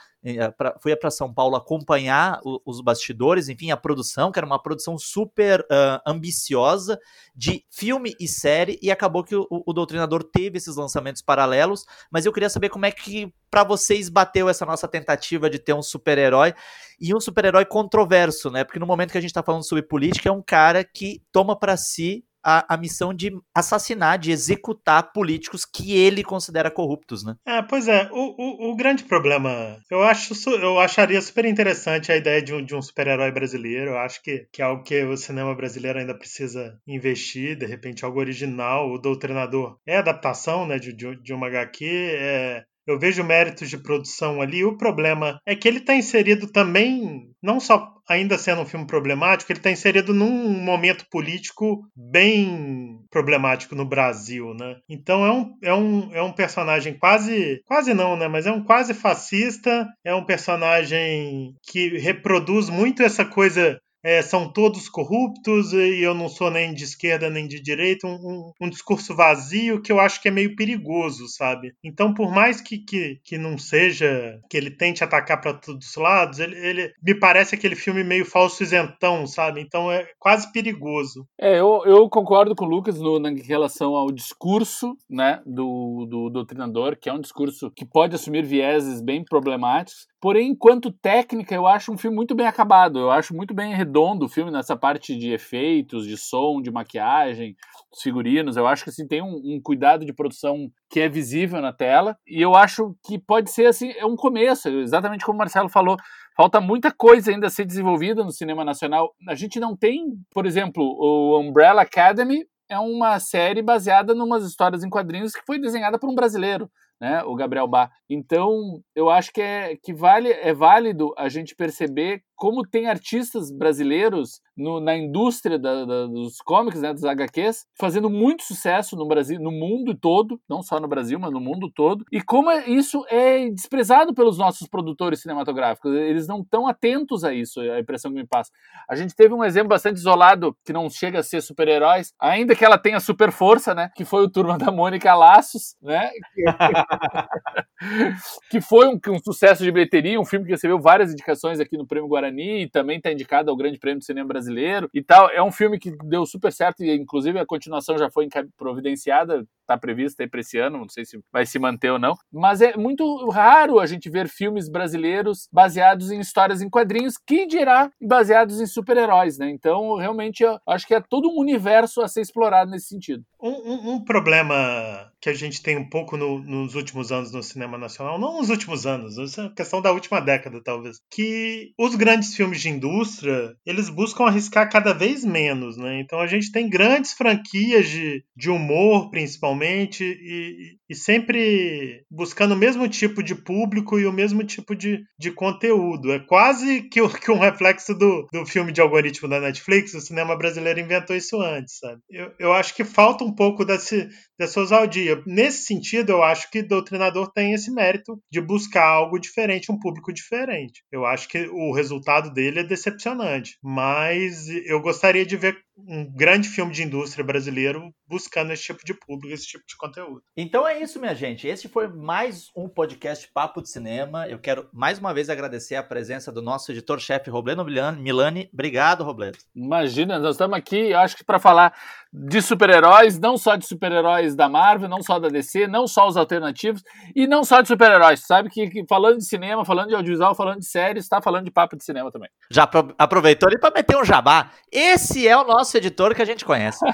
pra, 0.57 0.77
fui 0.81 0.95
para 0.95 1.11
São 1.11 1.33
Paulo 1.33 1.57
acompanhar 1.57 2.41
o, 2.45 2.61
os 2.65 2.81
bastidores, 2.81 3.49
enfim, 3.49 3.71
a 3.71 3.77
produção, 3.77 4.31
que 4.31 4.39
era 4.39 4.47
uma 4.47 4.63
produção 4.63 4.99
super 4.99 5.61
uh, 5.61 6.01
ambiciosa 6.07 6.99
de 7.35 7.65
filme 7.71 8.15
e 8.21 8.29
série, 8.29 8.79
e 8.83 8.91
acabou 8.91 9.25
que 9.25 9.35
o, 9.35 9.47
o, 9.51 9.73
Doutrinador 9.73 10.23
teve 10.23 10.59
esses 10.59 10.77
lançamentos 10.77 11.23
paralelos, 11.23 11.87
mas 12.11 12.27
eu 12.27 12.33
queria 12.33 12.51
saber 12.51 12.69
como 12.69 12.87
é 12.87 12.91
que 12.91 13.33
para 13.51 13.65
vocês 13.65 14.09
bateu 14.09 14.49
essa 14.49 14.67
nossa 14.67 14.87
tentativa 14.87 15.49
de 15.49 15.59
ter 15.59 15.73
um 15.73 15.83
super-herói 15.83 16.55
e 17.01 17.15
um 17.15 17.21
super-herói 17.21 17.65
controverso, 17.65 18.51
né? 18.51 18.63
Porque 18.63 18.79
no 18.79 18.87
momento 18.87 19.13
que 19.13 19.19
a 19.19 19.21
gente 19.21 19.31
está 19.31 19.43
falando 19.43 19.67
sobre 19.67 19.83
política, 19.83 20.29
é 20.29 20.33
um 20.33 20.43
cara 20.43 20.85
que 20.85 21.23
toma 21.33 21.59
para 21.59 21.77
si 21.77 22.25
a, 22.45 22.75
a 22.75 22.77
missão 22.77 23.13
de 23.15 23.33
assassinar, 23.55 24.19
de 24.19 24.31
executar 24.31 25.13
políticos 25.13 25.65
que 25.65 25.97
ele 25.97 26.23
considera 26.23 26.71
corruptos, 26.71 27.25
né? 27.25 27.35
É, 27.47 27.63
pois 27.63 27.89
é. 27.89 28.09
O, 28.13 28.69
o, 28.69 28.71
o 28.71 28.77
grande 28.77 29.05
problema, 29.05 29.79
eu 29.91 30.03
acho, 30.03 30.35
eu 30.51 30.79
acharia 30.79 31.21
super 31.21 31.45
interessante 31.45 32.11
a 32.11 32.17
ideia 32.17 32.43
de 32.43 32.55
um, 32.55 32.65
de 32.65 32.75
um 32.75 32.83
super-herói 32.83 33.31
brasileiro. 33.31 33.91
Eu 33.91 33.99
acho 33.99 34.23
que, 34.23 34.47
que 34.53 34.63
é 34.63 34.65
algo 34.65 34.83
que 34.83 35.03
o 35.05 35.17
cinema 35.17 35.55
brasileiro 35.55 35.99
ainda 35.99 36.17
precisa 36.17 36.79
investir, 36.87 37.57
de 37.57 37.67
repente 37.67 38.05
algo 38.05 38.21
original. 38.21 38.91
O 38.91 38.99
Doutrinador 38.99 39.77
é 39.87 39.99
adaptação, 39.99 40.67
né, 40.67 40.79
de, 40.79 40.93
de, 40.95 41.33
uma 41.33 41.47
HQ, 41.47 41.85
é, 41.85 42.65
eu 42.87 42.99
vejo 42.99 43.23
méritos 43.23 43.71
de 43.71 43.79
produção 43.79 44.41
ali. 44.41 44.65
O 44.65 44.77
problema 44.77 45.41
é 45.47 45.55
que 45.55 45.69
ele 45.69 45.79
está 45.79 45.95
inserido 45.95 46.51
também, 46.51 47.31
não 47.43 47.61
só 47.61 47.95
ainda 48.11 48.37
sendo 48.37 48.63
um 48.63 48.67
filme 48.67 48.85
problemático, 48.85 49.53
ele 49.53 49.61
está 49.61 49.71
inserido 49.71 50.13
num 50.13 50.49
momento 50.61 51.07
político 51.09 51.87
bem 51.95 52.99
problemático 53.09 53.77
no 53.77 53.85
Brasil, 53.85 54.53
né? 54.53 54.79
Então 54.89 55.25
é 55.25 55.33
um, 55.33 55.55
é 55.63 55.75
um, 55.75 56.15
é 56.15 56.21
um 56.21 56.33
personagem 56.33 56.99
quase, 56.99 57.63
quase 57.65 57.95
não, 57.95 58.17
né? 58.17 58.27
Mas 58.27 58.47
é 58.47 58.51
um 58.51 58.65
quase 58.65 58.95
fascista, 58.95 59.87
é 60.05 60.13
um 60.13 60.25
personagem 60.25 61.55
que 61.63 61.99
reproduz 61.99 62.69
muito 62.69 63.01
essa 63.01 63.25
coisa 63.25 63.81
é, 64.03 64.23
são 64.23 64.51
todos 64.53 64.89
corruptos 64.89 65.73
e 65.73 66.01
eu 66.03 66.15
não 66.15 66.29
sou 66.29 66.51
nem 66.51 66.73
de 66.73 66.85
esquerda 66.85 67.31
nem 67.31 67.47
de 67.47 67.61
direita, 67.61 68.07
um, 68.07 68.15
um, 68.15 68.53
um, 68.63 68.71
discurso 68.71 69.15
vazio 69.15 69.81
que 69.81 69.93
eu 69.93 70.01
acho 70.01 70.21
que 70.21 70.29
é 70.29 70.31
meio 70.31 70.57
perigoso, 70.57 71.29
sabe? 71.29 71.73
Então, 71.85 72.15
por 72.15 72.31
mais 72.33 72.61
que, 72.61 72.79
que, 72.79 73.21
que 73.25 73.39
não 73.39 73.59
seja 73.59 74.41
que 74.49 74.57
ele 74.57 74.71
tente 74.71 75.05
atacar 75.05 75.41
para 75.41 75.55
todos 75.55 75.89
os 75.89 75.97
lados, 75.97 76.39
ele, 76.39 76.57
ele, 76.57 76.93
me 77.03 77.15
parece 77.15 77.55
aquele 77.55 77.77
filme 77.77 78.03
meio 78.03 78.25
falso 78.25 78.63
isentão, 78.63 79.27
sabe? 79.27 79.61
Então 79.61 79.91
é 79.91 80.09
quase 80.19 80.51
perigoso. 80.53 81.27
É, 81.39 81.59
eu, 81.61 81.83
eu 81.85 82.09
concordo 82.09 82.55
com 82.55 82.65
o 82.65 82.69
Lucas 82.69 82.99
no, 82.99 83.19
na 83.19 83.31
relação 83.31 83.95
ao 83.95 84.11
discurso 84.11 84.97
né, 85.09 85.41
do, 85.45 86.07
do 86.09 86.31
doutrinador, 86.31 86.97
que 86.97 87.09
é 87.09 87.13
um 87.13 87.21
discurso 87.21 87.71
que 87.71 87.85
pode 87.85 88.15
assumir 88.15 88.45
vieses 88.45 89.01
bem 89.01 89.25
problemáticos, 89.25 90.07
Porém, 90.21 90.51
enquanto 90.51 90.93
técnica, 90.93 91.55
eu 91.55 91.67
acho 91.67 91.91
um 91.91 91.97
filme 91.97 92.15
muito 92.15 92.35
bem 92.35 92.47
acabado. 92.47 92.99
Eu 92.99 93.11
acho 93.11 93.35
muito 93.35 93.55
bem 93.55 93.75
redondo 93.75 94.27
o 94.27 94.29
filme 94.29 94.51
nessa 94.51 94.77
parte 94.77 95.17
de 95.17 95.33
efeitos, 95.33 96.07
de 96.07 96.19
som, 96.19 96.61
de 96.61 96.71
maquiagem, 96.71 97.57
dos 97.91 98.03
figurinos. 98.03 98.55
Eu 98.55 98.67
acho 98.67 98.85
que 98.85 98.91
assim, 98.91 99.09
tem 99.09 99.23
um, 99.23 99.41
um, 99.43 99.61
cuidado 99.63 100.05
de 100.05 100.13
produção 100.13 100.71
que 100.91 101.01
é 101.01 101.09
visível 101.09 101.63
na 101.63 101.73
tela. 101.73 102.19
E 102.27 102.41
eu 102.41 102.55
acho 102.55 102.95
que 103.03 103.19
pode 103.19 103.51
ser 103.51 103.65
assim, 103.65 103.93
é 103.93 104.05
um 104.05 104.15
começo, 104.15 104.69
exatamente 104.69 105.25
como 105.25 105.37
o 105.37 105.39
Marcelo 105.39 105.71
falou. 105.71 105.97
Falta 106.37 106.61
muita 106.61 106.93
coisa 106.93 107.31
ainda 107.31 107.47
a 107.47 107.51
ser 107.51 107.65
desenvolvida 107.65 108.23
no 108.23 108.31
cinema 108.31 108.63
nacional. 108.63 109.15
A 109.27 109.35
gente 109.35 109.59
não 109.59 109.75
tem, 109.75 110.05
por 110.31 110.45
exemplo, 110.45 110.85
o 110.85 111.41
Umbrella 111.41 111.81
Academy 111.81 112.45
é 112.69 112.79
uma 112.79 113.19
série 113.19 113.63
baseada 113.63 114.13
em 114.13 114.21
umas 114.21 114.45
histórias 114.45 114.85
em 114.85 114.91
quadrinhos 114.91 115.33
que 115.33 115.45
foi 115.47 115.59
desenhada 115.59 115.99
por 115.99 116.11
um 116.11 116.15
brasileiro 116.15 116.71
né, 117.01 117.23
o 117.25 117.35
Gabriel 117.35 117.67
Bá. 117.67 117.91
Então, 118.09 118.83
eu 118.95 119.09
acho 119.09 119.33
que 119.33 119.41
é 119.41 119.77
que 119.77 119.93
vale 119.93 120.31
é 120.31 120.53
válido 120.53 121.15
a 121.17 121.29
gente 121.29 121.57
perceber 121.57 122.23
como 122.41 122.67
tem 122.67 122.89
artistas 122.89 123.51
brasileiros 123.51 124.41
no, 124.57 124.81
na 124.81 124.97
indústria 124.97 125.59
da, 125.59 125.85
da, 125.85 126.07
dos 126.07 126.39
cómics, 126.39 126.81
né, 126.81 126.91
dos 126.91 127.05
HQs, 127.05 127.67
fazendo 127.79 128.09
muito 128.09 128.45
sucesso 128.45 128.97
no 128.97 129.07
Brasil, 129.07 129.39
no 129.39 129.51
mundo 129.51 129.95
todo, 129.95 130.41
não 130.49 130.63
só 130.63 130.81
no 130.81 130.89
Brasil, 130.89 131.21
mas 131.21 131.31
no 131.31 131.39
mundo 131.39 131.71
todo, 131.71 132.03
e 132.11 132.23
como 132.23 132.51
isso 132.51 133.05
é 133.11 133.51
desprezado 133.51 134.15
pelos 134.15 134.39
nossos 134.39 134.67
produtores 134.67 135.21
cinematográficos. 135.21 135.93
Eles 135.93 136.27
não 136.27 136.41
estão 136.41 136.67
atentos 136.67 137.25
a 137.25 137.35
isso, 137.35 137.61
a 137.61 137.79
impressão 137.79 138.11
que 138.11 138.17
me 138.17 138.27
passa. 138.27 138.51
A 138.89 138.97
gente 138.97 139.15
teve 139.15 139.35
um 139.35 139.45
exemplo 139.45 139.69
bastante 139.69 139.99
isolado, 139.99 140.57
que 140.65 140.73
não 140.73 140.89
chega 140.89 141.19
a 141.19 141.23
ser 141.23 141.43
super-heróis, 141.43 142.15
ainda 142.19 142.57
que 142.57 142.65
ela 142.65 142.79
tenha 142.79 143.01
super 143.01 143.33
força, 143.33 143.75
né, 143.75 143.91
que 143.95 144.07
foi 144.07 144.25
o 144.25 144.31
Turma 144.31 144.57
da 144.57 144.73
Mônica 144.73 145.15
Laços, 145.15 145.77
né, 145.83 146.11
que 148.51 148.63
foi 148.63 148.89
um, 148.89 148.99
um 149.09 149.19
sucesso 149.23 149.63
de 149.63 149.71
bilheteria, 149.71 150.19
um 150.19 150.25
filme 150.25 150.47
que 150.47 150.53
recebeu 150.53 150.81
várias 150.81 151.13
indicações 151.13 151.61
aqui 151.61 151.77
no 151.77 151.87
Prêmio 151.87 152.09
Guarani 152.09 152.30
Guarani 152.31 152.63
e 152.63 152.69
também 152.69 152.99
está 152.99 153.13
indicado 153.13 153.51
ao 153.51 153.57
Grande 153.57 153.79
Prêmio 153.79 153.99
do 153.99 154.05
Cinema 154.05 154.29
Brasileiro 154.29 154.89
e 154.95 155.03
tal. 155.03 155.29
É 155.31 155.43
um 155.43 155.53
filme 155.53 155.79
que 155.79 155.91
deu 156.05 156.25
super 156.25 156.53
certo 156.53 156.83
e, 156.83 156.95
inclusive, 156.95 157.39
a 157.39 157.47
continuação 157.47 157.99
já 157.99 158.09
foi 158.09 158.29
providenciada 158.57 159.45
está 159.71 159.79
prevista 159.79 160.27
para 160.29 160.41
esse 160.41 160.59
ano, 160.59 160.79
não 160.79 160.89
sei 160.89 161.05
se 161.05 161.19
vai 161.33 161.47
se 161.47 161.59
manter 161.59 161.91
ou 161.91 161.99
não, 161.99 162.17
mas 162.33 162.61
é 162.61 162.77
muito 162.77 163.29
raro 163.31 163.79
a 163.79 163.87
gente 163.87 164.11
ver 164.11 164.29
filmes 164.29 164.69
brasileiros 164.69 165.49
baseados 165.53 166.11
em 166.11 166.21
histórias 166.21 166.61
em 166.61 166.69
quadrinhos, 166.69 167.15
que 167.17 167.47
dirá 167.47 167.91
baseados 168.01 168.61
em 168.61 168.67
super-heróis, 168.67 169.39
né? 169.39 169.51
Então, 169.51 169.97
realmente, 169.97 170.43
eu 170.43 170.59
acho 170.67 170.87
que 170.87 170.95
é 170.95 171.01
todo 171.01 171.29
um 171.29 171.39
universo 171.39 172.03
a 172.03 172.09
ser 172.09 172.21
explorado 172.21 172.71
nesse 172.71 172.89
sentido. 172.89 173.25
Um, 173.41 173.51
um, 173.51 173.95
um 173.95 174.05
problema 174.05 175.11
que 175.21 175.29
a 175.29 175.35
gente 175.35 175.63
tem 175.63 175.77
um 175.77 175.89
pouco 175.89 176.17
no, 176.17 176.39
nos 176.39 176.75
últimos 176.75 177.13
anos 177.13 177.33
no 177.33 177.43
cinema 177.43 177.77
nacional, 177.79 178.19
não 178.19 178.39
nos 178.39 178.51
últimos 178.51 178.87
anos, 178.87 179.19
essa 179.19 179.45
é 179.45 179.49
questão 179.51 179.81
da 179.81 179.93
última 179.93 180.21
década, 180.21 180.63
talvez, 180.63 180.99
que 181.11 181.73
os 181.79 181.95
grandes 181.95 182.35
filmes 182.35 182.61
de 182.61 182.71
indústria, 182.71 183.55
eles 183.65 183.89
buscam 183.89 184.25
arriscar 184.25 184.71
cada 184.71 184.93
vez 184.93 185.25
menos, 185.25 185.77
né? 185.77 186.01
Então 186.01 186.21
a 186.21 186.27
gente 186.27 186.51
tem 186.51 186.69
grandes 186.69 187.13
franquias 187.13 187.89
de, 187.89 188.25
de 188.37 188.51
humor, 188.51 189.11
principalmente, 189.11 189.60
e, 190.05 190.77
e 190.89 190.95
sempre 190.95 192.05
buscando 192.11 192.55
o 192.55 192.57
mesmo 192.57 192.89
tipo 192.89 193.23
de 193.23 193.35
público 193.35 193.99
e 193.99 194.07
o 194.07 194.13
mesmo 194.13 194.45
tipo 194.45 194.75
de, 194.75 195.03
de 195.19 195.31
conteúdo. 195.31 196.13
É 196.13 196.19
quase 196.19 196.83
que, 196.83 197.07
que 197.19 197.31
um 197.31 197.39
reflexo 197.39 197.95
do, 197.95 198.27
do 198.33 198.47
filme 198.47 198.73
de 198.73 198.81
algoritmo 198.81 199.29
da 199.29 199.41
Netflix, 199.41 199.95
o 199.95 200.01
cinema 200.01 200.37
brasileiro 200.37 200.81
inventou 200.81 201.17
isso 201.17 201.41
antes, 201.41 201.79
sabe? 201.79 202.01
Eu, 202.11 202.33
eu 202.39 202.53
acho 202.53 202.75
que 202.75 202.85
falta 202.85 203.25
um 203.25 203.35
pouco 203.35 203.65
desse, 203.65 204.09
dessa 204.39 204.61
ousadia. 204.61 205.23
Nesse 205.27 205.65
sentido, 205.65 206.11
eu 206.11 206.23
acho 206.23 206.51
que 206.51 206.63
Doutrinador 206.63 207.31
tem 207.33 207.53
esse 207.53 207.71
mérito 207.71 208.19
de 208.31 208.41
buscar 208.41 208.87
algo 208.87 209.19
diferente, 209.19 209.71
um 209.71 209.79
público 209.79 210.13
diferente. 210.13 210.83
Eu 210.91 211.05
acho 211.07 211.29
que 211.29 211.49
o 211.53 211.73
resultado 211.73 212.33
dele 212.33 212.61
é 212.61 212.65
decepcionante, 212.65 213.57
mas 213.63 214.49
eu 214.67 214.81
gostaria 214.81 215.25
de 215.27 215.37
ver 215.37 215.59
um 215.87 216.05
grande 216.05 216.49
filme 216.49 216.73
de 216.73 216.83
indústria 216.83 217.25
brasileiro 217.25 217.93
buscando 218.07 218.53
esse 218.53 218.65
tipo 218.65 218.85
de 218.85 218.93
público, 218.95 219.33
esse 219.33 219.47
tipo 219.47 219.65
de 219.67 219.77
conteúdo. 219.77 220.23
Então 220.37 220.67
é 220.67 220.81
isso, 220.81 221.01
minha 221.01 221.15
gente. 221.15 221.47
Esse 221.47 221.69
foi 221.69 221.89
mais 221.89 222.51
um 222.57 222.69
podcast 222.69 223.29
Papo 223.33 223.63
de 223.63 223.71
Cinema. 223.71 224.27
Eu 224.29 224.39
quero 224.39 224.69
mais 224.73 224.99
uma 224.99 225.15
vez 225.15 225.31
agradecer 225.31 225.77
a 225.77 225.83
presença 225.83 226.33
do 226.33 226.43
nosso 226.43 226.73
editor-chefe 226.73 227.31
Robleno 227.31 227.65
Milani. 227.65 228.51
Obrigado, 228.53 229.05
Robledo. 229.05 229.39
Imagina, 229.55 230.19
nós 230.19 230.35
estamos 230.35 230.57
aqui, 230.57 230.93
acho 230.93 231.17
que 231.17 231.25
para 231.25 231.39
falar 231.39 231.73
de 232.13 232.43
super-heróis, 232.43 233.19
não 233.21 233.39
só 233.39 233.55
de 233.55 233.67
super-heróis 233.67 234.35
da 234.35 234.49
Marvel, 234.49 234.89
não 234.89 235.01
só 235.01 235.21
da 235.21 235.29
DC, 235.29 235.69
não 235.69 235.87
só 235.87 236.09
os 236.09 236.17
alternativos 236.17 236.83
e 237.15 237.27
não 237.27 237.45
só 237.45 237.61
de 237.61 237.69
super-heróis. 237.69 238.27
Sabe 238.27 238.51
que, 238.51 238.69
que, 238.69 238.85
falando 238.89 239.19
de 239.19 239.25
cinema, 239.25 239.65
falando 239.65 239.89
de 239.89 239.95
audiovisual, 239.95 240.35
falando 240.35 240.59
de 240.59 240.67
séries, 240.67 241.05
está 241.05 241.23
falando 241.23 241.45
de 241.45 241.53
papo 241.53 241.77
de 241.77 241.85
cinema 241.85 242.11
também. 242.11 242.29
Já 242.51 242.69
aproveitou 242.99 243.49
ali 243.49 243.59
para 243.59 243.73
meter 243.73 243.97
um 243.97 244.05
jabá. 244.05 244.51
Esse 244.73 245.29
é 245.29 245.37
o 245.37 245.45
nosso 245.45 245.70
editor 245.77 246.15
que 246.15 246.23
a 246.23 246.25
gente 246.25 246.45
conhece. 246.45 246.85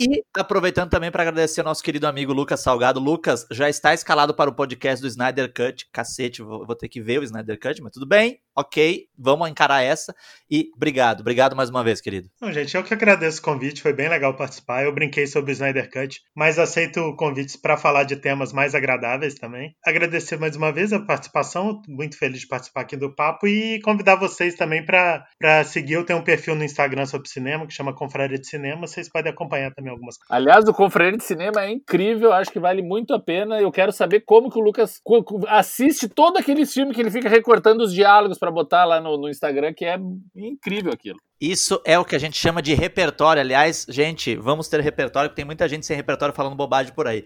E 0.00 0.22
aproveitando 0.36 0.90
também 0.90 1.10
para 1.10 1.22
agradecer 1.22 1.60
ao 1.60 1.66
nosso 1.66 1.82
querido 1.82 2.06
amigo 2.06 2.32
Lucas 2.32 2.60
Salgado. 2.60 2.98
Lucas 2.98 3.46
já 3.50 3.68
está 3.68 3.94
escalado 3.94 4.34
para 4.34 4.50
o 4.50 4.54
podcast 4.54 5.00
do 5.00 5.08
Snyder 5.08 5.52
Cut. 5.52 5.88
Cacete, 5.92 6.42
vou, 6.42 6.66
vou 6.66 6.74
ter 6.74 6.88
que 6.88 7.00
ver 7.00 7.20
o 7.20 7.24
Snyder 7.24 7.58
Cut, 7.58 7.80
mas 7.82 7.92
tudo 7.92 8.06
bem, 8.06 8.40
ok, 8.56 9.06
vamos 9.18 9.48
encarar 9.48 9.82
essa. 9.82 10.14
E 10.50 10.70
obrigado, 10.76 11.20
obrigado 11.20 11.56
mais 11.56 11.70
uma 11.70 11.82
vez, 11.82 12.00
querido. 12.00 12.28
Não, 12.40 12.52
gente, 12.52 12.76
eu 12.76 12.84
que 12.84 12.92
agradeço 12.92 13.40
o 13.40 13.42
convite, 13.42 13.80
foi 13.80 13.92
bem 13.92 14.08
legal 14.08 14.36
participar. 14.36 14.84
Eu 14.84 14.92
brinquei 14.92 15.26
sobre 15.26 15.50
o 15.50 15.54
Snyder 15.54 15.90
Cut, 15.90 16.20
mas 16.36 16.58
aceito 16.58 17.16
convites 17.16 17.56
para 17.56 17.76
falar 17.76 18.04
de 18.04 18.16
temas 18.16 18.52
mais 18.52 18.74
agradáveis 18.74 19.34
também. 19.34 19.74
Agradecer 19.84 20.38
mais 20.38 20.56
uma 20.56 20.72
vez 20.72 20.92
a 20.92 21.00
participação, 21.00 21.80
muito 21.88 22.18
feliz 22.18 22.40
de 22.40 22.48
participar 22.48 22.82
aqui 22.82 22.96
do 22.96 23.14
papo 23.14 23.46
e 23.46 23.80
convidar 23.80 24.16
vocês 24.16 24.54
também 24.54 24.84
para 24.84 25.24
seguir. 25.64 25.94
Eu 25.94 26.04
tenho 26.04 26.18
um 26.18 26.24
perfil 26.24 26.54
no 26.54 26.64
Instagram 26.64 27.06
sobre 27.06 27.28
cinema 27.28 27.66
que 27.66 27.72
chama 27.72 27.94
Confraria 27.94 28.38
de 28.38 28.46
Cinema, 28.46 28.86
vocês 28.86 29.08
podem 29.08 29.32
acompanhar 29.32 29.72
também 29.72 29.90
algumas 29.90 30.18
coisas. 30.18 30.30
Aliás, 30.30 30.68
o 30.68 30.74
Confraria 30.74 31.16
de 31.16 31.24
Cinema 31.24 31.62
é 31.62 31.70
incrível, 31.70 32.32
acho 32.32 32.50
que 32.50 32.60
vale 32.60 32.82
muito 32.82 33.14
a 33.14 33.20
pena. 33.20 33.60
Eu 33.60 33.70
quero 33.70 33.92
saber 33.92 34.20
como 34.26 34.50
que 34.50 34.58
o 34.58 34.62
Lucas 34.62 35.00
assiste 35.48 36.08
todo 36.08 36.36
aquele 36.36 36.66
filme 36.66 36.94
que 36.94 37.00
ele 37.00 37.10
fica 37.10 37.28
recortando 37.28 37.82
os 37.82 37.94
diálogos 37.94 38.38
para 38.42 38.50
botar 38.50 38.84
lá 38.84 39.00
no, 39.00 39.16
no 39.16 39.28
Instagram, 39.28 39.72
que 39.72 39.84
é 39.84 39.96
incrível 40.34 40.92
aquilo. 40.92 41.16
Isso 41.40 41.80
é 41.84 41.96
o 41.96 42.04
que 42.04 42.16
a 42.16 42.18
gente 42.18 42.36
chama 42.36 42.60
de 42.60 42.74
repertório. 42.74 43.40
Aliás, 43.40 43.86
gente, 43.88 44.34
vamos 44.34 44.66
ter 44.66 44.80
repertório, 44.80 45.30
porque 45.30 45.36
tem 45.36 45.44
muita 45.44 45.68
gente 45.68 45.86
sem 45.86 45.96
repertório 45.96 46.34
falando 46.34 46.56
bobagem 46.56 46.92
por 46.92 47.06
aí. 47.06 47.24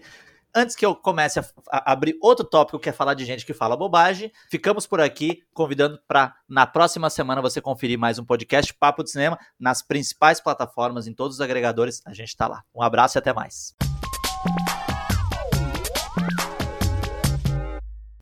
Antes 0.53 0.75
que 0.75 0.85
eu 0.85 0.95
comece 0.95 1.39
a, 1.39 1.45
a 1.71 1.91
abrir 1.91 2.15
outro 2.21 2.45
tópico 2.45 2.77
que 2.77 2.89
é 2.89 2.91
falar 2.91 3.15
de 3.15 3.25
gente 3.25 3.47
que 3.47 3.53
fala 3.53 3.75
bobagem, 3.75 4.31
ficamos 4.47 4.85
por 4.85 5.01
aqui 5.01 5.41
convidando 5.55 5.99
para 6.07 6.35
na 6.47 6.67
próxima 6.67 7.09
semana 7.09 7.41
você 7.41 7.59
conferir 7.59 7.97
mais 7.97 8.19
um 8.19 8.23
podcast 8.23 8.71
Papo 8.75 9.03
de 9.03 9.09
Cinema 9.09 9.39
nas 9.59 9.81
principais 9.81 10.39
plataformas, 10.39 11.07
em 11.07 11.13
todos 11.13 11.37
os 11.37 11.41
agregadores. 11.41 11.99
A 12.05 12.13
gente 12.13 12.29
está 12.29 12.47
lá. 12.47 12.63
Um 12.75 12.83
abraço 12.83 13.17
e 13.17 13.19
até 13.19 13.33
mais. 13.33 13.75